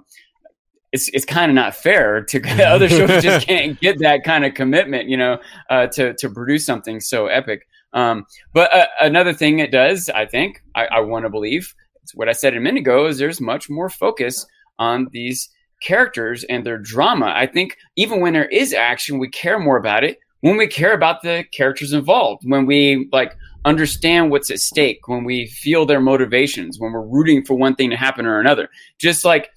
[0.92, 4.54] It's, it's kind of not fair to other shows just can't get that kind of
[4.54, 5.38] commitment, you know,
[5.68, 7.66] uh, to to produce something so epic.
[7.92, 12.14] Um, but uh, another thing it does, I think, I, I want to believe, it's
[12.14, 14.46] what I said a minute ago, is there's much more focus
[14.78, 15.50] on these
[15.82, 17.32] characters and their drama.
[17.34, 20.92] I think even when there is action, we care more about it when we care
[20.92, 26.00] about the characters involved, when we like understand what's at stake, when we feel their
[26.00, 28.68] motivations, when we're rooting for one thing to happen or another.
[28.98, 29.50] Just like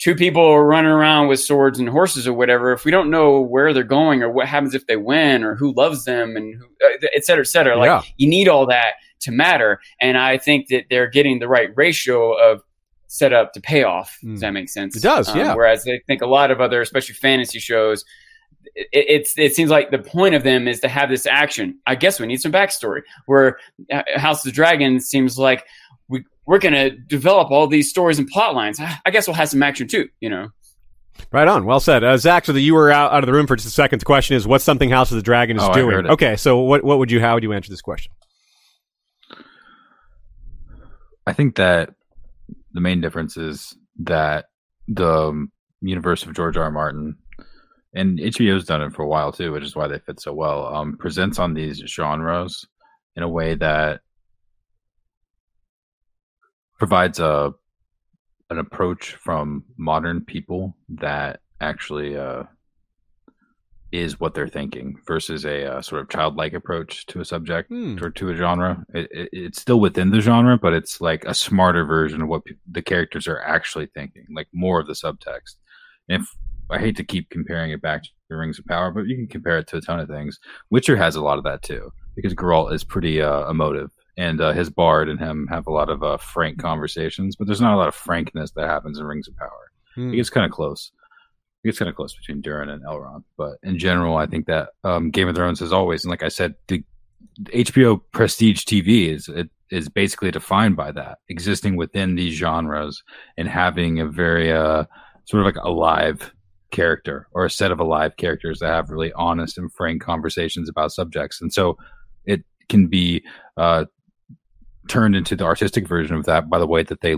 [0.00, 3.40] two people are running around with swords and horses or whatever, if we don't know
[3.40, 6.64] where they're going or what happens if they win or who loves them and who,
[6.86, 8.02] uh, et cetera, et cetera, like Yeah.
[8.16, 9.78] you need all that to matter.
[10.00, 12.62] And I think that they're getting the right ratio of
[13.08, 14.18] setup to payoff.
[14.24, 14.32] Mm.
[14.32, 14.96] Does that make sense?
[14.96, 15.54] It does, Um, yeah.
[15.54, 18.04] Whereas I think a lot of other, especially fantasy shows,
[18.74, 21.78] it, it's it seems like the point of them is to have this action.
[21.86, 23.00] I guess we need some backstory.
[23.26, 23.58] Where
[23.92, 25.64] uh, House of the Dragon seems like
[26.46, 28.80] we we're gonna develop all these stories and plot lines.
[28.80, 30.08] I I guess we'll have some action too.
[30.20, 30.48] You know.
[31.32, 31.66] Right on.
[31.66, 32.02] Well said.
[32.02, 34.00] Uh, Zach, so that you were out, out of the room for just a second.
[34.00, 35.90] The question is, what's something House of the Dragon is Oh, I doing?
[35.94, 36.12] heard it.
[36.12, 38.10] Okay, so what what would you how would you answer this question?
[41.26, 41.90] I think that
[42.72, 44.46] the main difference is that
[44.88, 46.64] the um, universe of George R.
[46.64, 46.70] R.
[46.70, 47.16] Martin
[47.94, 50.74] and HBO's done it for a while too, which is why they fit so well.
[50.74, 52.66] Um, presents on these genres
[53.16, 54.00] in a way that
[56.80, 57.52] provides a
[58.50, 62.42] an approach from modern people that actually uh,
[63.92, 67.96] is what they're thinking versus a uh, sort of childlike approach to a subject Hmm.
[68.02, 68.84] or to a genre.
[68.92, 72.44] It, it, it's still within the genre, but it's like a smarter version of what
[72.44, 75.56] pe- the characters are actually thinking, like more of the subtext.
[76.08, 76.28] And if
[76.70, 79.58] I hate to keep comparing it back to Rings of Power, but you can compare
[79.58, 80.40] it to a ton of things.
[80.70, 84.52] Witcher has a lot of that too, because Geralt is pretty uh, emotive, and uh,
[84.52, 87.36] his bard and him have a lot of uh, frank conversations.
[87.36, 89.70] But there's not a lot of frankness that happens in Rings of Power.
[89.94, 90.12] Hmm.
[90.12, 90.92] It gets kind of close.
[91.62, 94.70] It gets kind of close between Durin and Elrond, but in general, I think that
[94.82, 96.82] um, Game of Thrones is always, and like I said, the
[97.44, 103.02] HBO prestige TV is it is basically defined by that existing within these genres
[103.36, 104.84] and having a very uh,
[105.26, 106.32] sort of like alive
[106.70, 110.92] character or a set of alive characters that have really honest and frank conversations about
[110.92, 111.40] subjects.
[111.40, 111.76] And so
[112.24, 113.24] it can be
[113.56, 113.84] uh,
[114.90, 117.16] turned into the artistic version of that by the way that they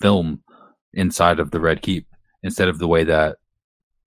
[0.00, 0.42] film
[0.94, 2.06] inside of the Red Keep
[2.42, 3.36] instead of the way that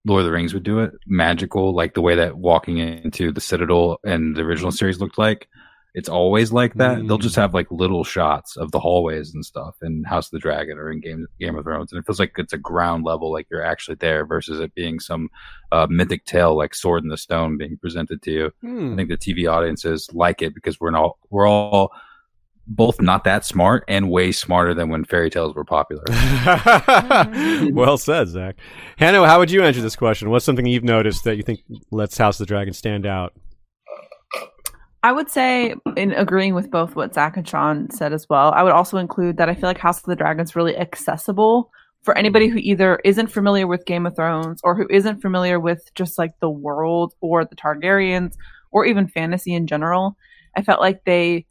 [0.04, 3.40] Lord of the Rings would do it, magical, like the way that walking into the
[3.40, 5.48] Citadel and the original series looked like.
[5.94, 6.98] It's always like that.
[6.98, 7.08] Mm.
[7.08, 10.38] They'll just have like little shots of the hallways and stuff in House of the
[10.38, 13.32] Dragon or in Game Game of Thrones, and it feels like it's a ground level,
[13.32, 15.30] like you're actually there, versus it being some
[15.72, 18.50] uh, mythic tale like Sword in the Stone being presented to you.
[18.60, 18.92] Hmm.
[18.92, 21.92] I think the TV audiences like it because we're not we're all
[22.66, 26.02] both not that smart and way smarter than when fairy tales were popular.
[27.72, 28.56] well said, Zach.
[28.96, 30.30] Hannah, how would you answer this question?
[30.30, 31.60] What's something you've noticed that you think
[31.90, 33.34] lets House of the Dragon stand out?
[35.02, 38.64] I would say, in agreeing with both what Zach and Sean said as well, I
[38.64, 41.70] would also include that I feel like House of the Dragon's really accessible
[42.02, 45.90] for anybody who either isn't familiar with Game of Thrones or who isn't familiar with
[45.94, 48.34] just like the world or the Targaryens
[48.72, 50.16] or even fantasy in general.
[50.56, 51.46] I felt like they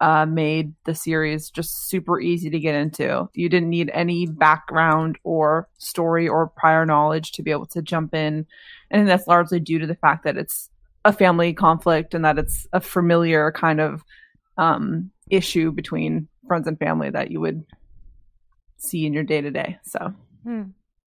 [0.00, 3.28] uh, made the series just super easy to get into.
[3.34, 8.14] You didn't need any background or story or prior knowledge to be able to jump
[8.14, 8.46] in.
[8.90, 10.70] And that's largely due to the fact that it's
[11.04, 14.04] a family conflict and that it's a familiar kind of
[14.56, 17.64] um, issue between friends and family that you would
[18.76, 19.78] see in your day to day.
[19.84, 20.14] So
[20.44, 20.62] Hmm.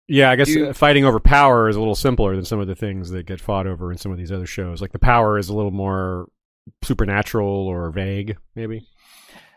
[0.08, 2.68] Yeah, I guess You- uh, fighting over power is a little simpler than some of
[2.68, 4.82] the things that get fought over in some of these other shows.
[4.82, 6.28] Like the power is a little more
[6.84, 8.88] supernatural or vague, maybe.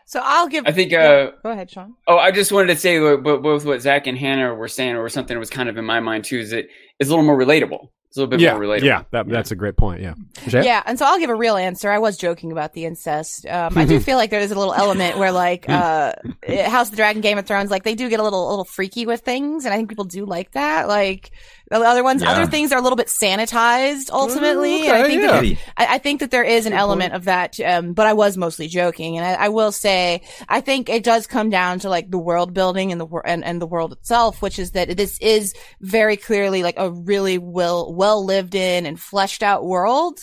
[0.05, 0.65] So I'll give.
[0.65, 0.91] I think.
[0.91, 1.95] Yeah, Uh, go ahead, Sean.
[2.07, 4.95] oh, I just wanted to say what, what, both what Zach and Hannah were saying,
[4.95, 6.65] or something that was kind of in my mind too, is that
[6.99, 7.89] it's a little more relatable.
[8.07, 8.83] It's a little bit yeah, more relatable.
[8.83, 10.01] yeah, that, that's a great point.
[10.01, 10.13] Yeah,
[10.47, 10.63] Jay?
[10.63, 11.91] Yeah, and so I'll give a real answer.
[11.91, 13.45] I was joking about the incest.
[13.45, 16.13] Um, I do feel like there is a little element where, like, uh,
[16.47, 18.63] House of the Dragon, Game of Thrones, like they do get a little, a little
[18.63, 20.87] freaky with things, and I think people do like that.
[20.87, 21.31] Like
[21.69, 22.31] the other ones, Yeah.
[22.31, 24.87] other things are a little bit sanitized ultimately.
[24.87, 25.41] and I okay, think yeah.
[25.77, 28.67] that I, think that there is an element of that, um, but I was mostly
[28.67, 29.17] joking.
[29.17, 32.53] And I, I will say, I think it does come down to like the world
[32.53, 36.63] building and the and, and the world itself, which is that this is very clearly
[36.63, 40.19] like a really well well lived in and fleshed out world,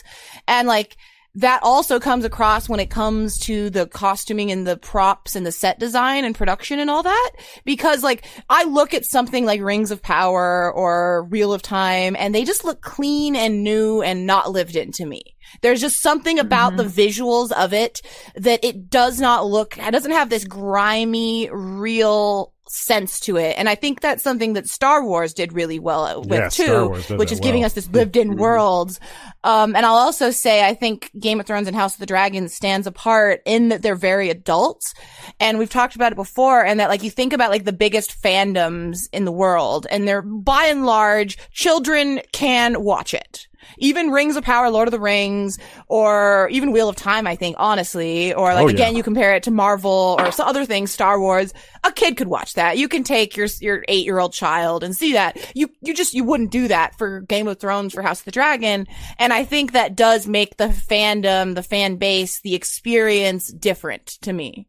[0.49, 0.97] and like.
[1.37, 5.51] That also comes across when it comes to the costuming and the props and the
[5.51, 7.31] set design and production and all that.
[7.65, 12.35] Because like, I look at something like Rings of Power or Wheel of Time and
[12.35, 15.35] they just look clean and new and not lived in to me.
[15.61, 17.01] There's just something about the mm-hmm.
[17.01, 18.01] visuals of it
[18.35, 23.55] that it does not look, it doesn't have this grimy, real sense to it.
[23.59, 26.89] And I think that's something that Star Wars did really well with Yeah, too, Star
[26.89, 27.67] Wars does which is giving well.
[27.67, 28.99] us this lived in world.
[29.43, 32.49] Um, and I'll also say I think Game of Thrones and House of the Dragon
[32.49, 34.83] stands apart in that they're very adult.
[35.41, 38.21] And we've talked about it before and that like you think about like the biggest
[38.23, 43.47] fandoms in the world and they're by and large children can watch it.
[43.79, 45.59] Even Rings of Power, Lord of the Rings,
[45.89, 48.75] or even Wheel of Time, I think, honestly, or like Oh, yeah.
[48.75, 52.29] again, you compare it to Marvel or some other things, Star Wars, a kid could
[52.29, 52.79] watch that.
[52.79, 55.37] You can take your, your eight year old child and see that.
[55.55, 58.31] You, you just, you wouldn't do that for Game of Thrones, for House of the
[58.31, 58.87] Dragon.
[59.19, 64.33] And I think that does make the fandom, the fan base, the experience different to
[64.33, 64.69] me.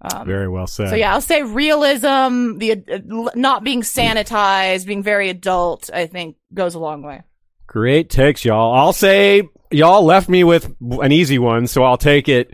[0.00, 0.90] Um, Very well said.
[0.90, 6.36] so yeah, I'll say realism, the uh, not being sanitized, being very adult, I think
[6.52, 7.22] goes a long way.
[7.66, 8.74] Great takes, y'all.
[8.74, 12.52] I'll say y'all left me with an easy one, so I'll take it.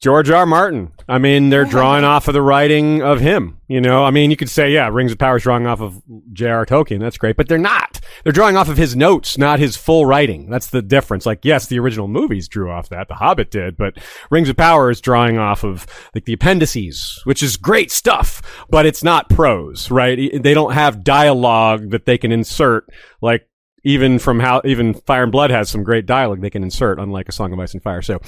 [0.00, 0.44] George R.
[0.44, 0.92] Martin.
[1.08, 3.58] I mean, they're drawing off of the writing of him.
[3.66, 6.02] You know, I mean, you could say, yeah, Rings of Power is drawing off of
[6.32, 6.66] J.R.
[6.66, 7.00] Tolkien.
[7.00, 8.00] That's great, but they're not.
[8.22, 10.50] They're drawing off of his notes, not his full writing.
[10.50, 11.26] That's the difference.
[11.26, 13.08] Like, yes, the original movies drew off that.
[13.08, 13.98] The Hobbit did, but
[14.30, 18.86] Rings of Power is drawing off of like the appendices, which is great stuff, but
[18.86, 20.30] it's not prose, right?
[20.40, 22.86] They don't have dialogue that they can insert
[23.20, 23.48] like
[23.86, 27.28] even from how even Fire and Blood has some great dialogue they can insert, unlike
[27.28, 28.02] a Song of Ice and Fire.
[28.02, 28.20] So,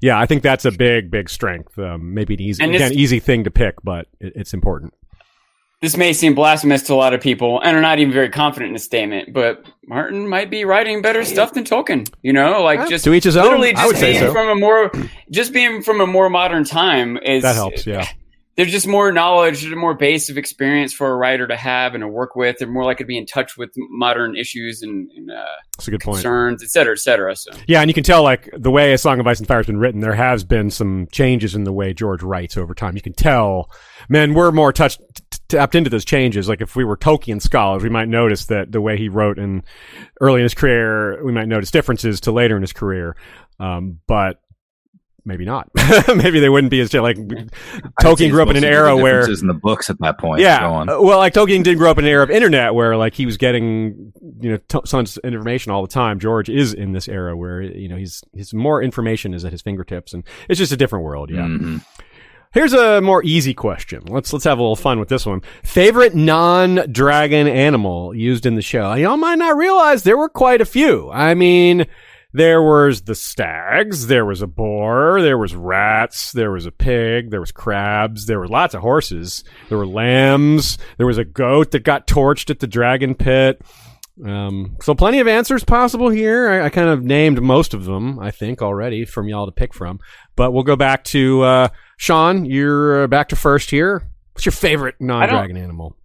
[0.00, 1.78] yeah, I think that's a big, big strength.
[1.78, 4.94] Um, maybe an easy, again, easy thing to pick, but it, it's important.
[5.82, 8.68] This may seem blasphemous to a lot of people, and are not even very confident
[8.68, 9.34] in the statement.
[9.34, 12.10] But Martin might be writing better stuff than Tolkien.
[12.22, 13.44] You know, like just to each his own.
[13.44, 14.32] Literally, I just would say being so.
[14.32, 14.92] from a more,
[15.30, 17.84] just being from a more modern time is That helps.
[17.84, 18.06] Yeah,
[18.56, 22.02] there's just more knowledge, there's more base of experience for a writer to have and
[22.02, 22.58] to work with.
[22.58, 25.44] They're more likely to be in touch with modern issues and, and uh,
[25.76, 26.16] that's a good point.
[26.16, 27.34] concerns, et cetera, et cetera.
[27.34, 29.58] So Yeah, and you can tell like the way A Song of Ice and Fire
[29.58, 32.94] has been written, there has been some changes in the way George writes over time.
[32.94, 33.70] You can tell,
[34.08, 35.00] man, we're more touched
[35.48, 36.48] tapped into those changes.
[36.48, 39.64] Like if we were Tolkien scholars, we might notice that the way he wrote in
[40.20, 43.16] early in his career, we might notice differences to later in his career.
[43.60, 44.40] Um, but
[45.24, 45.68] maybe not.
[46.16, 47.16] maybe they wouldn't be as like
[48.00, 50.40] Tolkien grew up in an era where in the books at that point.
[50.40, 53.14] yeah, uh, well, like Tolkien didn't grow up in an era of internet where like
[53.14, 56.18] he was getting you know t- tons of information all the time.
[56.18, 59.62] George is in this era where you know he's his more information is at his
[59.62, 61.30] fingertips, and it's just a different world.
[61.30, 61.42] Yeah.
[61.42, 61.84] Mhm.
[62.52, 64.02] Here's a more easy question.
[64.08, 65.40] Let's let's have a little fun with this one.
[65.62, 68.92] Favorite non-dragon animal used in the show?
[68.92, 71.10] Y'all might not realize there were quite a few.
[71.10, 71.86] I mean,
[72.32, 77.30] there was the stags, there was a boar, there was rats, there was a pig,
[77.30, 81.72] there was crabs, there were lots of horses, there were lambs, there was a goat
[81.72, 83.60] that got torched at the dragon pit.
[84.24, 86.48] Um, so plenty of answers possible here.
[86.48, 89.72] I, I kind of named most of them, I think, already from y'all to pick
[89.74, 90.00] from.
[90.36, 92.44] But we'll go back to uh, Sean.
[92.44, 94.06] You're uh, back to first here.
[94.34, 95.96] What's your favorite non-dragon animal?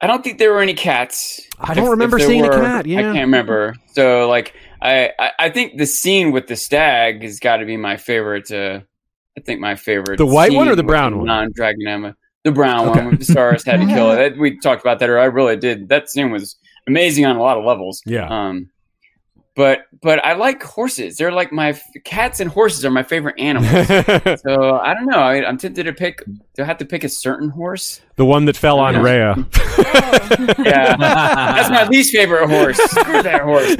[0.00, 1.40] I don't think there were any cats.
[1.58, 2.98] I don't If- remember if seeing a cat, yeah.
[2.98, 3.74] I can't remember.
[3.94, 7.76] So like I, I, I think the scene with the stag has got to be
[7.76, 8.50] my favorite.
[8.50, 8.80] Uh,
[9.36, 10.18] I think my favorite.
[10.18, 11.26] The white one or the brown one?
[11.26, 12.14] Non-dragon animal.
[12.44, 12.98] The brown Okay.
[13.00, 14.36] one with the stars had to kill it.
[14.38, 15.08] We talked about that.
[15.08, 15.88] Or I really did.
[15.88, 16.56] That scene was
[16.88, 18.02] amazing on a lot of levels.
[18.04, 18.26] Yeah.
[18.28, 18.68] Um,
[19.54, 21.16] but but I like horses.
[21.16, 23.70] They're like my cats and horses are my favorite animals.
[24.42, 25.18] so I don't know.
[25.18, 26.24] I, I'm tempted to pick.
[26.54, 28.00] Do I have to pick a certain horse?
[28.16, 29.00] the one that fell on Yeah.
[29.02, 29.46] Rhea.
[30.58, 32.76] Yeah, that's my least favorite horse.
[32.78, 33.76] Screw that horse.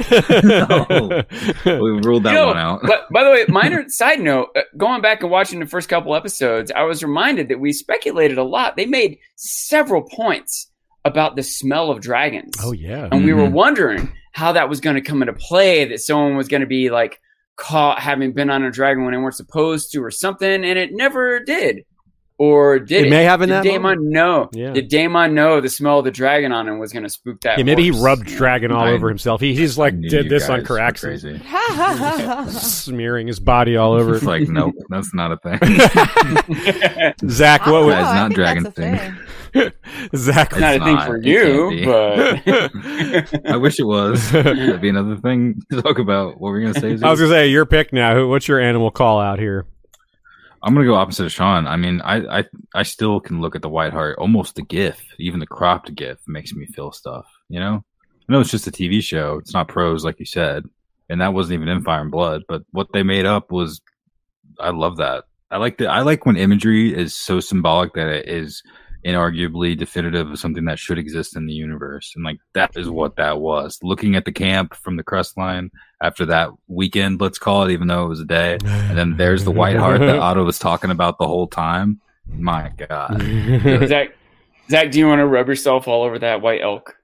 [1.65, 2.81] We ruled that You know, one out.
[2.83, 6.15] But by the way, minor side note: uh, going back and watching the first couple
[6.15, 8.75] episodes, I was reminded that we speculated a lot.
[8.75, 10.69] They made several points
[11.05, 13.09] about the smell of dragons, oh yeah.
[13.11, 13.51] and we were Mhm.
[13.51, 15.85] wondering how that was going to come into play.
[15.85, 17.19] That someone was going to be like
[17.55, 20.89] caught having been on a dragon when they weren't supposed to, or something, and it
[20.91, 21.85] never did.
[22.39, 23.09] Or did It it?
[23.11, 24.49] may have in did that Daemon know?
[24.53, 24.73] Yeah.
[24.73, 27.59] Did Daemon know the smell of the dragon on him was going to spook that?
[27.59, 29.39] Yeah, maybe he rubbed dragon all I- over himself.
[29.39, 30.67] He, he's like did this on guys
[31.03, 34.15] Caraxes, smearing his body all over.
[34.15, 35.59] It's like, nope, that's not a thing.
[37.29, 39.15] Zach, what ah, Oh, was That is not dragon that's a thing.
[40.15, 40.51] Zach?
[40.51, 41.07] It's not a thing not.
[41.07, 44.31] for you, but I wish it was.
[44.31, 46.39] That'd be another thing to talk about.
[46.39, 47.05] What were we gonna say?
[47.05, 48.25] I was gonna say your pick now.
[48.27, 49.67] What's your animal call out here?
[50.63, 51.67] I'm gonna go opposite of Sean.
[51.67, 52.43] I mean, I, I
[52.73, 56.19] I still can look at the White Hart, almost the GIF, even the cropped GIF
[56.27, 57.27] makes me feel stuff.
[57.49, 57.83] You know,
[58.27, 59.37] I know it's just a TV show.
[59.37, 60.63] It's not prose, like you said,
[61.09, 62.43] and that wasn't even in Fire and Blood.
[62.47, 63.81] But what they made up was,
[64.59, 65.25] I love that.
[65.51, 68.63] I like the I like when imagery is so symbolic that it is
[69.05, 72.13] inarguably definitive of something that should exist in the universe.
[72.15, 73.79] And like that is what that was.
[73.83, 75.71] Looking at the camp from the crest line
[76.01, 78.57] after that weekend, let's call it, even though it was a day.
[78.63, 81.99] And then there's the white hart that Otto was talking about the whole time.
[82.27, 83.21] My God.
[83.87, 84.15] Zach,
[84.69, 86.95] Zach, do you want to rub yourself all over that white elk?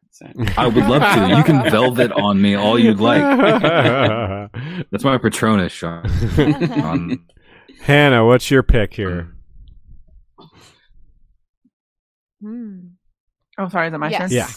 [0.58, 1.36] I would love to.
[1.38, 3.22] You can velvet on me all you'd like.
[4.92, 6.06] That's my Patronus, Sean.
[6.84, 7.26] Um,
[7.82, 9.24] Hannah, what's your pick here?
[9.24, 9.39] Hmm.
[12.42, 12.80] Hmm.
[13.58, 14.30] Oh, sorry, is it my Yes.
[14.30, 14.32] turn?
[14.32, 14.48] Yeah.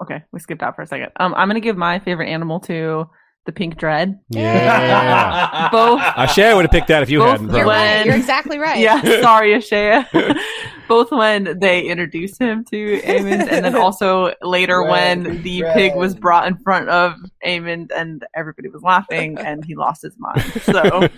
[0.00, 1.10] Okay, we skipped out for a second.
[1.16, 3.08] Um, I'm gonna give my favorite animal to
[3.48, 4.20] the pink dread.
[4.28, 5.70] Yeah.
[5.72, 6.00] Both.
[6.02, 7.46] Ashay would have picked that if you Both hadn't.
[7.46, 7.72] You're probably.
[7.74, 8.04] right.
[8.04, 8.78] You're exactly right.
[8.78, 10.06] Yeah, sorry, Ashaya.
[10.88, 16.14] Both when they introduced him to Aemond, and then also later when the pig was
[16.14, 17.14] brought in front of
[17.44, 20.42] Aemond, and everybody was laughing, and he lost his mind.
[20.62, 21.08] So,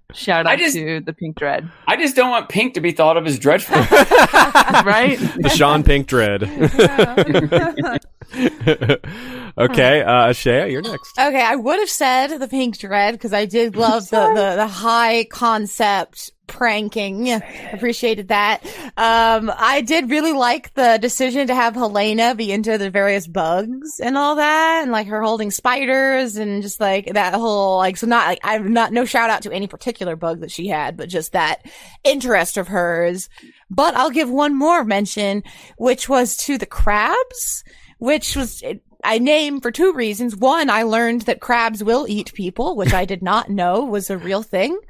[0.12, 1.68] shout I out just- to the pink dread.
[1.86, 3.76] I just don't want pink to be thought of as dreadful.
[3.76, 5.18] Right?
[5.38, 6.42] the Sean Pink Dread.
[9.70, 11.18] okay, uh, Shea, you're next.
[11.18, 14.66] Okay, I would have said the pink dread because I did love the, the, the
[14.66, 17.32] high concept pranking.
[17.72, 18.64] Appreciated that.
[18.96, 23.98] Um, I did really like the decision to have Helaena be into the various bugs
[24.00, 28.06] and all that and like her holding spiders and just like that whole like, so
[28.06, 31.08] not like, I'm not, no shout out to any particular bug that she had, but
[31.08, 31.64] just that
[32.04, 33.28] interest of hers.
[33.70, 35.42] But I'll give one more mention,
[35.78, 37.64] which was to the crabs,
[37.98, 38.62] which was,
[39.06, 40.34] I name for two reasons.
[40.34, 44.18] One, I learned that crabs will eat people, which I did not know was a
[44.18, 44.80] real thing.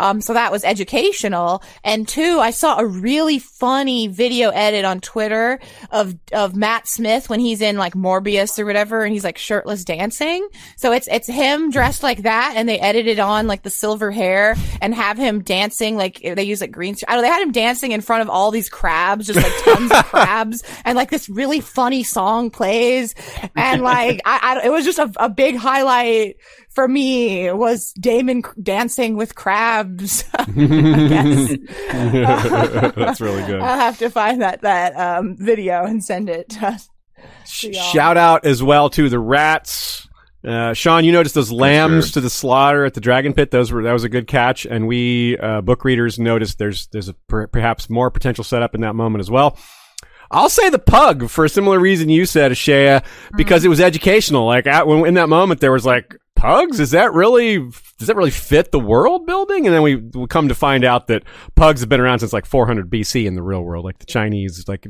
[0.00, 1.62] Um, so that was educational.
[1.84, 5.60] And two, I saw a really funny video edit on Twitter
[5.90, 9.84] of, of Matt Smith when he's in like Morbius or whatever and he's like shirtless
[9.84, 10.48] dancing.
[10.76, 14.56] So it's, it's him dressed like that and they edited on like the silver hair
[14.80, 17.52] and have him dancing like they use like green, I don't know, they had him
[17.52, 21.28] dancing in front of all these crabs, just like tons of crabs and like this
[21.28, 23.14] really funny song plays
[23.54, 26.36] and like I, I it was just a, a big highlight
[26.74, 30.22] for me was Daemon dancing with crabs.
[30.54, 31.50] Guess.
[31.92, 33.60] That's really good.
[33.60, 36.48] I'll have to find that that um, video and send it.
[36.50, 36.78] to-
[37.46, 37.82] Sh- y'all.
[37.92, 40.08] Shout out as well to the rats
[40.42, 42.12] Uh, Sean, you noticed those lambs sure.
[42.14, 43.50] to the slaughter at the Dragon Pit.
[43.50, 47.08] Those were that was a good catch, and we uh, book readers noticed there's there's
[47.08, 49.58] a per- perhaps more potential setup in that moment as well.
[50.30, 53.02] I'll say the pug for a similar reason you said, Shea,
[53.36, 54.46] because it was educational.
[54.46, 56.80] Like at, when in that moment, there was like pugs.
[56.80, 59.66] Is that really does that really fit the world building?
[59.66, 61.22] And then we, we come to find out that
[61.54, 63.84] pugs have been around since like 400 BC in the real world.
[63.84, 64.86] Like the Chinese like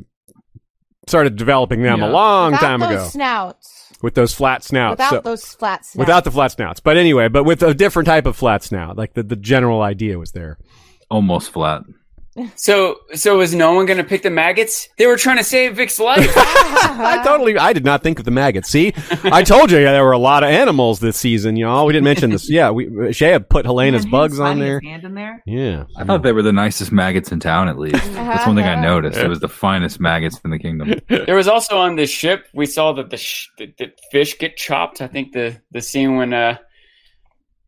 [1.07, 2.11] started developing them a Yeah.
[2.11, 3.93] long Without time those ago snouts.
[4.01, 4.93] with those flat snouts.
[4.93, 5.97] Without So- those flat snouts.
[5.99, 6.79] without the flat snouts.
[6.79, 8.97] But anyway, but with a different type of flat snout.
[8.97, 10.57] Like the, the general idea was there.
[11.09, 11.83] Almost flat.
[12.55, 14.87] So, so is no one going to pick the maggots?
[14.97, 16.31] They were trying to save Vic's life.
[16.37, 18.69] I totally, I did not think of the maggots.
[18.69, 18.93] See,
[19.25, 21.57] I told you there were a lot of animals this season.
[21.57, 22.49] You know, we didn't mention this.
[22.49, 24.79] Yeah, we Shay had put Helaena's Man, bugs on sliding there.
[24.79, 25.43] hand in there.
[25.45, 27.67] Yeah, I thought they were the nicest maggots in town.
[27.67, 29.17] At least that's one thing I noticed.
[29.19, 30.93] It was the finest maggots in the kingdom.
[31.09, 32.47] there was also on the ship.
[32.53, 35.01] We saw that the, sh- the, the fish get chopped.
[35.01, 36.57] I think the the scene when uh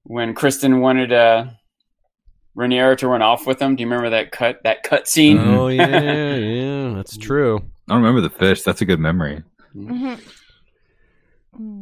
[0.04, 1.48] when Criston wanted uh
[2.58, 3.76] Rhaenyra to run off with him.
[3.76, 4.62] Do you remember that cut?
[4.64, 5.38] That cut scene.
[5.40, 7.58] Oh yeah, yeah, that's true.
[7.58, 8.62] I don't remember the fish.
[8.64, 9.44] That's a good memory.
[9.76, 10.20] Mhm.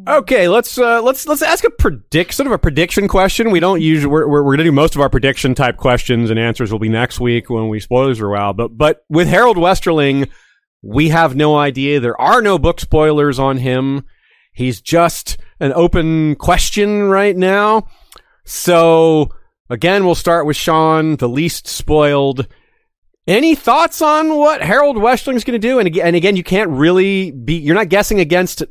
[0.07, 3.51] Okay, let's uh, let's let's ask a predict sort of a prediction question.
[3.51, 6.37] We don't usually we're, we're, we're gonna do most of our prediction type questions and
[6.37, 8.57] answers will be next week when we spoilers are out.
[8.57, 10.29] But but with Harrold Westerling,
[10.81, 12.01] we have no idea.
[12.01, 14.03] There are no book spoilers on him.
[14.51, 17.87] He's just an open question right now.
[18.43, 19.29] So
[19.71, 22.47] again, we'll start with Sean, the least spoiled.
[23.25, 25.79] Any thoughts on what Harrold Westerling's going to do?
[25.79, 27.55] And again, and again, you can't really be.
[27.55, 28.65] You're not guessing against uh,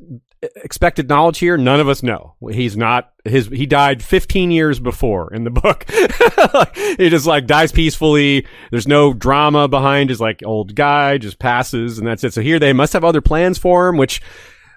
[0.57, 1.57] expected knowledge here.
[1.57, 2.35] None of us know.
[2.51, 3.47] He's not his.
[3.47, 5.87] He died 15 years before in the book.
[6.99, 8.47] he just like dies peacefully.
[8.71, 11.17] There's no drama behind his like old guy.
[11.17, 12.35] Just passes and that's it.
[12.35, 14.21] So here they must have other plans for him, which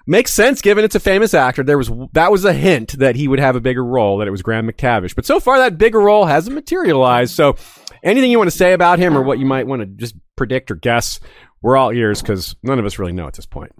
[0.06, 1.62] makes sense given it's a famous actor.
[1.62, 4.18] There was that was a hint that he would have a bigger role.
[4.18, 5.14] That it was Graham McTavish.
[5.14, 7.34] But so far that bigger role hasn't materialized.
[7.34, 7.56] So
[8.02, 10.70] anything you want to say about him or what you might want to just predict
[10.70, 11.20] or guess,
[11.62, 13.72] we're all ears because none of us really know at this point.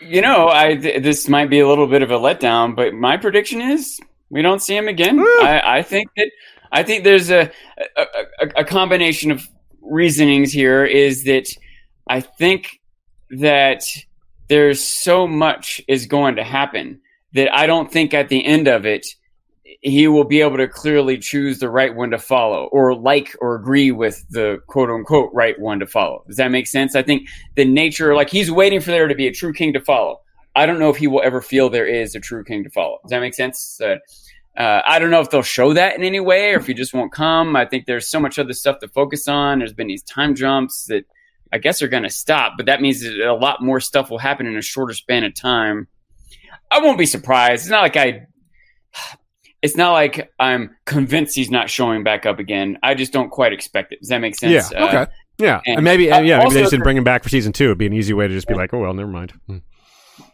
[0.00, 3.16] You know, I th- this might be a little bit of a letdown, but my
[3.16, 4.00] prediction is
[4.30, 5.20] we don't see him again.
[5.20, 6.30] I, I think that
[6.72, 7.50] I think there's a,
[7.96, 8.02] a
[8.40, 9.48] a a combination of
[9.80, 10.84] reasonings here.
[10.84, 11.46] Is that
[12.08, 12.80] I think
[13.30, 13.84] that
[14.52, 17.00] there's so much is going to happen
[17.32, 19.06] that I don't think at the end of it
[19.80, 23.54] he will be able to clearly choose the right one to follow or like or
[23.54, 26.22] agree with the quote unquote right one to follow.
[26.26, 26.94] Does that make sense?
[26.94, 29.80] I think the nature, like he's waiting for there to be a true king to
[29.80, 30.20] follow.
[30.54, 32.98] I don't know if he will ever feel there is a true king to follow.
[33.04, 33.80] Does that make sense?
[33.80, 33.96] Uh,
[34.60, 36.92] uh, I don't know if they'll show that in any way or if he just
[36.92, 37.56] won't come.
[37.56, 39.60] I think there's so much other stuff to focus on.
[39.60, 41.06] There's been these time jumps that
[41.52, 44.18] I guess they're going to stop, but that means that a lot more stuff will
[44.18, 45.86] happen in a shorter span of time.
[46.70, 47.62] I won't be surprised.
[47.64, 48.26] It's not like I
[49.60, 52.78] it's not like I'm convinced he's not showing back up again.
[52.82, 54.00] I just don't quite expect it.
[54.00, 54.70] Does that make sense?
[54.72, 54.78] Yeah.
[54.78, 55.12] Uh, Okay.
[55.38, 55.60] Yeah.
[55.66, 57.66] and- And maybe, uh, yeah, maybe they just didn't bring him back for season two.
[57.66, 59.32] It'd be an easy way to just be like, oh, well, never mind.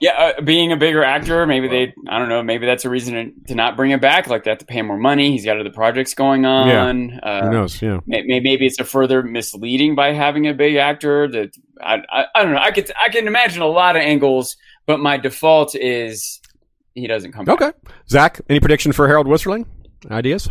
[0.00, 3.14] Yeah, uh, being a bigger actor, maybe they, I don't know, maybe that's a reason
[3.14, 4.28] to, to not bring him back.
[4.28, 5.32] Like they have to pay more money.
[5.32, 7.08] He's got other projects going on.
[7.10, 7.82] Who Uh, knows?
[7.82, 7.98] Yeah.
[8.06, 11.26] may- may- maybe it's a further misleading by having a big actor.
[11.28, 11.50] That
[11.80, 12.60] I, I, I don't know.
[12.60, 14.56] I could, I can imagine a lot of angles,
[14.86, 16.40] but my default is
[16.94, 17.60] he doesn't come back.
[17.60, 17.72] Okay.
[18.08, 19.66] Zach, any prediction for Harrold Westerling?
[20.10, 20.48] Ideas?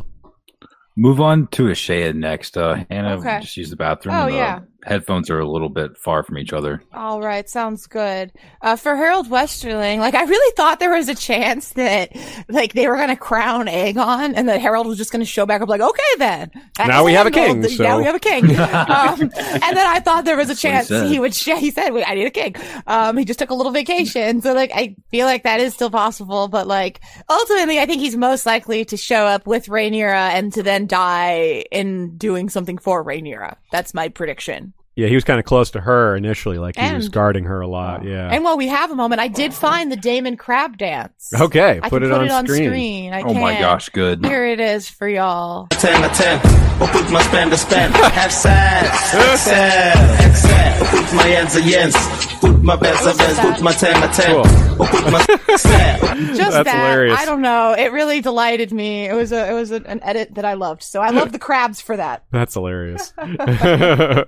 [0.99, 2.57] Move on to Ashea next.
[2.57, 3.39] Uh, Hannah Okay.
[3.41, 4.15] just used the bathroom.
[4.15, 4.59] Oh, The yeah.
[4.83, 6.81] Headphones are a little bit far from each other.
[6.93, 8.31] All right, sounds good.
[8.61, 12.15] Uh, for Harrold Westerling, like I really thought there was a chance that
[12.47, 15.67] like they were gonna crown Aegon, and that Harrold was just gonna show back up,
[15.69, 18.45] like, okay, then That Now we have a king, so- Now we have a king.
[18.59, 21.07] um, and then I thought there was a what he chance said.
[21.07, 21.33] he, would.
[21.33, 22.55] Sh- he said, "Wait, I need a king."
[22.85, 25.89] Um, he just took a little vacation, so like I feel like that is still
[25.89, 30.53] possible, but like ultimately, I think he's most likely to show up with Rhaenyra and
[30.53, 33.55] to then die in doing something for Rhaenyra.
[33.71, 34.66] That's my prediction.
[34.97, 36.57] Yeah, he was kind of close to her initially.
[36.57, 38.03] Like he was guarding her a lot.
[38.03, 38.29] Yeah.
[38.31, 41.31] And while we have a moment, I did find the Daemon Crab dance.
[41.39, 41.79] okay.
[41.83, 42.65] I Put, can it, put on it screen.
[42.65, 43.13] on screen.
[43.13, 44.25] I Oh my gosh, good.
[44.25, 45.67] Here it is for y'all.
[45.67, 46.39] 10 to 10.
[46.39, 47.93] Oput my spend to spend.
[47.95, 49.13] Have sex.
[49.13, 50.27] Excel.
[50.27, 50.85] Excel.
[50.85, 52.39] Oput my ends a yens.
[52.41, 53.39] Put my best of best.
[53.39, 54.35] Put my 10 to 10.
[54.79, 55.25] Oput my.
[55.47, 56.65] Just That's that.
[56.65, 57.19] hilarious.
[57.19, 57.73] I don't know.
[57.77, 59.05] It really delighted me.
[59.07, 60.81] It was a it was a, an edit that I loved.
[60.81, 62.23] So I love the crabs for that.
[62.31, 63.13] That's hilarious.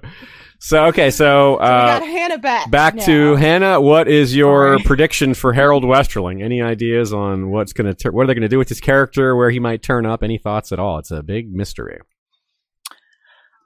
[0.60, 2.70] so okay, so we uh, got Hannah back.
[2.70, 3.06] back now.
[3.06, 3.82] to Hannah.
[3.82, 4.84] What is your Sorry.
[4.84, 6.44] prediction for Harrold Westerling?
[6.44, 8.80] Any ideas on what's going to tur- what are they going to do with his
[8.82, 9.36] character?
[9.36, 10.22] Where he might turn up?
[10.24, 10.98] Any thoughts at all?
[11.00, 12.00] It's a big mystery.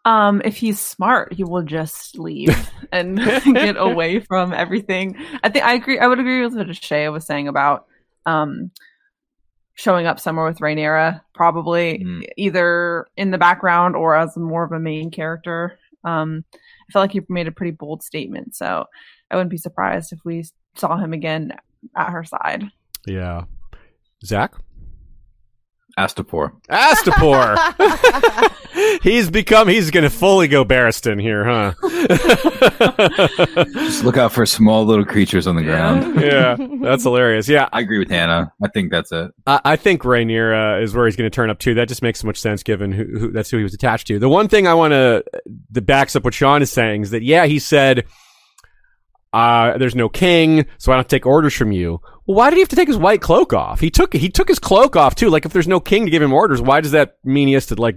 [0.06, 3.18] Um, if he's smart, he will just leave and
[3.54, 5.16] get away from everything.
[5.44, 6.00] I think I agree.
[6.00, 7.86] I would agree with what Shea was saying about
[8.26, 8.72] um,
[9.76, 12.24] showing up somewhere with Rhaenyra, probably Mm.
[12.38, 15.80] either in the background or as more of a main character.
[16.04, 16.44] Um,
[16.90, 18.86] I feel like he made a pretty bold statement, so
[19.32, 20.46] I wouldn't be surprised if we
[20.76, 21.54] saw him again
[21.96, 22.66] at her side.
[23.06, 23.46] Yeah.
[24.26, 24.54] Zach?
[25.98, 26.52] Astapor.
[26.70, 27.56] Astapor.
[29.04, 31.74] he's become, he's going to fully go Barristan here, huh?
[33.74, 36.20] Just look out for small little creatures on the ground.
[36.20, 37.48] yeah, that's hilarious.
[37.48, 38.52] Yeah, I agree with Hannah.
[38.64, 39.32] I think that's it.
[39.46, 41.76] I, I think Rhaenyra is where he's going to turn up too.
[41.76, 44.18] That just makes so much sense given who, who that's who he was attached to.
[44.18, 45.24] The one thing I want to
[45.72, 48.06] that backs up what Sean is saying is that yeah, he said,
[49.32, 52.62] uh, "There's no king, so I don't take orders from you." Well, why did he
[52.62, 53.80] have to take his white cloak off?
[53.80, 55.30] He took he took his cloak off too.
[55.30, 57.66] Like if there's no king to give him orders, why does that mean he has
[57.68, 57.96] to like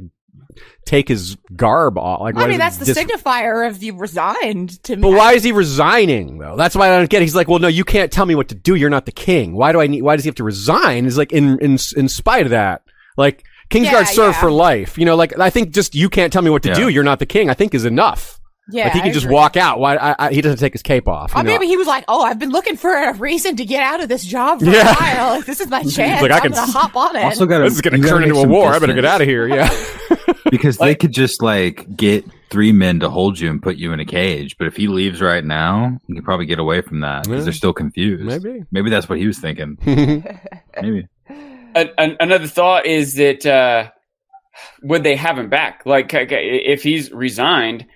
[0.84, 2.20] take his garb off?
[2.20, 5.02] Like, why I mean, that's the dis- signifier of you resigned to me.
[5.02, 6.56] But why is he resigning though?
[6.56, 7.22] That's why I don't get.
[7.22, 7.26] it.
[7.26, 8.74] He's like, well, no, you can't tell me what to do.
[8.74, 9.54] You're not the king.
[9.54, 10.02] Why do I need?
[10.02, 11.06] Why does he have to resign?
[11.06, 12.82] Is like in in in spite of that,
[13.16, 14.40] like Kingsguard Yeah, serve yeah.
[14.40, 14.98] for life.
[14.98, 16.74] You know, like I think just you can't tell me what to Yeah.
[16.74, 16.88] do.
[16.88, 17.48] You're not the king.
[17.50, 18.40] I think is enough.
[18.68, 19.78] Yeah, like he can just walk out.
[19.78, 21.32] Why I, I, he doesn't take his cape off?
[21.34, 21.50] you Or know?
[21.52, 24.08] maybe he was like, "Oh, I've been looking for a reason to get out of
[24.08, 24.90] this job for Yeah.
[24.90, 25.36] a while.
[25.36, 26.20] Like, this is my chance.
[26.20, 28.08] like, I I'm can gonna s- hop on it." Also, got this is going to
[28.08, 28.72] turn into a war.
[28.72, 29.46] I better get out of here.
[29.46, 29.70] Yeah.
[30.50, 34.00] because they could just like get three men to hold you and put you in
[34.00, 34.56] a cage.
[34.58, 37.44] But if he leaves right now, he can probably get away from that because Yeah.
[37.44, 38.24] they're still confused.
[38.24, 38.64] Maybe.
[38.72, 39.78] maybe that's what he was thinking.
[40.82, 41.06] Maybe.
[41.74, 43.90] A- an- another thought is that uh,
[44.82, 45.82] would they have him back?
[45.84, 47.86] Like, okay, if he's resigned,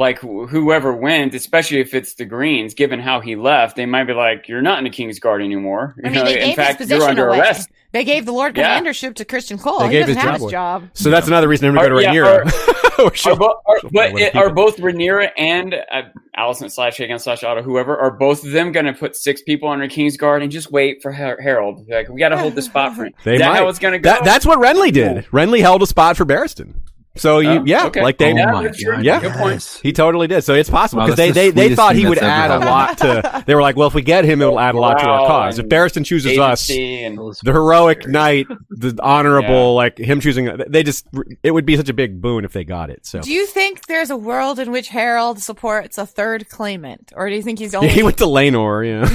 [0.00, 4.04] like wh- whoever wins, especially if it's the Greens, given how he left, they might
[4.04, 6.56] be like, "You're not in the King's Guard anymore." You I mean, know, they in
[6.56, 7.38] fact, his you're under away.
[7.38, 7.70] arrest.
[7.92, 8.80] They gave the Lord Yeah.
[8.80, 9.80] Commandership to Criston Cole.
[9.80, 10.50] They he gave doesn't his have job his away.
[10.52, 10.88] job.
[10.94, 13.04] so that's another reason for him to go to Or- yeah, Rhaenyra.
[13.04, 16.02] Or she'll- Are bo- are- she'll but it, are both Rhaenyra and uh,
[16.38, 19.68] Alicent slash Aegon slash Otto, whoever, are both of them going to put six people
[19.68, 21.88] under King's Guard and just wait for Har- Harrold?
[21.88, 23.12] Like, we got to hold the spot for him.
[23.24, 23.56] They Is that might.
[23.56, 24.08] how it's going to go?
[24.10, 25.24] That, that's what Renly did.
[25.32, 26.74] Renly held a spot for Barristan.
[27.16, 28.02] So you, Oh, yeah, okay.
[28.02, 28.62] like they, Oh Yeah, my.
[28.68, 29.20] God, Yeah.
[29.20, 29.54] Good point.
[29.54, 29.80] yes.
[29.80, 30.42] He totally did.
[30.42, 32.62] So it's possible because that's they, the they, they thought he would that's ever add
[32.62, 33.44] a lot to.
[33.46, 35.58] They were like, well, if we get him, it'll add a lot to our cause.
[35.58, 39.82] If and Barristan chooses us, the heroic knight, the honorable, Yeah.
[39.82, 41.06] like him choosing, they just,
[41.42, 43.04] it would be such a big boon if they got it.
[43.04, 47.28] So Do you think there's a world in which Harrold supports a third claimant, or
[47.28, 47.90] do you think he's yeah, only?
[47.90, 48.86] he went to Laenor.
[48.86, 49.08] Yeah,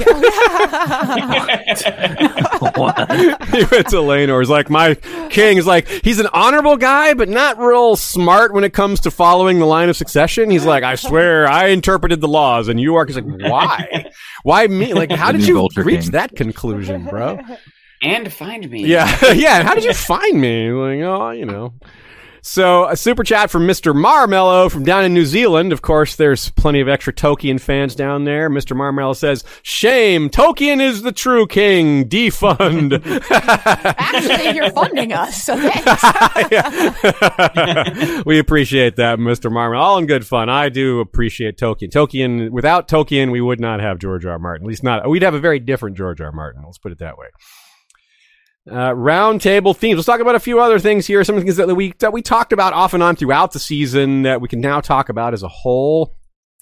[2.36, 4.40] he went to Laenor.
[4.40, 4.94] He's like my
[5.30, 5.58] king.
[5.58, 9.60] Is like he's an honorable guy, but not real smart when it comes to following
[9.60, 10.50] the line of succession.
[10.50, 13.06] He's like, I swear, I interpreted the laws, and you are.
[13.06, 14.10] He's like, why?
[14.42, 14.94] Why me?
[14.94, 16.10] Like, how did you Vulture reach King.
[16.12, 17.38] that conclusion, bro?
[18.02, 18.86] and find me.
[18.86, 19.62] Yeah, yeah.
[19.62, 20.70] How did you find me?
[20.70, 21.74] Like, oh, you know.
[22.48, 23.92] So a super chat from Mr.
[23.92, 25.72] Marmello from down in New Zealand.
[25.72, 28.48] Of course, there's plenty of extra Tolkien fans down there.
[28.48, 28.76] Mr.
[28.76, 32.08] Marmello says, "Shame, Tolkien is the true king.
[32.08, 33.02] Defund."
[33.98, 36.04] Actually, you're funding us, so thanks.
[38.26, 39.50] We appreciate that, Mr.
[39.50, 39.80] Marmello.
[39.80, 40.48] All in good fun.
[40.48, 41.90] I do appreciate Tolkien.
[41.90, 44.34] Tolkien, without Tolkien, we would not have George R.
[44.34, 44.38] R.
[44.38, 44.64] Martin.
[44.66, 45.10] At least not.
[45.10, 46.26] We'd have a very different George R.
[46.26, 46.32] R.
[46.32, 46.62] Martin.
[46.64, 47.26] Let's put it that way.
[48.70, 49.96] Uh, round table themes.
[49.96, 51.22] Let's talk about a few other things here.
[51.22, 54.40] Some things that we that we talked about off and on throughout the season that
[54.40, 56.16] we can now talk about as a whole.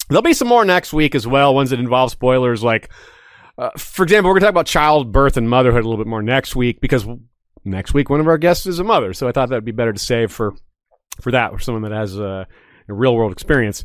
[0.09, 1.55] There'll be some more next week as well.
[1.55, 2.91] Ones that involve spoilers, like
[3.57, 6.55] uh, for example, we're gonna talk about childbirth and motherhood a little bit more next
[6.55, 7.07] week because
[7.63, 9.13] next week one of our guests is a mother.
[9.13, 10.53] So I thought that'd be better to save for
[11.21, 12.45] for that, for someone that has uh,
[12.87, 13.83] a real world experience.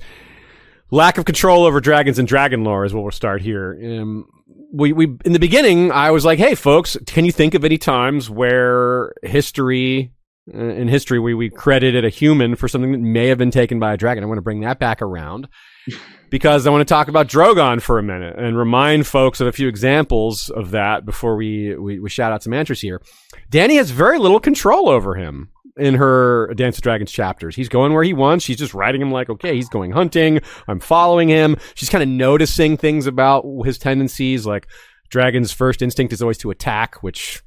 [0.91, 3.79] Lack of control over dragons and dragon lore is what we'll start here.
[3.83, 4.27] Um,
[4.73, 7.79] we, we, in the beginning, I was like, hey, folks, can you think of any
[7.79, 10.13] times where history,
[10.53, 13.79] uh, in history, we, we credited a human for something that may have been taken
[13.79, 14.23] by a dragon?
[14.23, 15.49] I want to bring that back around
[16.31, 19.53] because I want to talk about Drogon for a minute and remind folks of a
[19.53, 23.03] few examples of that before we, we, we shout out some answers here.
[23.51, 25.51] Danny has very little control over him
[25.81, 27.57] in her Dance of Dragons chapters.
[27.57, 28.45] He's going where he wants.
[28.45, 30.41] She's just writing him like, okay, he's going hunting.
[30.69, 31.57] I'm following him.
[31.75, 34.47] She's kind of noticing things about his tendencies.
[34.47, 34.67] Like
[35.11, 37.43] Drogon's first instinct is always to attack, which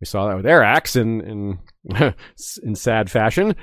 [0.00, 1.58] we saw that with Arrax in,
[1.90, 2.14] in,
[2.62, 3.56] in sad fashion.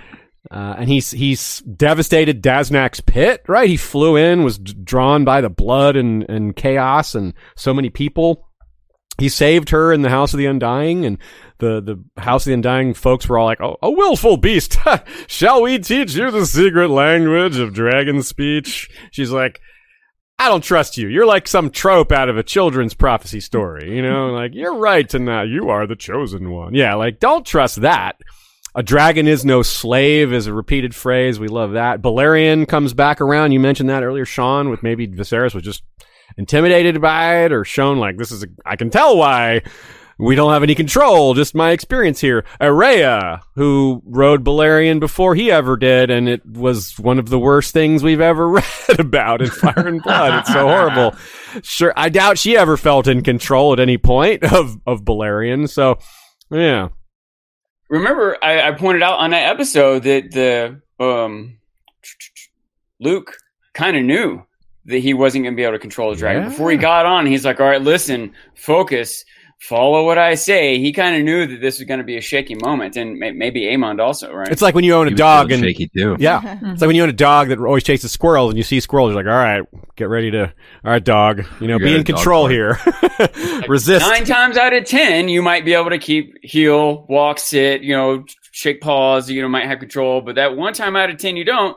[0.51, 3.67] Uh, and he's he's devastated Daznak's pit, right?
[3.67, 8.47] He flew in, was drawn by the blood and, and chaos and so many people.
[9.17, 11.17] He saved her in the House of the Undying, and
[11.59, 14.77] the, the House of the Undying folks were all like, "Oh, a willful beast!
[15.27, 19.61] Shall we teach you the secret language of dragon speech?" She's like,
[20.37, 21.07] "I don't trust you.
[21.07, 24.27] You're like some trope out of a children's prophecy story, you know?
[24.33, 25.47] like you're right to not.
[25.47, 26.73] You are the chosen one.
[26.73, 28.17] Yeah, like don't trust that."
[28.77, 31.39] A dragon is no slave is a repeated phrase.
[31.39, 32.01] We love that.
[32.01, 33.53] Balerion comes back around.
[33.53, 35.81] You mentioned that earlier, Sean, with maybe Viserys was just
[36.37, 39.61] intimidated by it or shown like this is a, I can tell why
[40.17, 41.33] we don't have any control.
[41.33, 42.45] Just my experience here.
[42.61, 47.73] Aerea, who rode Balerion before he ever did, and it was one of the worst
[47.73, 48.47] things we've ever
[48.89, 50.39] read about in Fire and Blood.
[50.39, 51.15] It's so horrible.
[51.63, 55.69] Sure, I doubt she ever felt in control at any point of of Balerion.
[55.69, 55.99] So,
[56.49, 56.89] yeah,
[57.89, 61.57] Remember, I, I pointed out on that episode that the um,
[62.99, 63.37] Luke
[63.73, 64.43] kind of knew
[64.85, 66.49] that he wasn't going to be able to control the dragon Yeah.
[66.49, 67.25] before he got on.
[67.25, 69.25] He's like, "All right, listen, focus,
[69.59, 72.21] follow what I say." He kind of knew that this was going to be a
[72.21, 74.47] shaky moment, and may- maybe Aemond also, right?
[74.49, 76.15] it's like when you own a He was dog feeling and shaky too.
[76.19, 76.59] Yeah.
[76.71, 79.09] It's like when you own a dog that always chases squirrels and you see squirrels,
[79.13, 79.63] you're like, all right,
[79.95, 80.43] get ready to,
[80.83, 82.51] all right, dog, you know, You be in control park.
[82.51, 82.79] here.
[83.67, 84.05] Resist.
[84.07, 87.95] Nine times out of ten, you might be able to keep heel, walk, sit, you
[87.95, 89.29] know, shake paws.
[89.29, 91.75] You know, might have control, but that one time out of ten, you don't.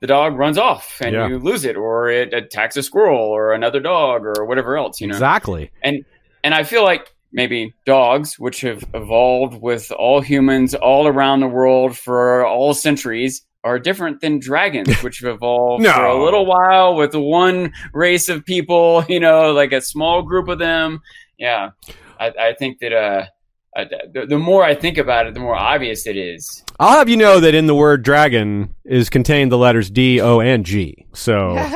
[0.00, 1.28] The dog runs off and Yeah.
[1.28, 5.00] you lose it, or it attacks a squirrel or another dog or whatever else.
[5.00, 5.70] You know, Exactly.
[5.82, 6.04] and
[6.42, 11.46] and I feel like maybe dogs, which have evolved with all humans all around the
[11.48, 16.94] world for all centuries, are different than dragons, which have evolved for a little while
[16.96, 19.04] with one race of people.
[19.08, 21.00] You know, like a small group of them.
[21.38, 21.70] Yeah,
[22.18, 23.26] I, I think that uh,
[23.76, 26.64] I, the, the more I think about it, the more obvious it is.
[26.80, 30.40] I'll have you know that in the word dragon is contained the letters D, O,
[30.40, 31.06] and G.
[31.12, 31.66] So, yeah.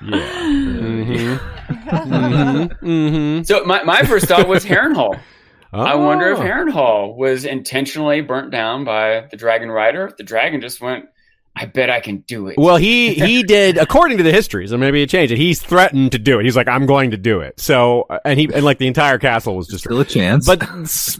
[0.00, 1.34] hmm
[2.80, 5.18] hmm So my, my first thought was Harrenhal.
[5.72, 6.42] I wonder if Oh.
[6.42, 10.12] Harrenhal was intentionally burnt down by the dragon rider.
[10.18, 11.06] The dragon just went,
[11.54, 12.56] I bet I can do it.
[12.58, 15.38] Well, he he did according to the histories, and maybe it changed it.
[15.38, 16.44] He's threatened to do it.
[16.44, 19.18] He's like, "I'm going to do it." So, uh, and he and like the entire
[19.18, 20.46] castle was just, Still a chance.
[20.46, 20.60] but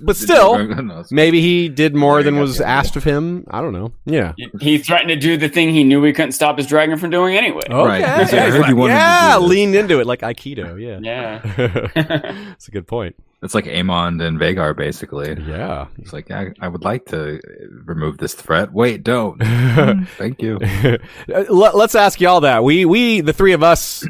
[0.03, 3.45] but still, maybe he did more than was asked of him.
[3.51, 3.93] I don't know.
[4.07, 4.33] Yeah.
[4.61, 7.37] he threatened to do the thing he knew he couldn't stop his dragon from doing
[7.37, 7.63] anyway.
[7.69, 8.03] Right.
[8.03, 8.25] Okay.
[8.25, 10.81] Because I heard you yeah, leaned into it like Aikido.
[10.81, 10.99] Yeah.
[11.03, 11.89] Yeah.
[12.49, 13.17] That's a good point.
[13.43, 15.37] It's like Aemond and Vhagar, basically.
[15.47, 15.89] Yeah.
[15.99, 17.41] It's like I, I would like to
[17.85, 18.73] remove this threat.
[18.73, 19.37] Wait, don't.
[20.17, 20.59] Thank you.
[21.29, 22.63] Let, us ask y'all that.
[22.63, 24.07] We, we, the three of us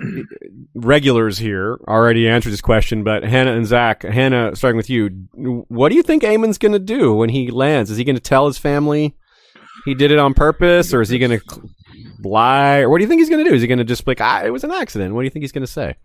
[0.75, 5.89] regulars here already answered this question, but Hannah and Zach, Hannah, starting with you, what
[5.89, 7.91] do you think Aemond's going to do when he lands?
[7.91, 9.17] Is he going to tell his family
[9.87, 11.71] he did it on purpose, or is he going to
[12.23, 12.81] lie?
[12.81, 13.57] Or what do you think he's going to do?
[13.57, 15.15] Is he going to just be like, ah, it was an accident?
[15.15, 15.97] What do you think he's going to say?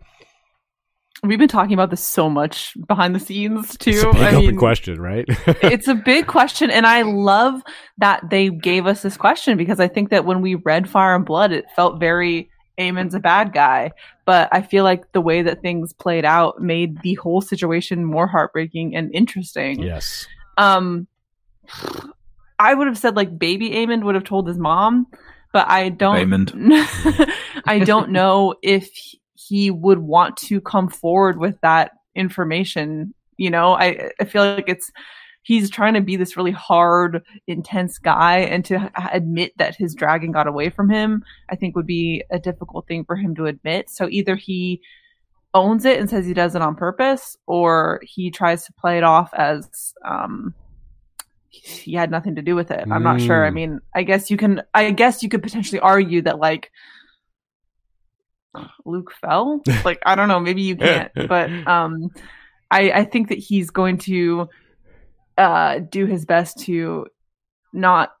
[1.24, 3.90] We've been talking about this so much behind the scenes too.
[3.90, 5.24] It's a big I open mean, question, right?
[5.46, 7.60] it's a big question, and I love
[7.98, 11.24] that they gave us this question because I think that when we read Fire and
[11.24, 13.90] Blood, it felt very Aemond's a bad guy.
[14.24, 18.26] But I feel like the way that things played out made the whole situation more
[18.26, 19.82] heartbreaking and interesting.
[19.82, 20.26] yes.
[20.56, 21.06] Um,
[22.58, 25.06] I would have said like baby Aemond would have told his mom,
[25.52, 26.52] but I don't.
[27.66, 28.88] I don't know if
[29.48, 33.14] he would want to come forward with that information.
[33.36, 34.90] You know, I I feel like it's
[35.42, 40.32] he's trying to be this really hard, intense guy, and to admit that his dragon
[40.32, 43.88] got away from him, I think would be a difficult thing for him to admit.
[43.88, 44.82] So either he
[45.54, 49.04] owns it and says he does it on purpose, or he tries to play it
[49.04, 50.52] off as um,
[51.48, 52.86] he had nothing to do with it.
[52.90, 53.46] I'm not sure.
[53.46, 53.54] I Mm.
[53.54, 54.62] mean, I guess you can.
[54.74, 56.70] I guess you could potentially argue that like
[58.84, 59.62] Luke fell.
[59.84, 60.40] like I don't know.
[60.40, 62.10] Maybe you can't, but um,
[62.70, 64.48] I I think that he's going to
[65.36, 67.06] uh do his best to
[67.72, 68.12] not.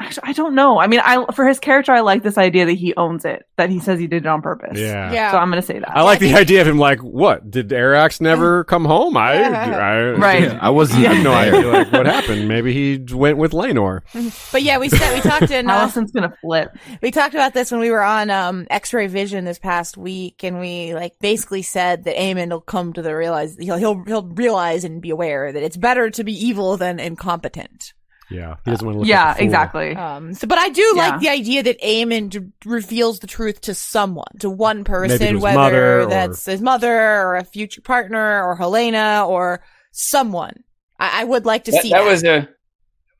[0.00, 0.80] Actually, I don't know.
[0.80, 3.68] I mean, I for his character, I like this idea that he owns it, that
[3.68, 4.78] he says he did it on purpose.
[4.78, 5.12] Yeah.
[5.12, 5.30] Yeah.
[5.30, 5.90] So I'm going to say that.
[5.90, 7.50] I like the idea of him like, what?
[7.50, 9.18] Did Arrax never come home?
[9.18, 10.42] I, I Right.
[10.44, 12.48] Yeah, I wasn't I have no idea like what happened.
[12.48, 14.00] Maybe he went with Laenor.
[14.52, 16.76] But yeah, we said we talked in uh, Alicent's going to flip.
[17.02, 20.58] we talked about this when we were on um X-ray Vision this past week, and
[20.60, 24.84] we like basically said that Aemond will come to the realize he'll he'll he'll realize
[24.84, 27.92] and be aware that it's better to be evil than incompetent.
[28.30, 29.08] Yeah, he doesn't want to look.
[29.08, 29.44] Yeah, like a fool.
[29.46, 29.96] exactly.
[29.96, 31.08] Um, so, but I do Yeah.
[31.10, 34.90] like the idea that Aemond d- reveals the truth to someone, to one Maybe to
[34.90, 39.62] person, his whether mother or- that's his mother or a future partner or Helaena or
[39.92, 40.62] someone.
[40.98, 42.10] I, I would like to that, see that that.
[42.10, 42.48] was a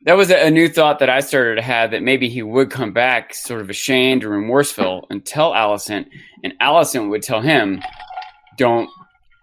[0.06, 2.70] that was a, a new thought that I started to have that maybe he would
[2.70, 6.06] come back sort of ashamed or remorseful and tell Alicent,
[6.44, 7.82] and Alicent would tell him,
[8.56, 8.88] "Don't."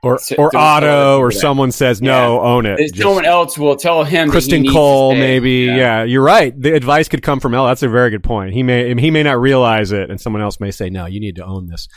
[0.08, 2.78] Or So- or Otto or someone says no, own it.
[2.80, 4.30] Just- Someone else will tell him.
[4.30, 5.66] Criston Cole, maybe.
[5.66, 6.04] Yeah.
[6.04, 6.54] you're right.
[6.60, 7.70] The advice could come from Ella.
[7.70, 8.54] That's a very good point.
[8.54, 11.36] He may he may not realize it, and someone else may say, "No, you need
[11.38, 11.88] to own this."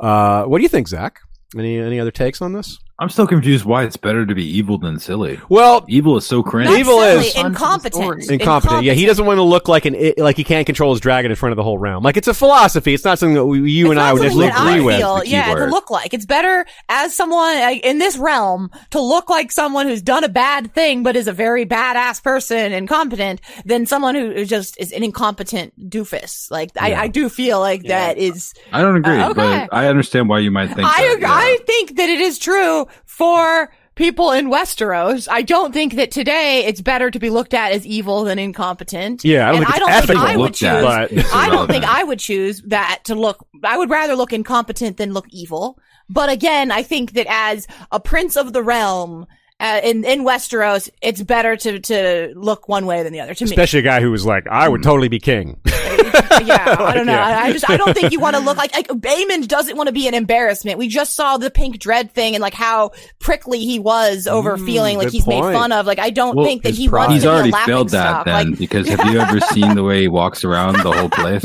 [0.00, 1.18] Uh, what do you think, Zach?
[1.56, 2.78] Any any other takes on this?
[3.00, 5.38] I'm still confused why it's better to be evil than silly.
[5.48, 6.68] Well, Evil is so cringe.
[6.68, 8.28] Not Evil silly, is- incompetent.
[8.28, 8.82] incompetent.
[8.82, 11.36] Yeah, he doesn't want to look like an like he can't control his dragon in
[11.36, 12.02] front of the whole realm.
[12.02, 12.94] Like it's a philosophy.
[12.94, 14.96] It's not something that we, you It's and I would something that disagree with.
[14.96, 16.12] feel, the yeah, to look like.
[16.12, 20.28] It's better as someone uh, in this realm to look like someone who's done a
[20.28, 24.90] bad thing but is a very badass person and competent than someone who just is
[24.90, 26.50] an incompetent doofus.
[26.50, 28.52] Like I, I do feel like that is.
[28.72, 29.66] I don't agree, Uh, okay.
[29.68, 30.80] but I understand why you might think.
[30.80, 31.28] I that, ag- yeah.
[31.32, 32.86] I think that it is true
[33.18, 35.26] for people in Westeros.
[35.28, 39.24] I don't think that today it's better to be looked at as evil than incompetent.
[39.24, 41.22] Yeah, I don't and think I don't ethical think I would looked at, choose.
[41.24, 41.84] but- I don't think.
[41.84, 43.44] I would choose that to look.
[43.64, 45.80] I would rather look incompetent than look evil.
[46.08, 49.26] But again, I think that as a prince of the realm
[49.60, 53.34] uh, in in Westeros, it's better to to look one way than the other.
[53.34, 55.60] To me, Especially a guy who was like, I would totally be king.
[56.46, 57.12] yeah, I don't know.
[57.12, 57.26] Yeah.
[57.26, 59.88] I, I just I don't think you want to look like like Aemond doesn't want
[59.88, 60.78] to be an embarrassment.
[60.78, 64.96] We just saw the pink dread thing and like how prickly he was over feeling
[64.98, 65.86] like good he's made fun of.
[65.86, 67.08] Like I don't Well, think that he pride.
[67.08, 68.24] wants He's to be already a laughing failed that stock.
[68.26, 71.42] then, Like, because have you ever seen the way he walks around the whole place?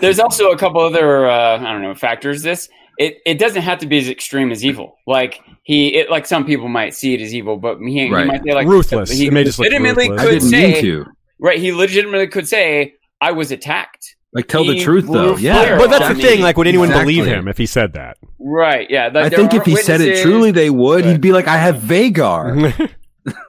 [0.00, 2.42] There's also a couple other uh, I don't know factors.
[2.42, 2.68] This
[2.98, 4.96] it, it doesn't have to be as extreme as evil.
[5.06, 8.42] Like he it, like some people might see it as evil, but he, he might
[8.44, 9.10] say like Ruthless.
[9.10, 10.20] He It may just look legitimately ruthless.
[10.20, 11.06] I could didn't say mean to.
[11.40, 11.58] right.
[11.58, 14.16] He legitimately could say I was attacked.
[14.32, 15.36] Like, tell the truth though.
[15.36, 16.42] Yeah, but that's the on thing.
[16.42, 17.14] Like, would anyone Exactly.
[17.14, 18.18] believe him if he said that?
[18.40, 18.90] Right.
[18.90, 19.10] Yeah.
[19.14, 21.04] I think if he said it truly, they would.
[21.04, 22.72] He'd be like, "I have Vhagar.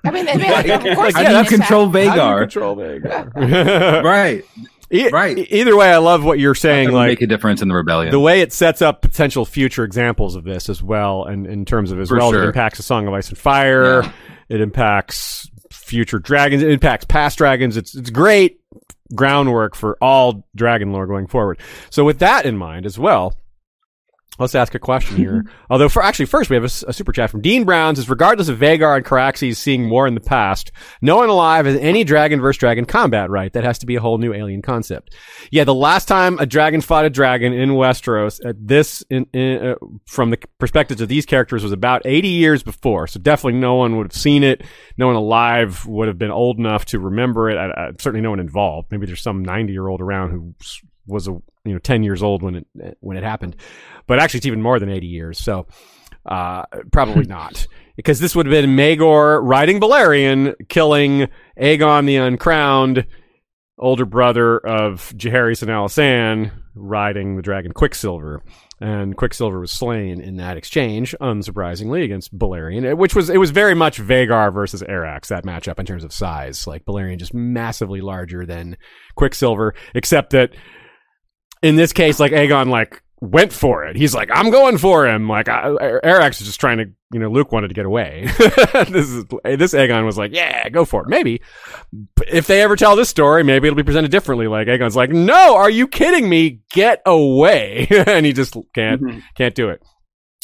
[0.06, 2.16] I mean, I mean, like, of course, How he do you can control attack.
[2.18, 4.04] Vhagar?" control Vhagar?
[4.04, 4.46] right.
[4.92, 5.38] E- Right.
[5.52, 6.92] Either way, I love what you're saying.
[6.92, 8.12] Like make a difference in the rebellion.
[8.12, 11.92] the way it sets up potential future examples of this as well, and in terms
[11.92, 14.04] of as For well, as it impacts the Song of Ice and Fire.
[14.04, 14.12] Yeah.
[14.48, 16.62] It impacts future dragons.
[16.62, 17.78] It impacts past dragons.
[17.78, 18.60] It's it's great
[19.14, 21.60] groundwork for all dragon lore going forward.
[21.90, 23.36] So with that in mind as well,
[24.40, 25.46] let's ask a question here.
[25.70, 28.60] Although for actually first we have a super chat from Dean Browns is regardless of
[28.60, 30.72] Vhagar and Caraxes seeing war in the past,
[31.02, 33.52] no one alive has any dragon versus dragon combat right.
[33.54, 35.16] That has to be a whole new alien concept.
[35.52, 39.68] Yeah, the last time a dragon fought a dragon in Westeros at this in, in,
[39.68, 39.76] uh,
[40.06, 43.08] from the perspectives of these characters was about 80 years before.
[43.08, 44.64] So definitely no one would have seen it.
[44.98, 47.58] No one alive would have been old enough to remember it.
[47.58, 48.92] I, I, certainly no one involved.
[48.92, 50.56] Maybe there's some 90 year old around who
[51.08, 53.56] was a you know 10 years old when it when it happened.
[54.08, 55.38] But actually it's even more than 80 years.
[55.40, 55.68] So
[56.26, 57.68] uh, probably not.
[57.96, 61.30] Because this would have been Maegor riding Balerion, killing
[61.60, 63.06] Aegon the Uncrowned,
[63.78, 68.44] older brother of Jaehaerys and Alysanne, riding the dragon Quicksilver.
[68.82, 73.74] And Quicksilver was slain in that exchange, unsurprisingly, against Balerion, which was, it was very
[73.74, 76.68] much Vhagar versus Arrax, that matchup in terms of size.
[76.68, 78.76] Like, Balerion just massively larger than
[79.16, 80.52] Quicksilver, except that
[81.62, 83.96] in this case, like, Aegon, like, went for it.
[83.96, 85.28] He's like, I'm going for him.
[85.28, 85.70] Like, I,
[86.04, 88.28] Arrax is just trying to, you know, Luke wanted to get away.
[88.38, 91.08] this is, this Aegon was like, yeah, go for it.
[91.10, 91.42] Maybe.
[92.28, 94.48] If they ever tell this story, maybe it'll be presented differently.
[94.48, 96.60] Like, Aegon's like, no, are you kidding me?
[96.72, 97.88] Get away.
[98.08, 99.24] and he just can't, Mhm.
[99.36, 99.82] can't do it.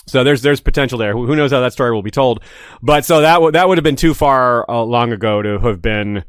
[0.08, 1.14] So there's there's potential there.
[1.14, 2.42] Who, knows how that story will be told?
[2.82, 5.80] But so that would that would have been too far uh, long ago to have
[5.82, 6.26] been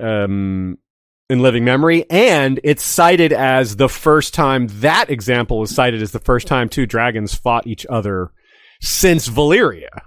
[0.00, 0.78] um,
[1.30, 6.12] in living memory, and it's cited as the first time that example is cited as
[6.12, 8.32] the first time two dragons fought each other
[8.80, 10.02] since Valyria,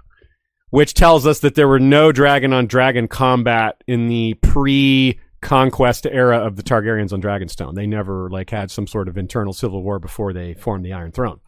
[0.70, 6.06] which tells us that there were no dragon on dragon combat in the pre conquest
[6.06, 7.74] era of the Targaryens on Dragonstone.
[7.74, 11.12] They never like had some sort of internal civil war before they formed the Iron
[11.12, 11.40] Throne.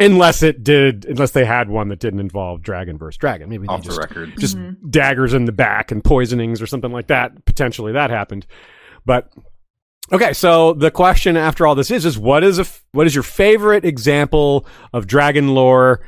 [0.00, 3.48] Unless it did, unless they had one that didn't involve dragon versus dragon.
[3.48, 4.32] Maybe they off the just record.
[4.38, 4.88] just mm-hmm.
[4.90, 7.44] daggers in the back and poisonings or something like that.
[7.44, 8.46] Potentially that happened,
[9.04, 9.32] but
[10.12, 10.32] okay.
[10.32, 13.84] So the question after all this is is what is a what is your favorite
[13.84, 16.04] example of dragon lore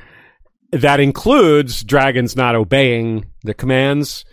[0.70, 4.24] that includes dragons not obeying the commands?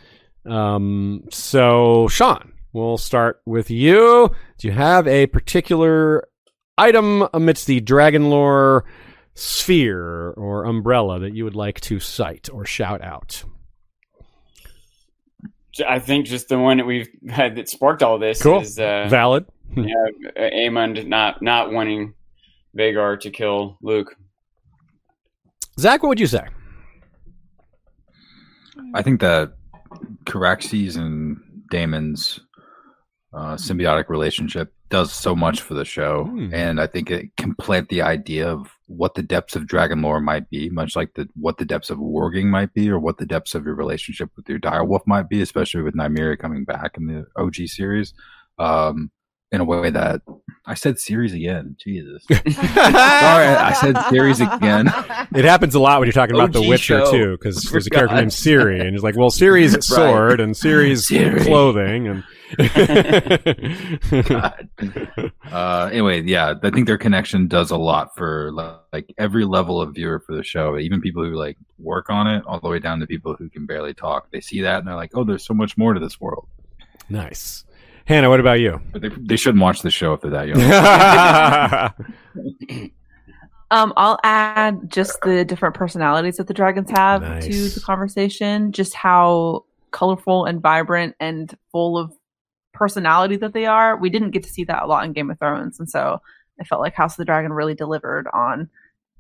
[0.46, 4.34] Um, so Sean, we'll start with you.
[4.58, 6.28] Do you have a particular
[6.78, 8.86] item amidst the dragon lore
[9.34, 13.44] sphere or umbrella that you would like to cite or shout out?
[15.88, 18.62] I think just the one that we've had that sparked all this Cool.
[18.62, 19.46] is uh, Valid.
[19.76, 19.94] yeah,
[20.38, 22.14] Aemond not not wanting
[22.78, 24.16] Vhagar to kill Luke.
[25.80, 26.44] Zach, what would you say?
[28.94, 29.54] I think that
[30.26, 31.38] Caraxes and
[31.72, 32.40] Daemon's
[33.34, 36.54] uh, symbiotic relationship does so much for the show, Hmm.
[36.54, 40.20] and I think it can plant the idea of what the depths of dragon lore
[40.22, 43.26] might be, much like the what the depths of warging might be, or what the
[43.26, 47.08] depths of your relationship with your direwolf might be, especially with Nymeria coming back in
[47.08, 48.14] the OG series.
[48.60, 49.10] Um,
[49.52, 50.22] in a way that
[50.66, 51.76] I said series again.
[51.80, 52.24] Jesus.
[52.30, 54.92] Sorry, I said series again.
[55.34, 57.12] It happens a lot when you're talking about The Witcher show.
[57.12, 59.84] too, because there's a character named Siri, and he's like, "Well, Siri's Right.
[59.84, 61.42] sword and Siri's Ciri.
[61.46, 62.24] clothing." And
[65.52, 68.52] uh, anyway, yeah, I think their connection does a lot for
[68.92, 70.78] like every level of viewer for the show.
[70.78, 73.66] Even people who like work on it, all the way down to people who can
[73.66, 74.30] barely talk.
[74.32, 76.48] They see that and they're like, "Oh, there's so much more to this world."
[77.10, 77.64] nice,
[78.12, 78.30] Hannah.
[78.30, 78.80] What about you?
[78.92, 80.62] But they they shouldn't watch the show if they're that young.
[83.72, 87.46] Um, I'll add just the different personalities that the dragons have Nice.
[87.46, 88.74] to the conversation.
[88.74, 92.12] Just how colorful and vibrant and full of
[92.74, 93.96] personality that they are.
[93.96, 96.22] We didn't get to see that a lot in Game of Thrones, and so
[96.60, 98.70] I felt like House of the Dragon really delivered on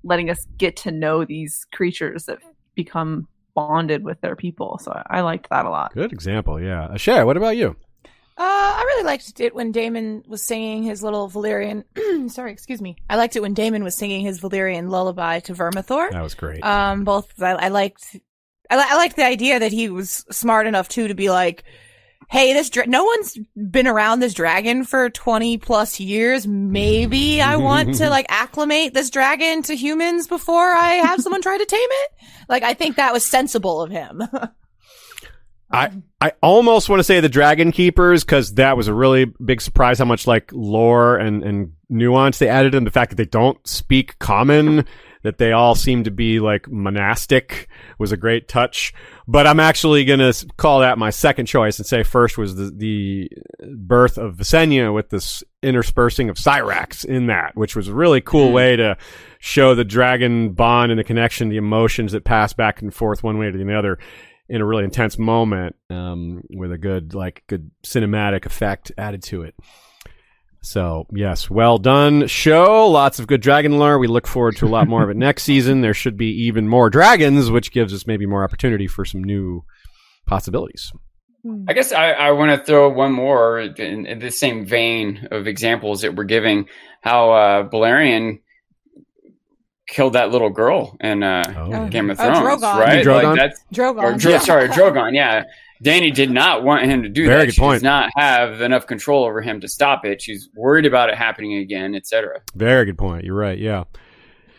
[0.04, 2.40] letting us get to know these creatures that
[2.76, 4.80] become bonded with their people.
[4.84, 5.94] So I, I liked that a lot.
[5.94, 6.88] Good example, yeah.
[6.88, 7.78] Uh, Shay, what about you?
[8.42, 11.84] Uh, I really liked it when Daemon was singing his little Valyrian.
[12.32, 12.96] sorry, excuse me.
[13.08, 16.10] I liked it when Daemon was singing his Valyrian lullaby to Vermithor.
[16.10, 16.64] That was great.
[16.64, 18.16] Um, both I, I liked.
[18.68, 21.66] I, li- I liked the idea that he was smart enough too to be like,
[22.32, 23.38] "Hey, this dra- no one's
[23.70, 26.48] been around this dragon for twenty plus years.
[26.48, 31.60] Maybe I want to like acclimate this dragon to humans before I have someone try
[31.60, 32.12] to tame it."
[32.50, 34.24] Like, I think that was sensible of him.
[35.72, 39.62] I I almost want to say the Dragon Keepers because that was a really big
[39.62, 42.84] surprise how much like lore and and nuance they added in.
[42.84, 44.86] The fact that they don't speak common
[45.24, 47.68] that they all seem to be like monastic
[48.00, 48.94] was a great touch.
[49.28, 53.30] But I'm actually gonna call that my second choice and say first was the the
[53.76, 58.50] birth of Visenya with this interspersing of Syrax in that which was a really cool
[58.50, 58.54] mm.
[58.54, 58.98] way to
[59.40, 63.38] show the dragon bond and the connection the emotions that pass back and forth one
[63.38, 64.00] way to the other
[64.52, 69.44] in a really intense moment um, with a good like good cinematic effect added to
[69.44, 69.56] it.
[70.62, 72.86] So yes, well done show.
[72.90, 73.98] Lots of good dragon lore.
[73.98, 75.80] We look forward to a lot more of it next season.
[75.80, 79.64] There should be even more dragons, which gives us maybe more opportunity for some new
[80.28, 80.92] possibilities.
[81.70, 85.48] I guess I, I want to throw one more in, in the same vein of
[85.48, 86.68] examples that we're giving.
[87.02, 88.42] How uh, Balerion
[89.92, 92.76] killed that little girl in uh, Oh, Game of Oh, Thrones, Drogon.
[92.80, 93.06] right?
[93.06, 93.24] Drogon?
[93.24, 94.20] Like that's or Drogon.
[94.20, 94.38] Dro- yeah.
[94.40, 95.14] sorry, Drogon.
[95.14, 95.44] Yeah,
[95.84, 97.46] Danny did not want him to do Very that.
[97.48, 97.76] good she point.
[97.76, 100.22] does not have enough control over him to stop it.
[100.22, 102.40] She's worried about it happening again, etc.
[102.56, 103.26] Very good point.
[103.26, 103.60] You're right.
[103.60, 103.84] Yeah.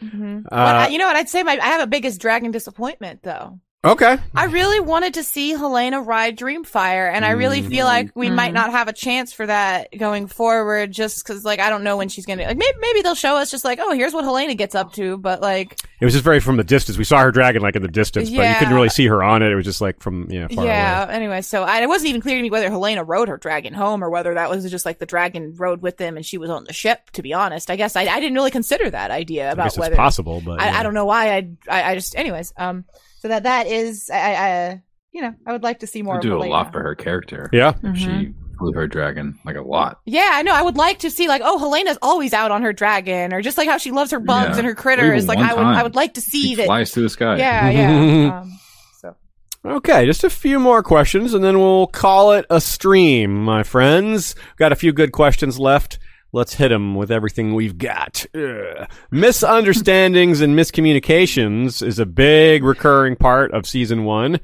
[0.05, 0.41] Mhm.
[0.45, 1.17] Uh, Well, I- you know what?
[1.17, 3.59] I'd say my I have a biggest dragon disappointment though.
[3.85, 4.17] Okay.
[4.33, 8.53] I really wanted to see Helaena ride Dreamfyre, and I really feel like we might
[8.53, 8.55] Mhm.
[8.55, 10.93] not have a chance for that going forward.
[10.93, 12.45] Just because, like, I don't know when she's gonna.
[12.45, 15.19] Like, maybe maybe they'll show us just like, oh, here's what Helaena gets up to,
[15.19, 16.97] but like, It was just very from the distance.
[16.97, 19.43] We saw her dragon like in the distance, but you couldn't really see her on
[19.43, 19.51] it.
[19.51, 21.05] It was just like from yeah far yeah.
[21.05, 21.15] away.
[21.15, 24.05] Anyway, so I, it wasn't even clear to me whether Helaena rode her dragon home
[24.05, 26.63] or whether that was just like the dragon rode with them and she was on
[26.65, 27.11] the ship.
[27.15, 29.73] To be honest, I guess I, I didn't really consider that idea I about guess
[29.73, 30.79] it's whether possible, but I, yeah.
[30.79, 32.85] I don't know why I, I I just anyways um
[33.23, 34.83] so that that is I, I I
[35.13, 36.95] you know I would like to see more They of do a lot for her
[36.97, 37.49] character.
[37.53, 37.75] Yeah.
[37.83, 40.01] If she flew her dragon like a lot.
[40.05, 40.53] Yeah, I know.
[40.53, 43.57] I would like to see like, oh, Helaena's always out on her dragon, or just
[43.59, 44.59] like how she loves her bugs Yeah.
[44.59, 45.25] and her critters.
[45.25, 45.77] even Like I would, time.
[45.77, 46.67] I would like to see She that.
[46.67, 47.37] flies through the sky.
[47.39, 48.41] Yeah, yeah.
[48.41, 48.59] um,
[49.01, 49.17] so
[49.65, 54.35] Okay, just a few more questions and then we'll call it a stream, my friends.
[54.57, 55.99] Got a few good questions left.
[56.35, 58.25] Let's hit them with everything we've got.
[58.35, 58.89] Ugh.
[59.11, 64.41] Misunderstandings and miscommunications is a big recurring part of season one.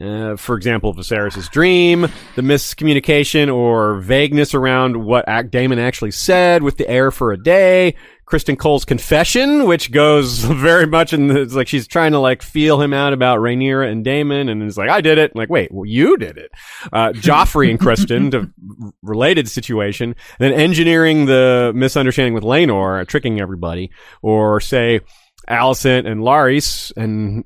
[0.00, 2.02] Uh, for example, Viserys' dream,
[2.36, 7.36] the miscommunication or vagueness around what Act Daemon actually said with the heir for a
[7.36, 7.94] day.
[8.26, 12.80] Criston Cole's confession, which goes very much in the, like she's trying to like feel
[12.80, 15.32] him out about Rhaenyra and Daemon, and it's like, I did it.
[15.34, 16.50] I'm like, wait, well, you did it.
[16.92, 23.40] Uh, Joffrey and Criston, to related situation, and then engineering the misunderstanding with Laenor, tricking
[23.40, 23.90] everybody,
[24.22, 25.00] or say,
[25.48, 27.44] Alicent and Larys, and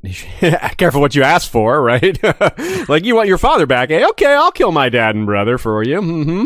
[0.77, 2.19] careful what you ask for, right?
[2.89, 4.07] like you want your father back, eh?
[4.11, 6.01] Okay, I'll kill my dad and brother for you.
[6.01, 6.45] hmm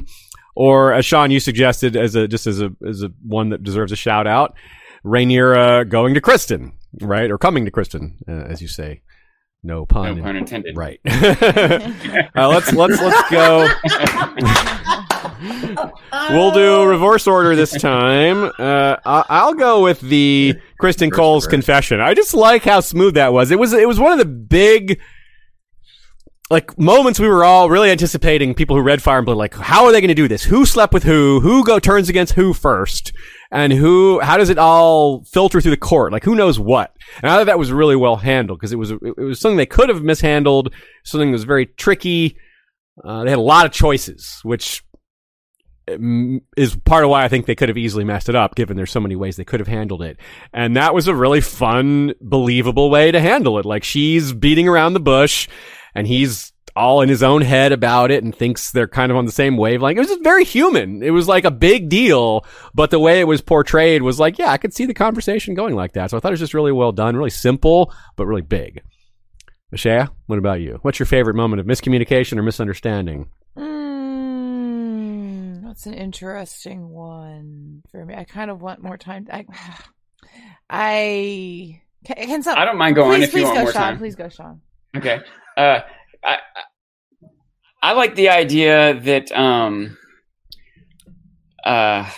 [0.55, 3.93] Or as Sean, you suggested as a just as a as a one that deserves
[3.93, 4.55] a shout out,
[5.05, 9.03] Rhaenyra going to Criston, right, or coming to Criston, uh, as you say.
[9.65, 10.17] No pun.
[10.17, 10.77] No pun intended.
[10.77, 11.01] Right.
[11.07, 13.69] uh, let's let's let's go.
[16.31, 18.51] We'll do reverse order this time.
[18.63, 22.01] Uh, I'll go with the Criston Cole's confession.
[22.01, 23.51] I just like how smooth that was.
[23.51, 25.01] It was it was one of the big
[26.53, 28.55] like moments we were all really anticipating.
[28.55, 30.45] People who read Fire and Blood, like, how are they going to do this?
[30.45, 31.41] Who slept with who?
[31.41, 33.13] Who go turns against who first?
[33.51, 34.21] And who?
[34.21, 36.13] How does it all filter through the court?
[36.13, 36.95] Like, who knows what?
[37.23, 39.67] And I thought that was really well handled because it was it was something they
[39.67, 40.75] could have mishandled.
[41.05, 42.37] Something that was very tricky.
[43.03, 44.83] Uh, they had a lot of choices, which
[45.89, 48.91] is part of why I think they could have easily messed it up, given there's
[48.91, 50.19] so many ways they could have handled it.
[50.53, 53.65] And that was a really fun, believable way to handle it.
[53.65, 55.49] Like she's beating around the bush,
[55.95, 59.27] and he's all in his own head about it and thinks they're kind of on
[59.27, 59.99] the same wavelength.
[59.99, 61.03] It was just very human.
[61.03, 64.51] It was like a big deal, but the way it was portrayed was like, yeah,
[64.51, 66.11] I could see the conversation going like that.
[66.11, 68.83] So I thought it was just really well done, really simple, but really big.
[69.75, 70.79] Mashaya, what about you?
[70.83, 73.29] What's your favorite moment of miscommunication or misunderstanding?
[75.83, 78.15] That's an interesting one for me.
[78.15, 79.27] I kind of want more time.
[79.33, 79.45] I,
[80.71, 83.73] I can, can some, I don't mind going please, if you please want go, more
[83.73, 83.83] Sean.
[83.83, 83.99] time.
[83.99, 84.61] Please go, Sean.
[84.97, 85.19] Okay.
[85.57, 85.81] Uh,
[86.25, 86.39] I,
[87.83, 89.99] I like the idea that um,
[91.65, 92.09] uh,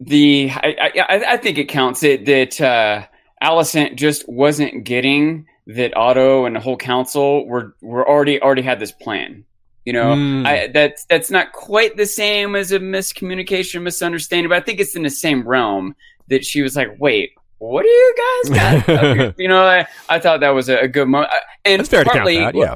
[0.00, 3.06] the I, I, I think it counts it that uh,
[3.42, 8.78] Alicent just wasn't getting that Otto and the whole council were were already already had
[8.78, 9.44] this plan.
[9.88, 10.46] You know, Mm.
[10.46, 14.94] I, that's that's not quite the same as a miscommunication, misunderstanding, but I think it's
[14.94, 15.96] in the same realm
[16.26, 20.40] that she was like, "Wait, what do you guys got?" you know, I, I thought
[20.40, 21.32] that was a, a good moment,
[21.64, 22.74] and That's fair to count partly, that, yeah.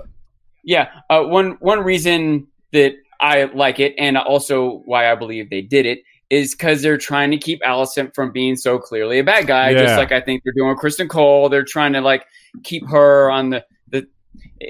[0.65, 0.89] yeah.
[1.11, 5.85] Uh, one one reason that I like it, and also why I believe they did
[5.85, 5.99] it,
[6.31, 9.69] is because they're trying to keep Alicent from being so clearly a bad guy.
[9.69, 9.83] Yeah.
[9.83, 11.51] Just like I think they're doing with Criston Cole.
[11.51, 12.25] They're trying to like
[12.63, 13.67] keep her on the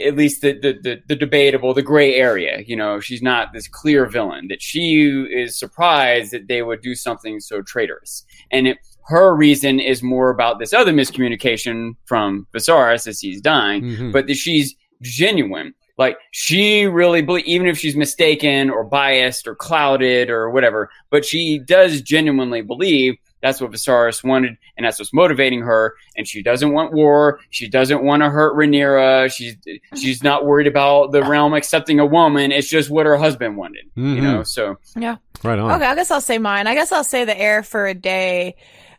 [0.07, 2.63] at least the the, the, the debatable, the gray area.
[2.67, 4.49] You know, she's not this clear villain.
[4.49, 9.81] That she is surprised that they would do something so traitorous, and it, her reason
[9.81, 14.13] is more about this other miscommunication from Viserys as he's dying Mhm.
[14.13, 15.75] but that she's genuine.
[15.99, 21.25] Like she really believe, even if she's mistaken or biased or clouded or whatever, but
[21.25, 25.95] she does genuinely believe that's what Viserys wanted, and that's what's motivating her.
[26.17, 27.41] And she doesn't want war.
[27.51, 29.33] She doesn't want to hurt Rhaenyra.
[29.33, 29.57] She's
[30.01, 32.53] she's not worried about the realm accepting a woman.
[32.53, 34.23] It's just what her husband wanted, you Mhm.
[34.23, 34.43] know.
[34.45, 35.17] So Yeah.
[35.43, 35.73] Right on.
[35.73, 36.67] Okay, I guess I'll say mine.
[36.67, 38.55] I guess I'll say the heir for a day.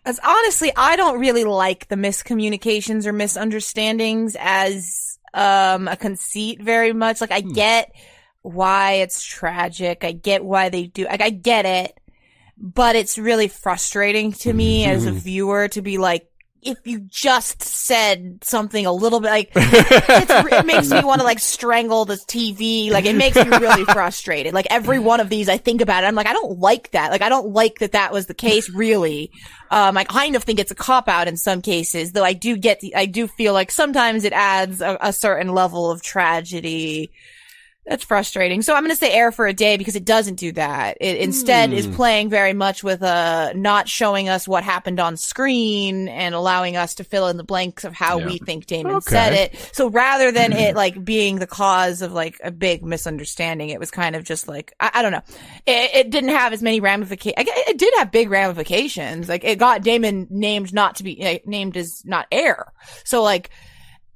[0.06, 6.92] As honestly, I don't really like the miscommunications or misunderstandings as um a conceit very
[6.94, 7.22] much.
[7.22, 7.92] Like I get
[8.42, 10.04] why it's tragic.
[10.04, 11.06] I get why they do.
[11.06, 11.98] Like I get it,
[12.64, 16.30] but it's really frustrating to me as a viewer to be like,
[16.62, 21.26] if you just said something a little bit like it's, it makes me want to
[21.26, 22.90] like strangle the TV.
[22.90, 24.54] Like it makes me really frustrated.
[24.54, 26.08] Like every one of these, I think about it.
[26.08, 27.12] I'm like, I don't like that.
[27.12, 28.70] Like I don't like that that was the case.
[28.70, 29.30] Really,
[29.70, 32.14] um, I kind of think it's a cop out in some cases.
[32.14, 35.50] Though I do get, the, I do feel like sometimes it adds a, a certain
[35.54, 37.12] level of tragedy.
[37.86, 38.62] That's frustrating.
[38.62, 40.98] So I'm going to say heir for a day because it doesn't do that.
[41.02, 46.08] It instead is playing very much with uh not showing us what happened on screen
[46.08, 48.26] and allowing us to fill in the blanks of how Yeah.
[48.26, 49.10] we think Daemon Okay.
[49.10, 49.70] said it.
[49.74, 53.92] So rather than it like being the cause of like a big misunderstanding, it was
[53.92, 55.22] kind of just like I, I don't know.
[55.66, 57.46] It, it didn't have as many ramifications.
[57.68, 59.28] It did have big ramifications.
[59.28, 62.72] Like it got Daemon named not to be uh, named as not heir.
[63.04, 63.50] So like.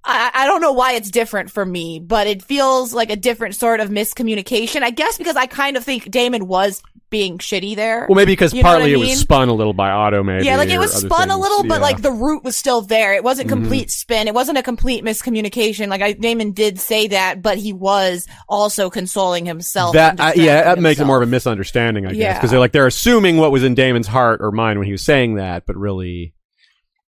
[0.07, 3.55] I, I don't know why it's different for me, but it feels like a different
[3.55, 4.81] sort of miscommunication.
[4.83, 8.05] I guess because I kind of think Daemon was being shitty there.
[8.09, 10.43] Well, maybe because You know partly I it was spun a little by Otto, maybe.
[10.43, 11.81] yeah, like it was spun a little, but Yeah.
[11.81, 13.13] like the root was still there.
[13.13, 13.61] It wasn't Mm-hmm.
[13.61, 14.27] complete spin.
[14.27, 15.87] It wasn't a complete miscommunication.
[15.87, 19.93] Like I, Daemon did say that, but he was also consoling himself.
[19.93, 22.33] that uh, yeah, distracting that makes it more of a misunderstanding, I guess, Yeah.
[22.33, 25.03] because they're like they're assuming what was in Daemon's heart or mind when he was
[25.05, 26.33] saying that, but really,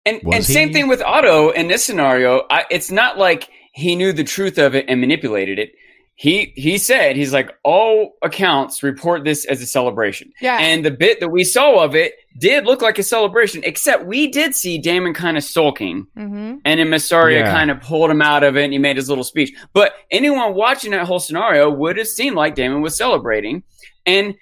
[0.06, 2.42] And and same thing with Otto in this scenario.
[2.50, 5.72] I, it's not like he knew the truth of it and manipulated it.
[6.14, 10.32] He he said he's like all accounts report this as a celebration.
[10.40, 10.58] Yeah.
[10.58, 14.26] And the bit that we saw of it did look like a celebration, except we
[14.28, 17.52] did see Daemon kind of sulking, hmm and then Mysaria Yeah.
[17.52, 19.52] kind of pulled him out of it, and he made his little speech.
[19.72, 23.62] But anyone watching that whole scenario would have seemed like Daemon was celebrating,
[24.04, 24.34] and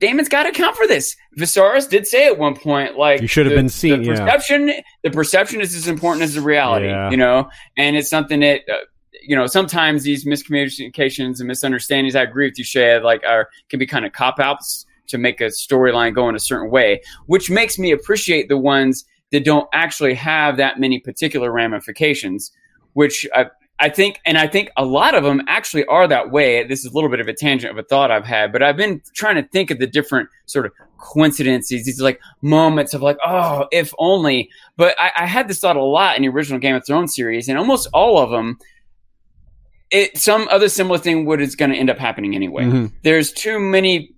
[0.00, 1.16] Daemon's got to account for this.
[1.38, 4.24] Viserys did say at one point, like You should have been seen, The yeah.
[4.24, 7.10] perception, the perception is as important as the reality, Yeah.
[7.10, 7.48] you know.
[7.76, 8.76] And it's something that, uh,
[9.22, 12.14] you know, sometimes these miscommunications and misunderstandings.
[12.14, 13.02] I agree with you, Shad.
[13.02, 16.40] Like, are can be kind of cop outs to make a storyline go in a
[16.40, 21.50] certain way, which makes me appreciate the ones that don't actually have that many particular
[21.50, 22.52] ramifications.
[22.92, 23.46] Which I,
[23.78, 26.64] I think, and I think a lot of them actually are that way.
[26.64, 28.76] This is a little bit of a tangent of a thought I've had, but I've
[28.76, 33.18] been trying to think of the different sort of coincidences, these like moments of like,
[33.24, 34.48] oh, if only.
[34.78, 37.48] But I, I had this thought a lot in the original Game of Thrones series,
[37.48, 38.56] and almost all of them,
[39.90, 42.64] it some other similar thing would is going to end up happening anyway.
[42.64, 42.92] Mhm.
[43.02, 44.10] There's too many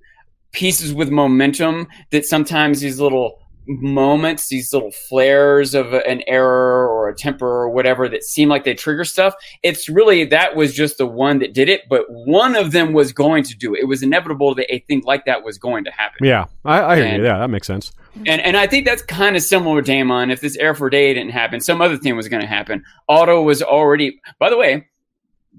[0.53, 7.09] pieces with momentum that sometimes these little moments, these little flares of an error or
[7.09, 9.35] a temper or whatever that seem like they trigger stuff.
[9.63, 13.13] It's really that was just the one that did it, but one of them was
[13.13, 13.81] going to do it.
[13.81, 16.27] It was inevitable that a thing like that was going to happen.
[16.27, 17.25] Yeah, I, I hear you.
[17.25, 17.93] Yeah, that makes sense.
[18.27, 20.31] And and I think that's kind of similar Daemon.
[20.31, 22.85] If this Heir for Day didn't happen, some other thing was going to happen.
[23.09, 24.21] Otto was already.
[24.39, 24.89] By the way,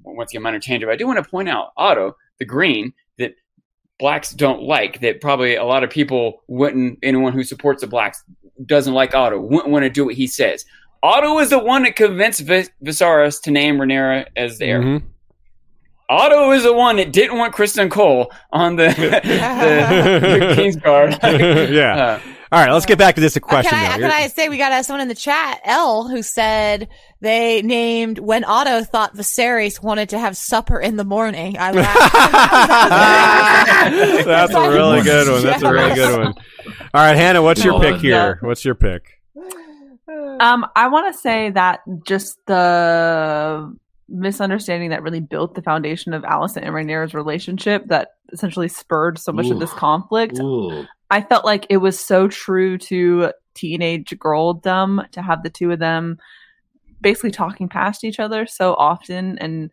[0.04, 0.90] once again, minor tangent.
[0.90, 3.34] but I do want to point out Otto, the green that
[4.00, 5.02] blacks don't like.
[5.02, 7.00] That probably a lot of people wouldn't.
[7.04, 8.24] Anyone who supports the blacks
[8.66, 9.40] doesn't like Otto.
[9.40, 10.66] Wouldn't want to do what he says.
[11.04, 14.82] Otto is the one that convinced Vis- Viserys to name Rhaenyra as the heir.
[14.82, 15.04] Mhm.
[16.10, 21.18] Otto is the one that didn't want Criston Cole on the, the, the King's Guard.
[21.24, 21.96] yeah.
[21.96, 22.20] Uh,
[22.52, 23.70] All right, let's get back to this question.
[23.70, 26.90] can I, can I say we got uh, someone in the chat, L, who said
[27.22, 31.58] they named when Otto thought Viserys wanted to have supper in the morning.
[31.60, 32.14] I laughed.
[34.26, 35.44] That's a really good one.
[35.44, 36.34] That's a really good one.
[36.94, 38.40] All right, Hannah, what's your pick here?
[38.42, 39.20] What's your pick?
[40.40, 43.78] Um, I want to say that just the
[44.08, 49.32] misunderstanding that really built the foundation of Alicent and Rhaenyra's relationship that essentially spurred so
[49.32, 50.40] much of this conflict.
[50.40, 50.88] Ooh.
[51.10, 55.80] I felt like it was so true to teenage girldom to have the two of
[55.80, 56.18] them
[57.02, 59.70] basically talking past each other so often and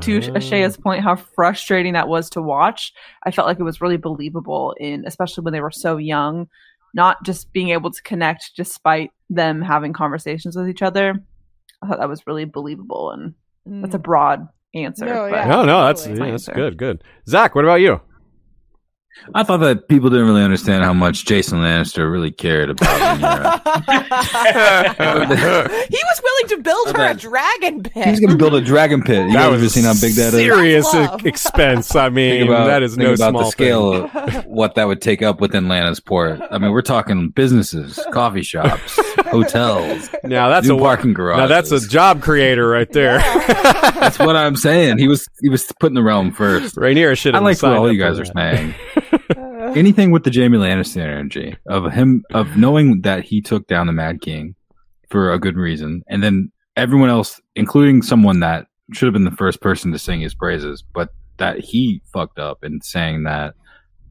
[0.00, 0.32] to Oh.
[0.32, 2.92] Ashaya's point how frustrating that was to watch
[3.24, 6.48] I felt like it was really believable in especially when they were so young
[6.94, 11.14] not just being able to connect despite them having conversations with each other
[11.82, 13.34] I thought that was really believable and
[13.82, 14.02] that's a mm.
[14.02, 15.46] broad answer No, yeah.
[15.46, 16.76] No, no, that's yeah, that's good.
[16.76, 17.02] Good.
[17.26, 18.00] Zach, what about you?
[19.34, 22.88] I thought that people didn't really understand how much Jason Lannister really cared about
[23.20, 23.58] Rhaenyra.
[25.90, 28.06] he was willing to build her a dragon pit.
[28.06, 29.26] He's going to build a dragon pit.
[29.28, 30.32] You guys ever seen how big that is?
[30.32, 31.26] serious That's love.
[31.26, 31.94] expense.
[31.94, 34.36] I mean, Think about, that is think no about small the scale thing.
[34.38, 36.40] of what that would take up within Atlanta's port.
[36.50, 41.38] I mean, we're talking businesses, coffee shops, hotels, Now that's new a parking garage.
[41.38, 43.18] now that's a job creator right there.
[43.18, 44.98] That's what I'm saying.
[44.98, 46.76] He was he was putting the realm first.
[46.76, 47.44] Rhaenyra should I have.
[47.44, 48.56] like what all you for guys are that.
[48.56, 48.74] saying.
[49.76, 53.92] Anything with the Jamie Lannister energy of him of knowing that he took down the
[53.92, 54.54] Mad King
[55.10, 59.30] for a good reason, and then everyone else, including someone that should have been the
[59.32, 63.54] first person to sing his praises, but that he fucked up in saying that,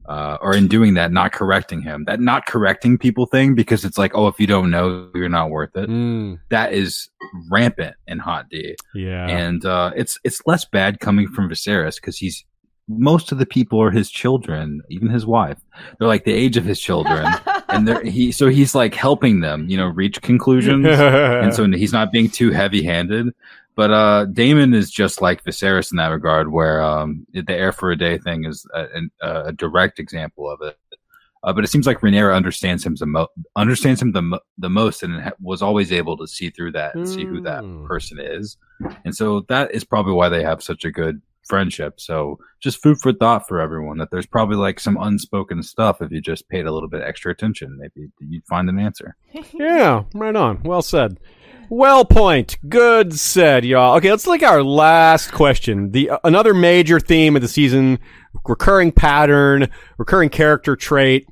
[0.08, 2.04] uh, or in doing that, not correcting him.
[2.04, 5.50] That not correcting people thing because it's like, oh, if you don't know, you're not
[5.50, 5.88] worth it.
[5.88, 7.10] Mm, That is
[7.50, 9.26] rampant in Hot D yeah.
[9.28, 12.44] and uh, it's it's less bad coming from Viserys because he's
[12.88, 15.58] most of the people are his children, even his wife.
[15.98, 17.26] They're like the age of his children,
[17.68, 21.92] and they're he so he's like helping them, you know, reach conclusions, and so he's
[21.92, 23.28] not being too heavy handed.
[23.74, 27.92] But uh, Daemon is just like Viserys in that regard, where um, the heir for
[27.92, 28.86] a day thing is a,
[29.22, 30.76] a, a direct example of it.
[31.44, 34.68] Uh, but it seems like Rhaenyra understands him the mo- understands him the mo- the
[34.68, 37.86] most, and ha- was always able to see through that and see who that Mm.
[37.86, 38.56] person is.
[39.04, 42.00] And so that is probably why they have such a good friendship.
[42.00, 46.10] So just food for thought for everyone that there's probably like some unspoken stuff if
[46.10, 49.16] you just paid a little bit extra attention, maybe you'd find an answer.
[49.52, 50.62] Yeah, right on.
[50.62, 51.18] Well said.
[51.70, 52.56] Well point.
[52.68, 53.96] Good said, y'all.
[53.96, 55.90] Okay, let's look at our last question.
[55.90, 57.98] The uh, another major theme of the season,
[58.46, 59.68] recurring pattern,
[59.98, 61.26] recurring character trait,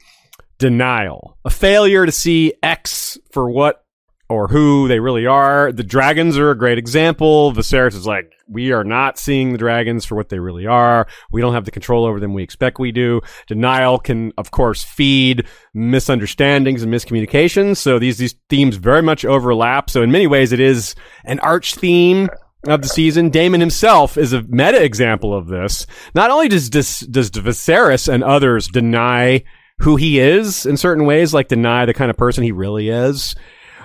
[0.58, 1.38] denial.
[1.44, 3.85] A failure to see X for what
[4.28, 5.72] or who they really are.
[5.72, 7.52] The dragons are a great example.
[7.52, 11.06] Viserys is like, we are not seeing the dragons for what they really are.
[11.32, 13.20] We don't have the control over them we expect we do.
[13.46, 17.76] Denial can, of course, feed misunderstandings and miscommunications.
[17.76, 19.90] So these, these themes very much overlap.
[19.90, 20.94] So in many ways, it is
[21.24, 22.28] an arch theme
[22.66, 23.30] of the season.
[23.30, 25.86] Daemon himself is a meta example of this.
[26.14, 29.44] Not only does, does, does Viserys and others deny
[29.80, 33.34] who he is in certain ways, like deny the kind of person he really is,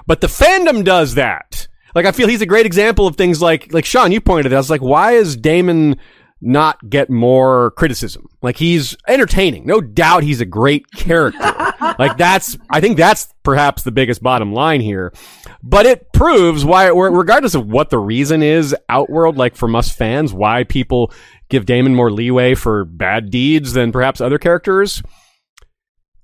[0.06, 1.68] but the fandom does that.
[1.96, 4.58] Like I feel he's a great example of things like like Sean, you pointed out.
[4.58, 5.98] I was like, why is Daemon
[6.42, 8.28] not get more criticism?
[8.42, 9.66] Like he's entertaining.
[9.66, 11.40] No doubt he's a great character.
[12.00, 15.14] like that's I think that's perhaps the biggest bottom line here.
[15.62, 20.34] But it proves why regardless of what the reason is outworld, like from us fans,
[20.34, 21.12] why people
[21.50, 25.04] give Daemon more leeway for bad deeds than perhaps other characters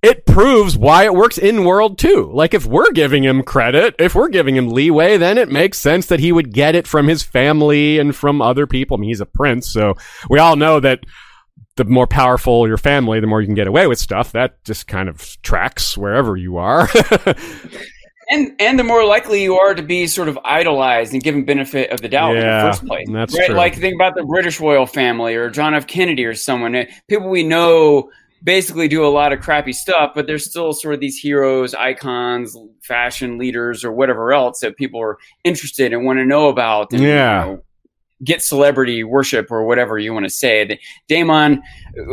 [0.07, 2.31] it proves why it works in world too.
[2.33, 6.05] Like if we're giving him credit, if we're giving him leeway, then it makes sense
[6.05, 8.95] that he would get it from his family and from other people.
[8.95, 9.95] I mean, he's a prince, so
[10.29, 11.01] we all know that
[11.75, 14.31] the more powerful your family, the more you can get away with stuff.
[14.31, 16.87] That just kind of tracks wherever you are.
[18.29, 21.91] and and the more likely you are to be sort of idolized and given benefit
[21.91, 23.07] of the doubt in the first place.
[23.11, 23.47] that's right?
[23.47, 23.55] true.
[23.55, 25.85] Like think about the British royal family or John F.
[25.85, 26.87] Kennedy or someone.
[27.09, 28.09] People we know
[28.43, 32.55] basically do a lot of crappy stuff, but they're still sort of these heroes, icons,
[32.83, 36.91] fashion leaders, or whatever else that people are interested and want to know about.
[36.93, 37.45] And, Yeah.
[37.45, 37.63] you know,
[38.23, 40.79] get celebrity worship or whatever you want to say.
[41.07, 41.61] Daemon,
[41.99, 42.03] uh,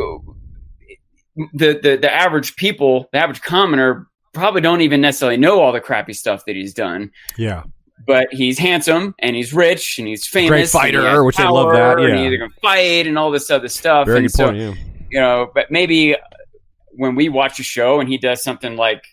[1.55, 5.81] the, the the average people, the average commoner, probably don't even necessarily know all the
[5.81, 7.11] crappy stuff that he's done.
[7.39, 7.63] Yeah.
[8.07, 10.73] But he's handsome and he's rich and he's famous.
[10.73, 12.29] Great and he fighter, which I love that, power, And yeah.
[12.29, 14.07] he's going to fight and all this other stuff.
[14.07, 14.59] Very and good so, point.
[14.59, 14.75] Yeah.
[15.15, 16.17] You know, but maybe
[16.91, 19.05] when we watch a show and he does something like,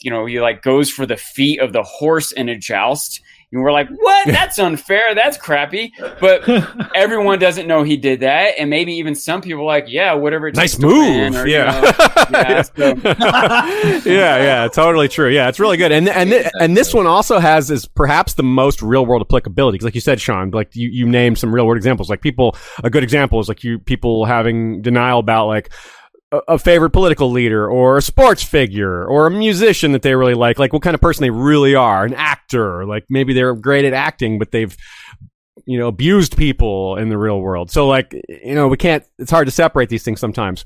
[0.00, 3.20] you know, he like goes for the feet of the horse in a joust,
[3.54, 4.26] and we're like, what?
[4.26, 5.14] That's unfair.
[5.14, 5.92] That's crappy.
[6.20, 6.42] But
[6.94, 10.48] everyone doesn't know he did that, and maybe even some people are like, yeah, whatever.
[10.48, 11.42] It Nice takes to win, move.
[11.42, 11.80] or, you yeah.
[11.80, 12.94] know, yeah, so-
[14.10, 15.28] yeah, yeah, totally true.
[15.30, 15.92] Yeah, it's really good.
[15.92, 19.78] And and thi- and this one also has is perhaps the most real world applicability.
[19.78, 22.10] 'Cause like you said, Sean, like you you named some real world examples.
[22.10, 25.72] Like people, a good example is like you people having denial about like
[26.48, 30.58] a, favorite political leader or a sports figure or a musician that they really like.
[30.58, 32.84] Like what kind of person they really are, an actor.
[32.86, 34.76] Like maybe they're great at acting, but they've
[35.66, 37.70] you know abused people in the real world.
[37.70, 39.04] So like you know we can't.
[39.18, 40.64] It's hard to separate these things sometimes.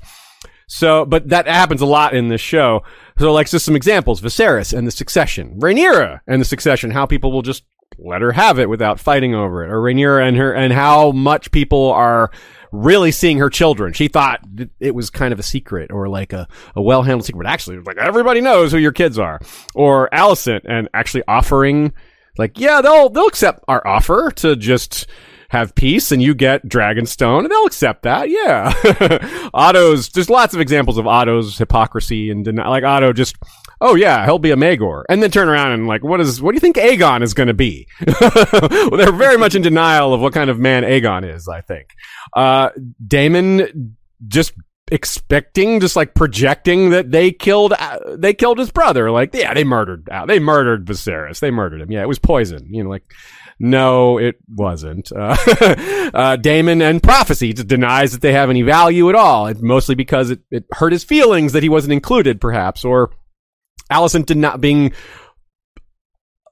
[0.71, 2.83] So, but that happens a lot in this show.
[3.17, 6.91] So, like, just some examples: Viserys and the Succession, Rhaenyra and the Succession.
[6.91, 7.63] How people will just
[7.97, 11.49] let her have it without fighting over it, or Rhaenyra and her, and how much
[11.51, 12.29] people are
[12.71, 13.93] really seeing her children.
[13.93, 14.41] She thought
[14.79, 17.47] it was kind of a secret or like a, a well handled secret.
[17.47, 19.39] Actually, like everybody knows who your kids are.
[19.75, 21.93] Or Alicent and actually offering,
[22.37, 25.07] like, yeah, they'll they'll accept our offer to just
[25.49, 28.29] have peace and you get Dragonstone and they'll accept that.
[28.29, 29.49] Yeah.
[29.53, 33.35] Otto's, there's lots of examples of Otto's hypocrisy and deni- like Otto just,
[33.81, 35.03] oh yeah, he'll be a Maegor.
[35.09, 37.47] And then turn around and like, what is, what do you think Aegon is going
[37.47, 37.87] to be?
[38.21, 41.89] well, they're very much in denial of what kind of man Aegon is, I think.
[42.35, 42.69] Uh,
[43.05, 43.95] Daemon
[44.27, 44.53] just
[44.91, 49.09] expecting, just like projecting that they killed, uh, they killed his brother.
[49.09, 51.39] Like, yeah, they murdered, uh, they murdered Viserys.
[51.39, 51.91] They murdered him.
[51.91, 52.67] Yeah, it was poison.
[52.71, 53.03] You know, like,
[53.59, 55.11] no, it wasn't.
[55.19, 59.47] Uh, uh, Daemon and Prophecy denies that they have any value at all.
[59.47, 63.11] It's mostly because it, it hurt his feelings that he wasn't included, perhaps, or
[63.91, 64.93] Alicent did not being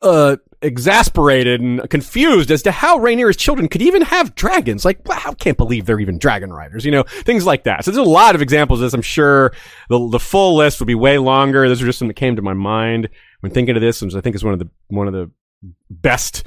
[0.01, 4.85] uh, exasperated and confused as to how Rhaenyra's children could even have dragons.
[4.85, 6.85] Like, wow, I can't believe they're even dragon riders.
[6.85, 7.83] You know, things like that.
[7.85, 8.93] So there's a lot of examples of this.
[8.93, 9.53] I'm sure
[9.89, 11.67] the the full list would be way longer.
[11.67, 13.09] Those are just some that came to my mind
[13.39, 15.31] when thinking of this, I think is one of the one of the
[15.89, 16.43] best,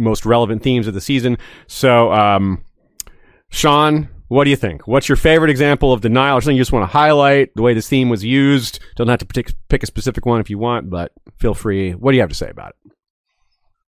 [0.00, 1.38] most relevant themes of the season.
[1.66, 2.64] So, um,
[3.50, 4.86] Sean, what do you think?
[4.86, 7.54] What's your favorite example of denial or something you just want to highlight?
[7.54, 8.80] The way this theme was used.
[8.96, 11.92] Don't have to pick, pick a specific one if you want, but feel free.
[11.92, 12.92] What do you have to say about it?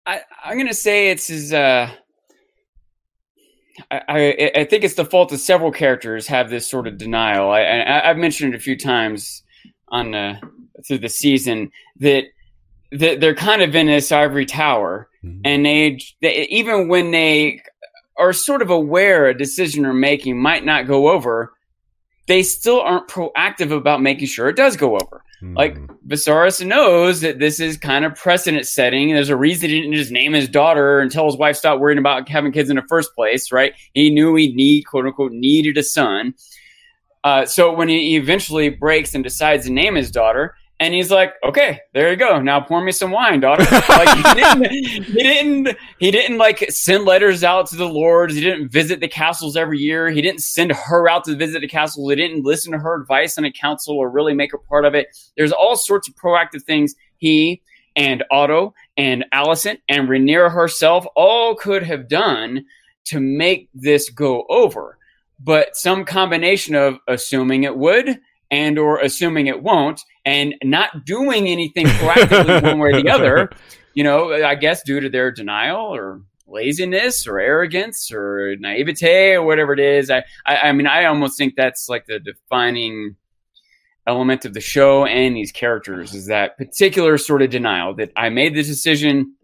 [0.06, 1.54] I, I'm going to say it's his.
[1.54, 1.90] Uh,
[3.90, 7.52] I, I I think it's the fault of several characters have this sort of denial.
[7.52, 9.44] I, I I've mentioned it a few times
[9.90, 10.40] on uh,
[10.88, 12.26] through the season that
[12.92, 17.62] that they're kind of in this ivory tower, and they, they even when they
[18.18, 21.54] are sort of aware a decision they're making might not go over,
[22.28, 25.24] they still aren't proactive about making sure it does go over.
[25.56, 25.76] Like
[26.08, 29.12] Viserys knows that this is kind of precedent setting.
[29.12, 31.98] There's a reason he didn't just name his daughter and tell his wife stop worrying
[31.98, 33.74] about having kids in the first place, right?
[33.94, 36.36] He knew he need quote unquote needed a son.
[37.24, 41.36] Uh, so when he eventually breaks and decides to name his daughter, and he's like,
[41.44, 42.42] "Okay, there you go.
[42.42, 44.72] Now pour me some wine, daughter." like he didn't,
[45.06, 48.34] he didn't, he didn't like send letters out to the lords.
[48.34, 50.10] He didn't visit the castles every year.
[50.10, 52.10] He didn't send her out to visit the castles.
[52.10, 54.96] He didn't listen to her advice on a council or really make her part of
[54.96, 55.16] it.
[55.38, 57.62] There's all sorts of proactive things he
[57.96, 62.66] and Otto and Alicent and Rhaenyra herself all could have done
[63.06, 64.98] to make this go over.
[65.40, 68.20] But some combination of assuming it would
[68.52, 73.50] and or assuming it won't and not doing anything proactively one way or the other,
[73.96, 79.44] you know, I guess due to their denial or laziness or arrogance or naivete or
[79.44, 80.12] whatever it is.
[80.12, 83.16] I, I, I mean, I almost think that's like the defining
[84.06, 88.30] element of the show and these characters is that particular sort of denial that I
[88.30, 89.36] made the decision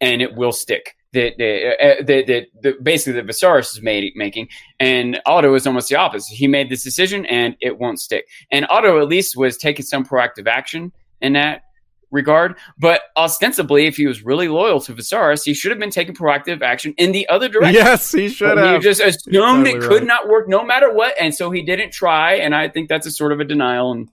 [0.00, 0.94] and it will stick.
[1.14, 5.66] That that, uh, that, that, that basically that Viserys is made, making, and Otto is
[5.66, 6.34] almost the opposite.
[6.34, 8.26] He made this decision and it won't stick.
[8.50, 11.62] And Otto at least was taking some proactive action in that
[12.10, 12.56] regard.
[12.78, 16.62] But ostensibly, if he was really loyal to Viserys, he should have been taking proactive
[16.62, 17.74] action in the other direction.
[17.74, 18.76] Yes, he should But have.
[18.76, 20.04] He just assumed it could right.
[20.04, 22.34] not work no matter what, and so he didn't try.
[22.34, 24.08] And I think that's a sort of a denial and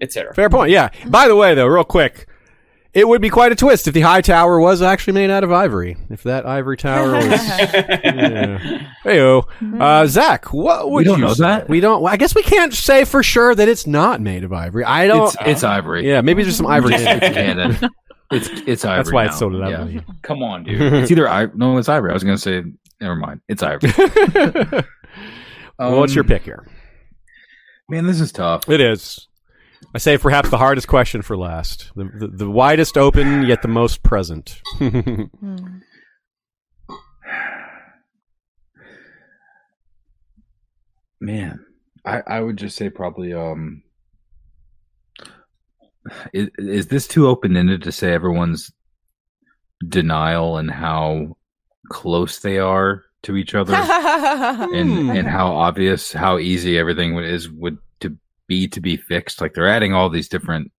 [0.00, 0.34] etc.
[0.34, 0.70] Fair point.
[0.70, 0.90] Yeah.
[1.06, 2.26] By the way, though, real quick,
[2.96, 5.52] it would be quite a twist if the high tower was actually made out of
[5.52, 5.98] ivory.
[6.08, 7.26] If that ivory tower was.
[7.28, 8.86] yeah.
[9.04, 9.44] Heyo.
[9.78, 11.42] Uh, Zach, what would we don't you know say?
[11.44, 11.68] that.
[11.68, 12.02] We don't.
[12.06, 14.82] I guess we can't say for sure that it's not made of ivory.
[14.84, 15.26] I don't.
[15.26, 16.08] It's, it's ivory.
[16.08, 17.90] yeah, maybe there's some ivory in It's it.
[18.30, 18.96] It's it's ivory.
[19.04, 19.96] That's why it's so lovely.
[19.96, 20.00] Yeah.
[20.22, 20.80] Come on, dude.
[20.94, 22.10] It's either I no, it's ivory.
[22.10, 22.64] I was gonna say
[22.98, 23.42] never mind.
[23.46, 23.92] It's ivory.
[25.78, 26.66] well, what's your Um, pick here?
[27.90, 28.68] Man, this is tough.
[28.70, 29.25] It is.
[29.96, 31.90] I say perhaps the hardest question for last.
[31.96, 34.60] The, the, the widest open, yet the most present.
[41.18, 41.64] Man,
[42.04, 43.84] I, I would just say probably um
[46.34, 48.70] is, is this too open ended to say everyone's
[49.88, 51.38] denial and how
[51.88, 57.78] close they are to each other and and how obvious how easy everything is would
[57.78, 57.85] to
[58.46, 59.40] be to be fixed.
[59.40, 60.72] Like they're adding all these different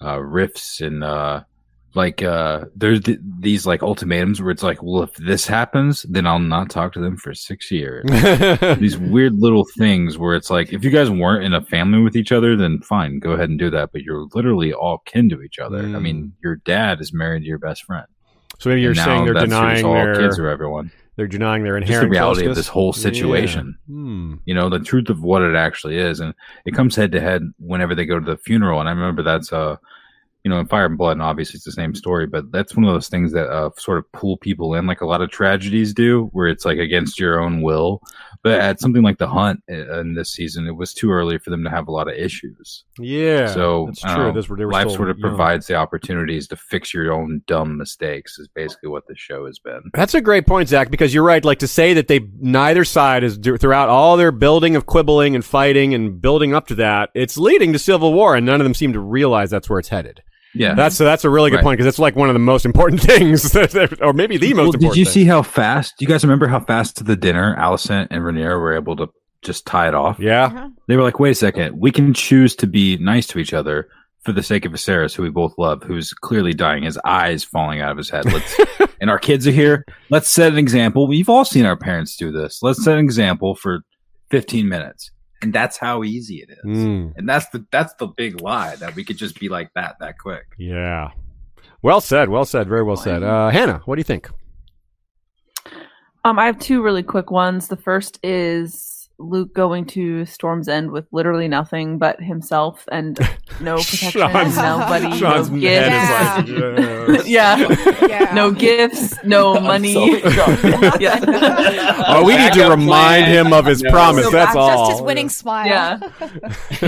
[0.00, 1.42] uh riffs and uh
[1.94, 6.24] like uh there's th- these like ultimatums where it's like well if this happens then
[6.26, 8.06] i'll not talk to them for six years.
[8.78, 12.16] These weird little things where it's like if you guys weren't in a family with
[12.16, 13.90] each other then fine go ahead and do that.
[13.92, 15.78] But you're literally all kin to each other.
[15.80, 16.02] I Mm.
[16.02, 18.06] mean your dad is married to your best friend.
[18.58, 21.86] So maybe you're saying they're denying all their kids or everyone they're denying their just
[21.88, 23.02] the inherent reality of this whole Yeah.
[23.02, 24.34] situation Hmm.
[24.46, 26.32] you know the truth of what it actually is and
[26.64, 29.52] it comes head to head whenever they go to the funeral and i remember that's
[29.52, 29.76] uh
[30.42, 32.84] you know in fire and blood and obviously it's the same story but that's one
[32.86, 35.92] of those things that uh, sort of pull people in like a lot of tragedies
[35.92, 38.00] do where it's like against your own will
[38.42, 41.50] but at something like the hunt uh, in this season it was too early for
[41.50, 44.32] them to have a lot of issues Yeah, so that's true.
[44.32, 45.30] know, were, they were life sort of young.
[45.30, 49.58] provides the opportunities to fix your own dumb mistakes is basically what this show has
[49.58, 51.44] been That's a great point, Zach, because you're right.
[51.44, 55.44] Like to say that they neither side is throughout all their building of quibbling and
[55.44, 58.74] fighting and building up to that, it's leading to civil war, and none of them
[58.74, 60.22] seem to realize that's where it's headed.
[60.54, 61.62] Yeah That's that's a really good Right.
[61.64, 64.56] point because it's like one of the most important things, that- or maybe the most
[64.56, 64.92] Well, important.
[64.94, 65.12] Did you thing.
[65.12, 65.94] see how fast?
[65.98, 69.08] Do you guys remember how fast to the dinner Alicent and Rhaenyra were able to
[69.42, 70.18] just tie it off?
[70.18, 70.68] Yeah, uh-huh.
[70.88, 73.88] They were like, "Wait a second, we can choose to be nice to each other
[74.24, 77.80] for the sake of Viserys, who we both love, who's clearly dying, his eyes falling
[77.80, 78.26] out of his head.
[78.26, 78.54] Let's,
[79.00, 79.86] and our kids are here.
[80.10, 81.06] Let's set an example.
[81.08, 82.58] We've all seen our parents do this.
[82.62, 83.80] Let's set an example for
[84.30, 85.10] 15 minutes,
[85.42, 86.64] and that's how easy it is.
[86.78, 89.96] Mm, And that's the that's the big lie that we could just be like that
[90.00, 90.46] that quick.
[90.58, 91.10] yeah.
[91.82, 92.28] Well said.
[92.28, 92.68] Well said.
[92.68, 93.22] Very well said.
[93.22, 94.28] Uh, Hannah, what do you think?
[96.24, 97.68] Um, I have two really quick ones.
[97.68, 98.89] The first is
[99.20, 103.18] Luke going to Storm's End with literally nothing but himself and
[103.60, 106.50] no protection, Sean's- nobody, Sean's no head gifts.
[106.50, 108.34] is like, yeah, Yeah.
[108.34, 110.22] no gifts, no money.
[111.00, 111.20] yeah.
[112.08, 114.24] Oh, we need to remind him of his promise.
[114.24, 114.86] So That's back- all.
[114.88, 115.66] Just his winning smile.
[115.66, 115.96] Yeah.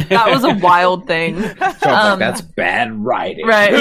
[0.08, 1.42] that was a wild thing.
[1.82, 2.20] Um,
[2.56, 3.46] bad writing.
[3.46, 3.72] right.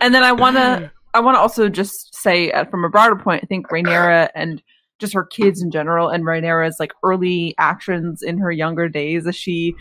[0.00, 3.16] and then I want to I want to also just say uh, from a broader
[3.16, 4.62] point, I think Rhaenyra and
[5.00, 9.34] just her kids in general and Rhaenyra's like early actions in her younger days as
[9.34, 9.74] she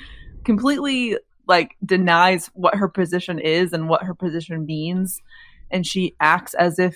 [0.45, 1.17] completely
[1.47, 5.21] like denies what her position is and what her position means
[5.71, 6.95] and she acts as if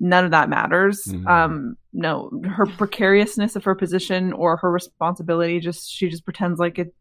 [0.00, 1.26] none of that matters Mhm.
[1.28, 6.78] um no her precariousness of her position or her responsibility just she just pretends like
[6.78, 6.92] it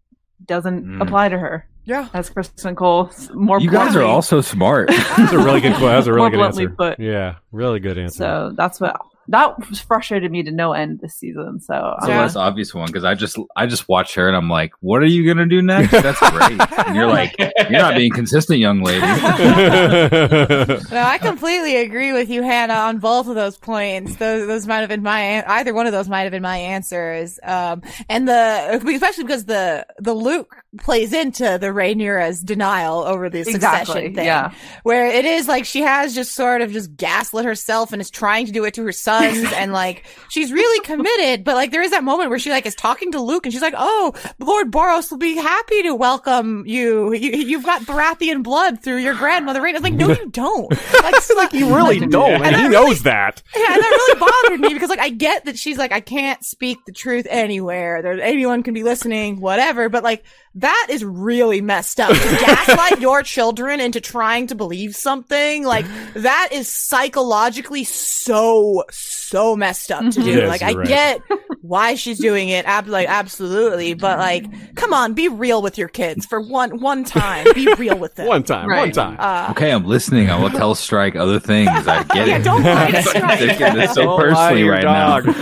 [0.45, 1.01] doesn't Mm.
[1.01, 2.09] apply to her Yeah.
[2.14, 4.90] as Criston Cole more You guys are also smart.
[5.17, 5.72] That's a really good.
[5.73, 5.88] Question.
[5.88, 6.69] That's a really More good answer.
[6.69, 6.99] put.
[6.99, 8.17] Yeah, really good answer.
[8.17, 8.95] So that's what
[9.27, 11.59] that frustrated me to no end this season.
[11.61, 14.35] So It's I'm the less obvious one because I just I just watch her and
[14.35, 15.91] I'm like, what are you gonna do next?
[15.91, 16.59] That's great.
[16.88, 19.01] and you're like, you're not being consistent, young lady.
[20.91, 24.16] No, I completely agree with you, Hannah, on both of those points.
[24.17, 27.40] Those, those might have been my, either one of those might have been my answers.
[27.43, 33.40] Um, and the, especially because the, the Luke plays into the Rhaenyra's denial over the
[33.41, 34.25] Exactly, succession thing.
[34.25, 34.53] yeah.
[34.83, 38.45] Where it is like she has just sort of just gaslit herself and is trying
[38.45, 41.91] to do it to her sons and like she's really committed, but like there is
[41.91, 45.11] that moment where she like is talking to Luke and she's like, Oh, Lord Boros
[45.11, 47.14] will be happy to welcome you.
[47.14, 49.66] you you've got Baratheon blood through your grandmother.
[49.67, 50.72] I'm like, no, you don't.
[51.01, 53.41] Like, so, like you really don't, and he knows that.
[53.56, 56.43] yeah, and that really bothered me because like I get that she's like I can't
[56.45, 58.01] speak the truth anywhere.
[58.03, 59.90] There, anyone can be listening, whatever.
[59.90, 60.24] But like
[60.61, 62.09] that is really messed up.
[62.09, 69.56] To gaslight your children into trying to believe something like that is psychologically so so
[69.56, 70.30] messed up to do.
[70.31, 70.88] It is, like I right.
[70.88, 71.22] get
[71.61, 75.88] why she's doing it, ab- like absolutely, but like come on, be real with your
[75.90, 77.45] kids for one one time.
[77.53, 78.27] Be real with them.
[78.27, 79.17] One time, one time.
[79.19, 80.30] Uh, Okay, I'm listening.
[80.30, 81.69] I will tell Strike other things.
[81.88, 82.43] I get Yeah, it.
[82.43, 83.40] don't lie to They're Strike.
[83.40, 85.25] taking this so Don't personally right dog.
[85.25, 85.38] now.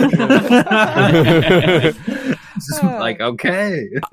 [2.68, 3.88] Just like okay.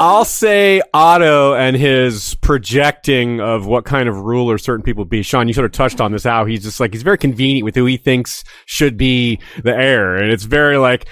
[0.00, 5.22] I'll say Otto and his projecting of what kind of ruler certain people be.
[5.22, 6.24] Sean, you sort of touched on this.
[6.24, 10.16] How he's just like he's very convenient with who he thinks should be the heir,
[10.16, 11.08] and it's very like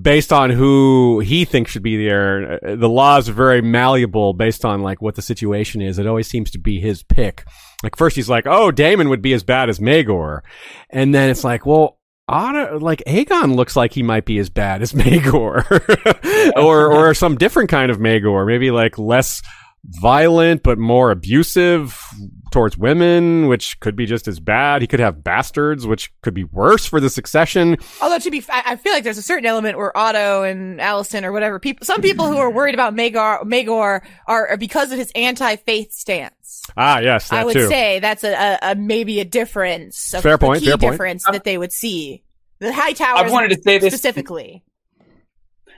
[0.00, 2.58] based on who he thinks should be the heir.
[2.62, 5.98] The laws are very malleable based on like what the situation is.
[5.98, 7.44] It always seems to be his pick.
[7.82, 10.40] Like first he's like, oh, Daemon would be as bad as Maegor,
[10.90, 11.98] and then it's like, well.
[12.28, 15.64] Otto, like Aegon looks like he might be as bad as Maegor,
[16.56, 19.42] or or some different kind of Maegor, maybe like less
[19.84, 21.98] violent but more abusive
[22.52, 24.82] towards women, which could be just as bad.
[24.82, 27.76] He could have bastards, which could be worse for the succession.
[28.00, 30.78] Although to be, f- I I feel like there's a certain element where Otto and
[30.78, 34.92] Alicent or whatever people, some people who are worried about Maegor, Maegor are, are because
[34.92, 36.62] of his anti-faith stance.
[36.76, 37.68] Ah, yes, that I would too.
[37.68, 40.92] say that's a, a, a maybe a difference, a, Fair a point, key fair point.
[40.92, 42.22] difference that they would see.
[42.60, 44.62] The High Tower I've wanted to say this specifically.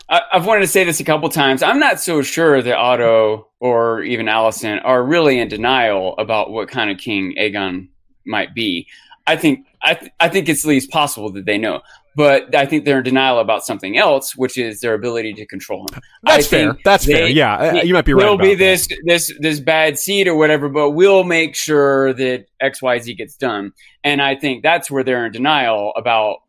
[0.08, 1.62] I, I've wanted to say this a couple times.
[1.62, 6.68] I'm not so sure that Otto or even Alicent are really in denial about what
[6.68, 7.88] kind of king Aegon
[8.26, 8.86] might be.
[9.26, 11.80] I think I, th- I think it's at least possible that they know,
[12.14, 15.80] but I think they're in denial about something else, which is their ability to control
[15.80, 16.00] him.
[16.22, 16.76] That's I fair.
[16.84, 17.26] That's fair.
[17.26, 18.20] Yeah, you might be right.
[18.20, 18.58] There'll be that.
[18.58, 23.14] this this this bad seed or whatever, but we'll make sure that X Y Z
[23.14, 23.72] gets done.
[24.02, 26.40] And I think that's where they're in denial about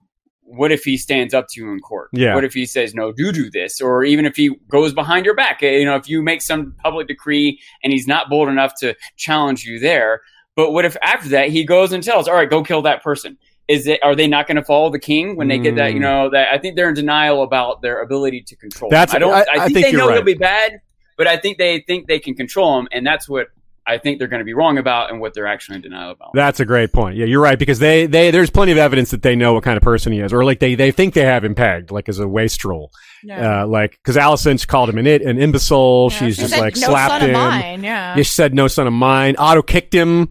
[0.55, 2.09] what if he stands up to you in court?
[2.13, 2.35] Yeah.
[2.35, 5.35] What if he says no, do do this, or even if he goes behind your
[5.35, 5.61] back?
[5.63, 8.95] Eh, You know, if you make some public decree and he's not bold enough to
[9.17, 10.21] challenge you there.
[10.55, 13.37] But what if after that he goes and tells, all right, go kill that person?
[13.67, 13.99] Is it?
[14.03, 15.91] Are they not going to follow the king when they get that?
[15.93, 16.03] You Mm.
[16.03, 18.89] know, that I think they're in denial about their ability to control.
[18.91, 19.17] That's- him.
[19.17, 19.33] I don't.
[19.33, 20.15] I- I, I think, think they know right.
[20.15, 20.79] he'll be bad,
[21.17, 23.47] but I think they think they can control him, and that's what
[23.87, 26.31] I think they're going to be wrong about, and what they're actually in denial about.
[26.33, 27.17] That's a great point.
[27.17, 29.77] Yeah, you're right because they, they there's plenty of evidence that they know what kind
[29.77, 32.19] of person he is, or like they, they think they have him pegged, like as
[32.19, 32.91] a wastrel.
[33.29, 36.09] Uh, like because Alicent's called him an it, an imbecile.
[36.11, 37.29] Yeah, She's she just said, like no slapped son him.
[37.29, 37.83] of mine.
[37.83, 38.15] Yeah.
[38.15, 39.35] Yeah, she said no son of mine.
[39.37, 40.29] Otto kicked him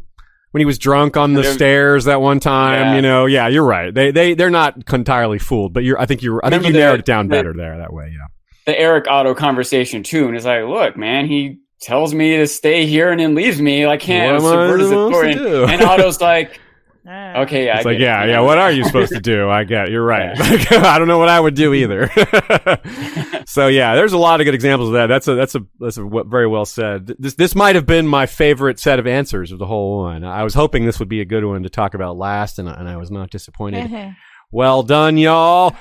[0.53, 2.81] when he was drunk on the stairs that one time.
[2.87, 2.95] Yeah.
[2.97, 3.93] You know, yeah, you're right.
[3.93, 6.01] They they they're not entirely fooled, but you're.
[6.01, 6.39] I think you're.
[6.45, 8.11] I think Remember you the- narrowed it down the- better there that way.
[8.13, 8.27] Yeah.
[8.67, 12.87] the Eric Otto conversation too, and it's like, look, man, he tells me to stay
[12.87, 13.87] here and then leaves me.
[13.87, 15.35] Like, can't What am I subvert his supposed to authority.
[15.35, 15.63] do?
[15.65, 16.59] And, and Otto's like,
[17.07, 17.43] ah.
[17.43, 18.41] okay, yeah, It's I like, get it, yeah, yeah.
[18.41, 19.49] What are you supposed to do?
[19.51, 19.91] I get.
[19.91, 20.35] You're right.
[20.73, 22.09] I don't know what I would do either.
[23.47, 25.07] so yeah, there's a lot of good examples of that.
[25.07, 27.07] That's a that's a that's a w- very well said.
[27.19, 30.25] This this might have been my favorite set of answers of the whole one.
[30.25, 32.89] I was hoping this would be a good one to talk about last, and and
[32.89, 33.85] I was not disappointed.
[33.93, 34.11] Uh-huh.
[34.51, 35.77] Well done, y'all.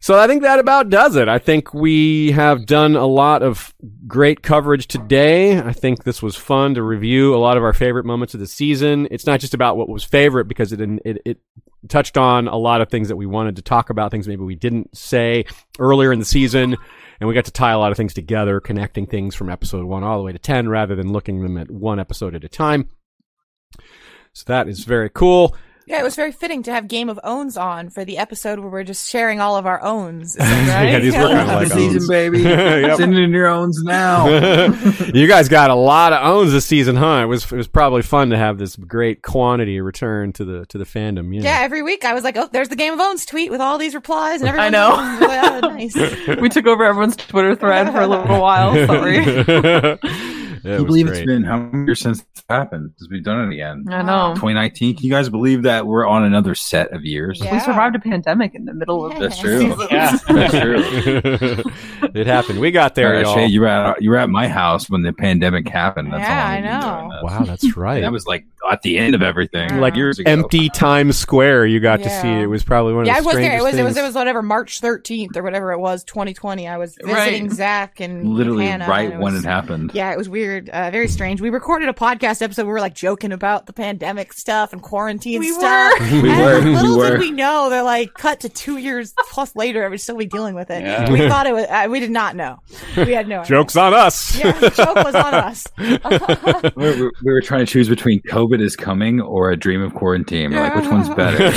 [0.00, 1.28] So I think that about does it.
[1.28, 3.74] I think we have done a lot of
[4.06, 5.58] great coverage today.
[5.58, 8.46] I think this was fun to review a lot of our favorite moments of the
[8.46, 9.08] season.
[9.10, 11.38] It's not just about what was favorite because it it, it
[11.88, 14.54] touched on a lot of things that we wanted to talk about, things maybe we
[14.54, 15.44] didn't say
[15.78, 16.76] earlier in the season.
[17.18, 20.02] And we got to tie a lot of things together, connecting things from episode one
[20.02, 22.90] all the way to 10 rather than looking them at one episode at a time.
[24.34, 25.56] So that is very cool.
[25.88, 28.68] Yeah, it was very fitting to have Game of Owns on for the episode where
[28.68, 30.30] we're just sharing all of our owns.
[30.30, 30.90] Is that right?
[30.90, 32.08] Yeah, these were kind of like season, owns.
[32.08, 32.42] baby.
[32.86, 32.96] Yep.
[32.96, 34.26] Send in your owns now.
[35.14, 37.20] you guys got a lot of owns this season, huh?
[37.22, 40.78] It was it was probably fun to have this great quantity return to the to
[40.78, 41.32] the fandom.
[41.32, 43.60] Yeah, Yeah, every week I was like, "Oh, there's the Game of Owns tweet with
[43.60, 44.66] all these replies," and everyone.
[44.66, 44.96] I know.
[45.62, 45.94] oh, nice.
[46.40, 48.74] we took over everyone's Twitter thread for a little while.
[48.86, 49.18] Sorry.
[50.66, 51.18] It Can you was believe great.
[51.18, 52.90] it's been how many years since it's happened?
[52.92, 53.84] Because we've done it again.
[53.88, 54.34] I know.
[54.34, 54.96] 2019.
[54.96, 57.40] Can you guys believe that we're on another set of years?
[57.42, 57.52] Yeah.
[57.52, 59.60] We survived a pandemic in the middle of That's true.
[59.60, 59.86] season.
[59.90, 60.16] Yeah.
[60.28, 61.72] That's true.
[62.14, 62.58] it happened.
[62.60, 63.34] We got there, y'all.
[63.34, 66.12] Shay, you were at you were at my house when the pandemic happened.
[66.12, 66.98] That's Yeah, how I know.
[66.98, 67.22] doing this.
[67.22, 68.00] Wow, that's right.
[68.00, 70.30] That was like at the end of everything, like years ago.
[70.30, 71.66] empty Times Square.
[71.66, 72.28] You got to see.
[72.28, 73.58] It was probably one of Yeah, the I was there.
[73.58, 76.66] It was it was it was whatever March 13th or whatever it was, 2020.
[76.66, 77.52] I was visiting Right.
[77.52, 79.90] Zach and Literally Hannah, right and when was- it happened.
[79.94, 81.40] Yeah, it was weird, uh, very strange.
[81.40, 82.62] We recorded a podcast episode.
[82.62, 85.92] where We were like joking about the pandemic stuff and quarantine We stuff.
[86.00, 86.06] were.
[86.22, 86.70] We And were.
[86.72, 87.10] Little We were.
[87.10, 89.84] did we know they're like cut to two years plus later.
[89.84, 90.82] I would still be dealing with it.
[90.82, 91.10] Yeah.
[91.10, 91.66] We thought it was.
[91.68, 92.58] Uh, we did not know.
[92.96, 93.44] We had no.
[93.56, 94.36] Jokes on us.
[94.38, 95.66] Yeah, the joke was on us.
[96.76, 99.94] We were, we were trying to choose between COVID is coming or a dream of
[99.94, 100.50] quarantine.
[100.52, 101.50] We're like, which one's better?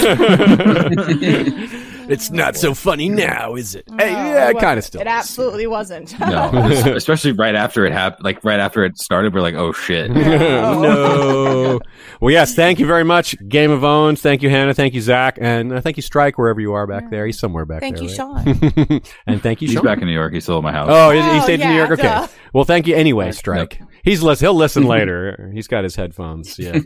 [2.09, 3.85] It's not so funny now, is it?
[3.97, 5.01] Hey, yeah, it kind of still.
[5.01, 5.11] It is.
[5.13, 6.19] absolutely wasn't.
[6.19, 6.49] no,
[6.95, 8.25] especially right after it happened.
[8.25, 10.11] Like right after it started, we're like, oh shit.
[10.79, 11.79] no.
[12.21, 12.55] Well, yes.
[12.55, 14.21] Thank you very much, Game of Owns.
[14.21, 14.73] Thank you, Hannah.
[14.73, 17.25] Thank you, Zach, and uh, thank you, Strike, wherever you are back there.
[17.25, 18.05] He's somewhere back Thank there.
[18.05, 18.75] you, right?
[18.87, 19.01] Sean.
[19.27, 19.85] and thank you, He's Sean.
[19.85, 20.33] back in New York.
[20.33, 20.87] He's still at my house.
[20.91, 21.91] Oh, he, he Oh, stayed in New York.
[21.91, 22.03] Okay.
[22.03, 22.27] duh.
[22.53, 23.81] Well, thank you anyway, Strike.
[24.03, 24.45] He's listen.
[24.45, 25.51] He'll listen later.
[25.53, 26.57] He's got his headphones.
[26.57, 26.79] Yeah,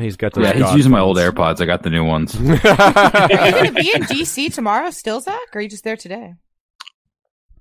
[0.00, 0.44] he's got those.
[0.44, 1.16] yeah, he's God using my old.
[1.16, 1.60] AirPods.
[1.60, 2.34] I got the new ones.
[2.34, 5.38] Are you going to be in DC tomorrow still, Zach?
[5.54, 6.34] Or are you just there today?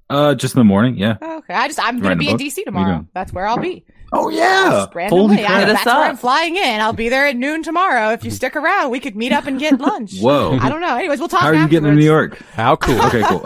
[0.09, 0.97] Uh, just in the morning.
[0.97, 1.17] Yeah.
[1.21, 2.45] Oh, okay, I just I'm gonna be a in book?
[2.45, 3.07] DC What are you tomorrow.
[3.13, 3.85] That's where I'll be.
[4.13, 4.69] Oh yeah.
[4.69, 5.59] Just randomly, Holy crap.
[5.61, 6.03] Hit us that's where.
[6.09, 6.81] I'm flying in.
[6.81, 8.11] I'll be there at noon tomorrow.
[8.11, 10.17] If you stick around, we could meet up and get lunch.
[10.19, 10.57] Whoa.
[10.59, 10.97] I don't know.
[10.97, 11.41] Anyways, we'll talk.
[11.41, 12.37] How are you getting to New York?
[12.53, 13.01] How cool.
[13.05, 13.41] Okay, cool.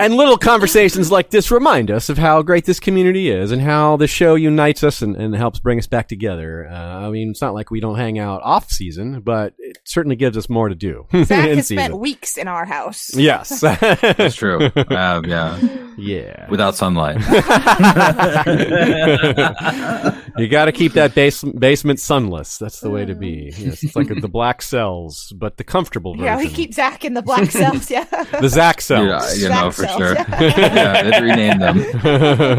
[0.00, 3.96] and little conversations like this remind us of how great this community is and how
[3.98, 6.66] the show unites us and, and helps bring us back together.
[6.66, 10.16] Uh, I mean, it's not like we don't hang out off season, but it certainly
[10.16, 11.76] gives us more to do Zach in has season.
[11.84, 13.14] spent weeks in our house.
[13.14, 13.60] yes.
[13.60, 14.70] That's true.
[14.74, 15.58] Uh, yeah.
[15.98, 16.48] yeah.
[16.48, 17.18] Without sunlight.
[20.38, 22.58] you got to keep that base- basement sunless.
[22.58, 23.52] That's the way to be.
[23.56, 26.24] Yes, it's like the black cells, but the comfortable version.
[26.26, 27.90] Yeah, we keep Zach in the black cells.
[27.90, 28.04] Yeah.
[28.40, 29.06] the Zach cells.
[29.06, 30.14] Yeah, you know Zach for cells, sure.
[30.14, 30.40] yeah.
[30.40, 31.76] yeah, they'd rename them.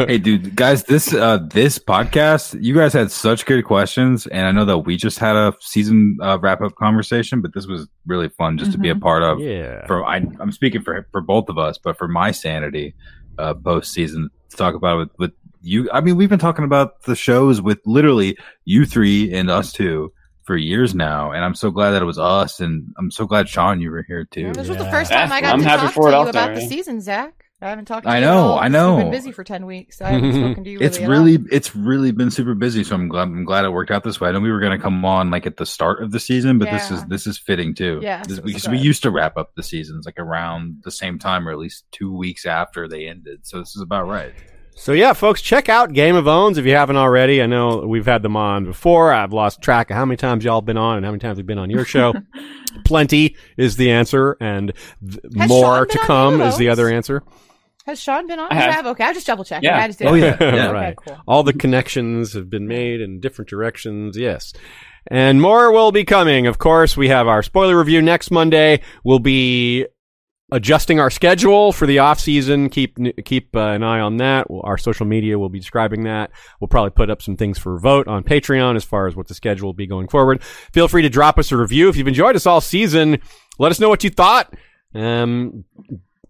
[0.07, 4.51] hey, dude, guys, this uh this podcast, you guys had such good questions, and I
[4.51, 8.29] know that we just had a season uh, wrap up conversation, but this was really
[8.29, 9.39] fun just to be a part of.
[9.39, 9.85] yeah.
[9.87, 12.93] For I, I'm speaking for for both of us, but for my sanity,
[13.37, 15.31] uh, post season to talk about it with, with
[15.61, 15.89] you.
[15.91, 20.11] I mean, we've been talking about the shows with literally you three and us two
[20.43, 23.47] for years now, and I'm so glad that it was us, and I'm so glad
[23.47, 24.51] Sean you were here too.
[24.53, 26.27] This was the first time I got I'm to happy talk for it to you
[26.29, 27.35] about there, the season, Zach.
[27.63, 28.23] I haven't talked to I you.
[28.25, 28.95] at know, all I know.
[28.95, 30.01] We've been busy for ten weeks.
[30.01, 30.79] I haven't spoken to you.
[30.81, 33.69] it's really at really it's really been super busy so i'm glad i'm glad it
[33.69, 35.65] worked out this way i know we were going to come on like at the
[35.67, 38.53] start of the season but this is this is fitting too Yes, This- it was
[38.53, 41.59] because we used to wrap up the seasons like around the same time or at
[41.59, 44.33] least two weeks after they ended so this is about right
[44.81, 47.39] So yeah, folks, check out Game of Owns if you haven't already.
[47.39, 49.13] I know we've had them on before.
[49.13, 51.45] I've lost track of how many times y'all been on and how many times we've
[51.45, 52.15] been on your show.
[52.83, 54.73] Plenty is the answer, and
[55.07, 57.21] th- more to come is the other answer.
[57.85, 58.51] Has Sean been on?
[58.51, 58.73] I have.
[58.73, 58.85] have?
[58.87, 59.69] Okay, I'll just double checking.
[59.69, 59.77] Yeah.
[59.77, 60.35] I just Oh, yeah.
[60.39, 60.71] Yeah.
[60.71, 60.97] right.
[60.97, 61.17] Okay, cool.
[61.27, 64.17] All the connections have been made in different directions.
[64.17, 64.51] Yes.
[65.05, 66.47] And more will be coming.
[66.47, 68.81] Of course, we have our spoiler review next Monday.
[69.03, 69.85] We'll be
[70.51, 72.69] adjusting our schedule for the off season.
[72.69, 74.49] Keep keep uh, an eye on that.
[74.49, 76.31] We'll, our social media will be describing that.
[76.59, 79.33] We'll probably put up some things for vote on Patreon as far as what the
[79.33, 80.43] schedule will be going forward.
[80.43, 83.19] Feel free to drop us a review if you've enjoyed us all season.
[83.59, 84.53] Let us know what you thought.
[84.93, 85.65] Um,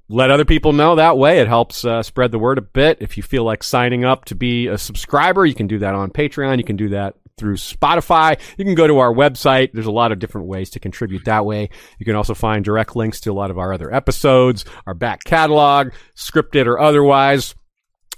[0.09, 1.39] let other people know that way.
[1.39, 2.97] It helps uh, spread the word a bit.
[2.99, 6.11] If you feel like signing up to be a subscriber, you can do that on
[6.11, 6.57] Patreon.
[6.57, 8.39] You can do that through Spotify.
[8.55, 9.71] You can go to our website.
[9.73, 11.71] There's a lot of different ways to contribute that way.
[11.97, 15.23] You can also find direct links to a lot of our other episodes, our back
[15.23, 17.55] catalog, scripted or otherwise.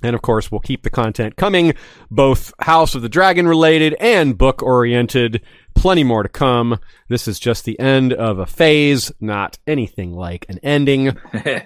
[0.04, 1.74] And of course, we'll keep the content coming,
[2.12, 5.42] both House of the Dragon related and book oriented.
[5.76, 6.80] Plenty more to come.
[7.10, 11.18] This is just the end of a phase, not anything like an ending.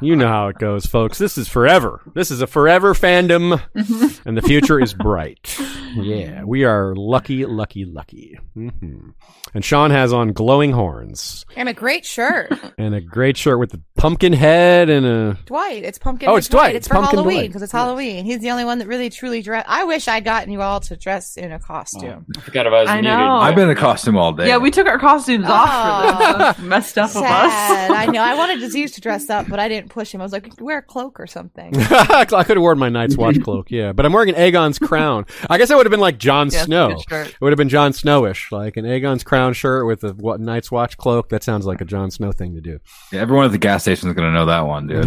[0.00, 1.18] You know how it goes, folks.
[1.18, 2.00] This is forever.
[2.14, 3.60] This is a forever fandom,
[4.24, 5.56] and the future is bright.
[5.94, 8.38] Yeah, we are lucky, lucky, lucky.
[8.54, 9.10] hmm
[9.54, 12.52] And Sean has on glowing horns And a great shirt.
[12.78, 15.38] and a great shirt with the pumpkin head and a.
[15.46, 15.84] Dwight.
[15.84, 16.28] It's pumpkin.
[16.28, 16.74] Oh, it's Dwight.
[16.74, 18.24] It's It's for Pumpkin Halloween because it's Halloween.
[18.24, 19.64] He's the only one that really truly dress.
[19.68, 22.26] I wish I'd gotten you all to dress in a costume.
[22.36, 23.10] I forgot if I was I muted.
[23.10, 23.21] know.
[23.22, 23.36] Oh.
[23.36, 26.52] i've been in a costume all day Yeah, we took our costumes off for oh.
[26.52, 26.58] this.
[26.62, 27.22] Messed up of us.
[27.90, 28.22] I know.
[28.22, 30.20] I wanted Aziz to dress up, but I didn't push him.
[30.20, 31.72] I was like, wear a cloak or something.
[31.76, 35.26] I could have worn my Night's Watch cloak, yeah, but I'm wearing an Aegon's crown.
[35.48, 36.90] I guess I would have been like Jon Yeah, Snow.
[37.10, 40.70] It would have been Jon Snowish, like an Aegon's crown shirt with a what Night's
[40.70, 41.28] Watch cloak.
[41.30, 42.80] That sounds like a Jon Snow thing to do.
[43.12, 45.06] Yeah, everyone at the gas station is going to know that one dude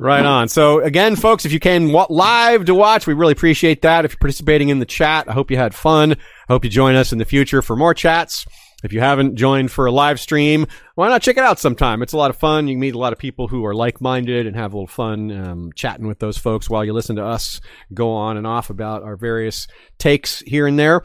[0.00, 0.48] right on.
[0.48, 4.04] So again, folks, if you came live to watch, we really appreciate that.
[4.04, 6.12] If you're participating in the chat, I hope you had fun.
[6.12, 6.16] I
[6.48, 8.46] hope you join us in the future for more chats.
[8.82, 12.00] If you haven't joined for a live stream, why not check it out sometime?
[12.02, 12.66] It's a lot of fun.
[12.66, 15.70] You meet a lot of people who are like-minded and have a little fun um,
[15.74, 17.60] chatting with those folks while you listen to us
[17.92, 21.02] go on and off about our various takes here and there.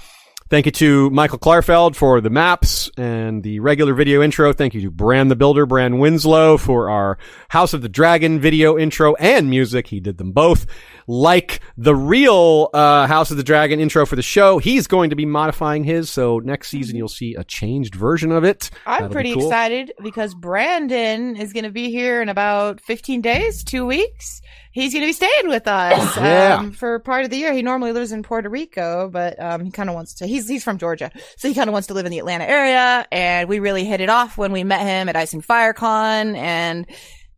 [0.47, 4.53] Thank you to Michael Klarfeld for the maps and the regular video intro.
[4.53, 7.17] Thank you to Brand the Builder, Brand Winslow for our
[7.49, 9.87] House of the Dragon video intro and music.
[9.87, 10.67] He did them both.
[11.07, 15.15] Like the real uh, House of the Dragon intro for the show, he's going to
[15.15, 16.09] be modifying his.
[16.09, 18.71] So next season you'll see a changed version of it.
[18.85, 19.43] I'm That'll be pretty cool.
[19.47, 24.41] excited because Brandon is going to be here in about 15 days, two weeks.
[24.71, 26.57] He's going to be staying with us Yeah.
[26.59, 27.53] um, for part of the year.
[27.53, 30.27] He normally lives in Puerto Rico, but um, he kind of wants to.
[30.27, 33.07] He's he's from Georgia, so he kind of wants to live in the Atlanta area.
[33.09, 36.35] And we really hit it off when we met him at Ice and Fire Con,
[36.35, 36.85] and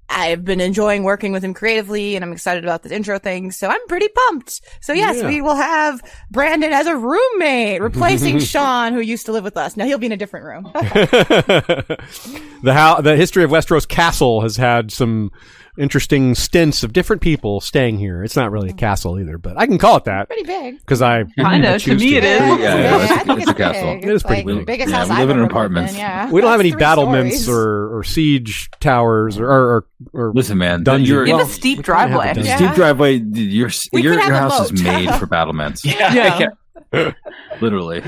[0.10, 3.52] I've been enjoying working with him creatively, and I'm excited about this intro thing.
[3.52, 4.62] So I'm pretty pumped.
[4.82, 5.28] So yes, Yeah.
[5.28, 9.76] we will have Brandon as a roommate, replacing Sean, who used to live with us.
[9.76, 10.64] Now he'll be in a different room.
[10.74, 11.98] the
[12.74, 15.32] how the history of Westeros Castle has had some
[15.78, 18.24] interesting stints of different people staying here.
[18.24, 20.80] It's not really a castle either, but I can call it that Pretty big.
[20.80, 22.40] because I Kinda, to choose me it is.
[22.40, 23.94] Yeah, yeah, it's- I it's it's, a castle.
[23.96, 24.04] big.
[24.06, 24.66] It is pretty like, big.
[24.66, 25.96] Biggest Yeah, house we I've live in ever lived apartments.
[25.98, 26.32] yeah.
[26.32, 31.06] We don't have any battlements or, or siege towers or or, or Listen, man, Dungeon.
[31.14, 32.34] You're, You have Well, a steep we kinda a driveway.
[32.44, 32.56] Yeah.
[32.58, 33.14] steep driveway.
[33.18, 35.84] Your your, your house is made for battlements.
[35.86, 36.50] Yeah.
[36.94, 37.12] Yeah.
[37.62, 38.02] Literally.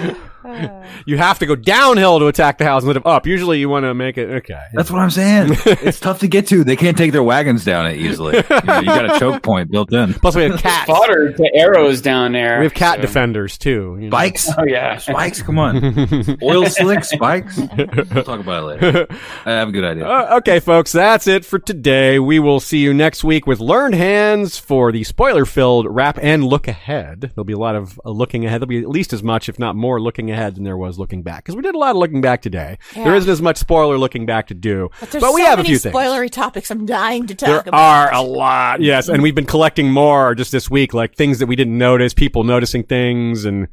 [0.44, 3.26] Uh, you have to go downhill to attack the house instead of up.
[3.28, 4.62] Usually, you want to make it okay.
[4.74, 5.50] That's what I'm saying.
[5.66, 6.64] it's tough to get to.
[6.64, 8.38] They can't take their wagons down it easily.
[8.38, 10.14] You, know, you got a choke point built in.
[10.16, 10.88] Plus, we have cats.
[10.90, 12.60] Fodder to arrows down there.
[12.60, 13.98] We have cat so- defenders too.
[14.00, 14.18] you know.
[14.18, 14.50] Spikes.
[14.58, 14.98] Oh yeah.
[14.98, 15.42] Spikes.
[15.42, 16.38] Come on.
[16.44, 17.58] Oil slick spikes.
[17.58, 19.08] We'll talk about it later.
[19.46, 20.06] I have a good idea.
[20.06, 22.20] Uh, okay, folks, that's it for today.
[22.20, 26.44] We will see you next week with Learned Hands for the spoiler filled wrap and
[26.44, 27.32] look ahead.
[27.36, 28.62] There'll be a lot of uh, looking ahead.
[28.62, 31.24] There'll be at least as much, if not more, looking ahead than there was looking
[31.24, 31.44] back.
[31.44, 32.78] Because we did a lot of looking back today.
[32.96, 33.06] Yeah.
[33.06, 34.90] There isn't as much spoiler looking back to do.
[35.00, 35.94] but there's we so have a few things.
[35.94, 37.74] spoilery topics I'm dying to talk There about.
[37.74, 41.48] are a lot, yes, and we've been collecting more just this week, like things that
[41.48, 43.68] we didn't notice, people noticing things, and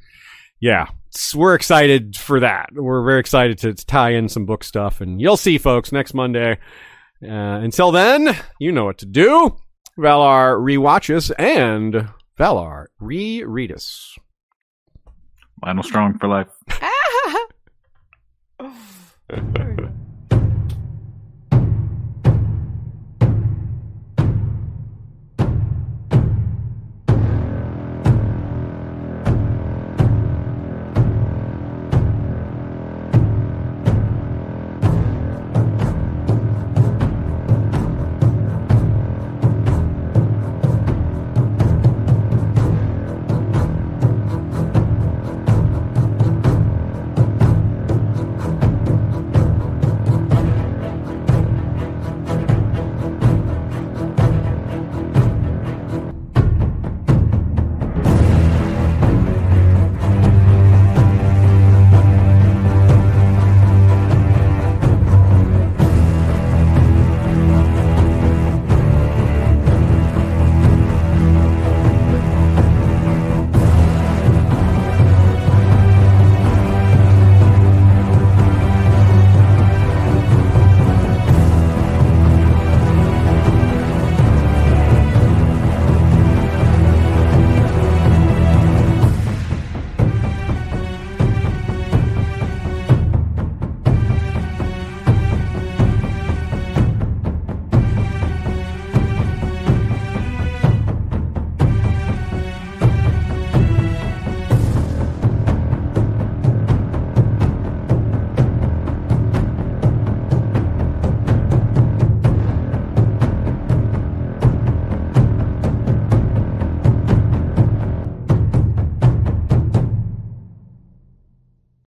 [0.60, 0.86] yeah,
[1.34, 2.70] we're excited for that.
[2.72, 6.58] We're very excited to tie in some book stuff, and you'll see, folks, next Monday.
[7.22, 7.28] Uh,
[7.62, 9.56] until then, you know what to do.
[9.98, 14.16] Valar rewatch us and Valar reread us.
[15.64, 16.48] Lyonel Strong for life.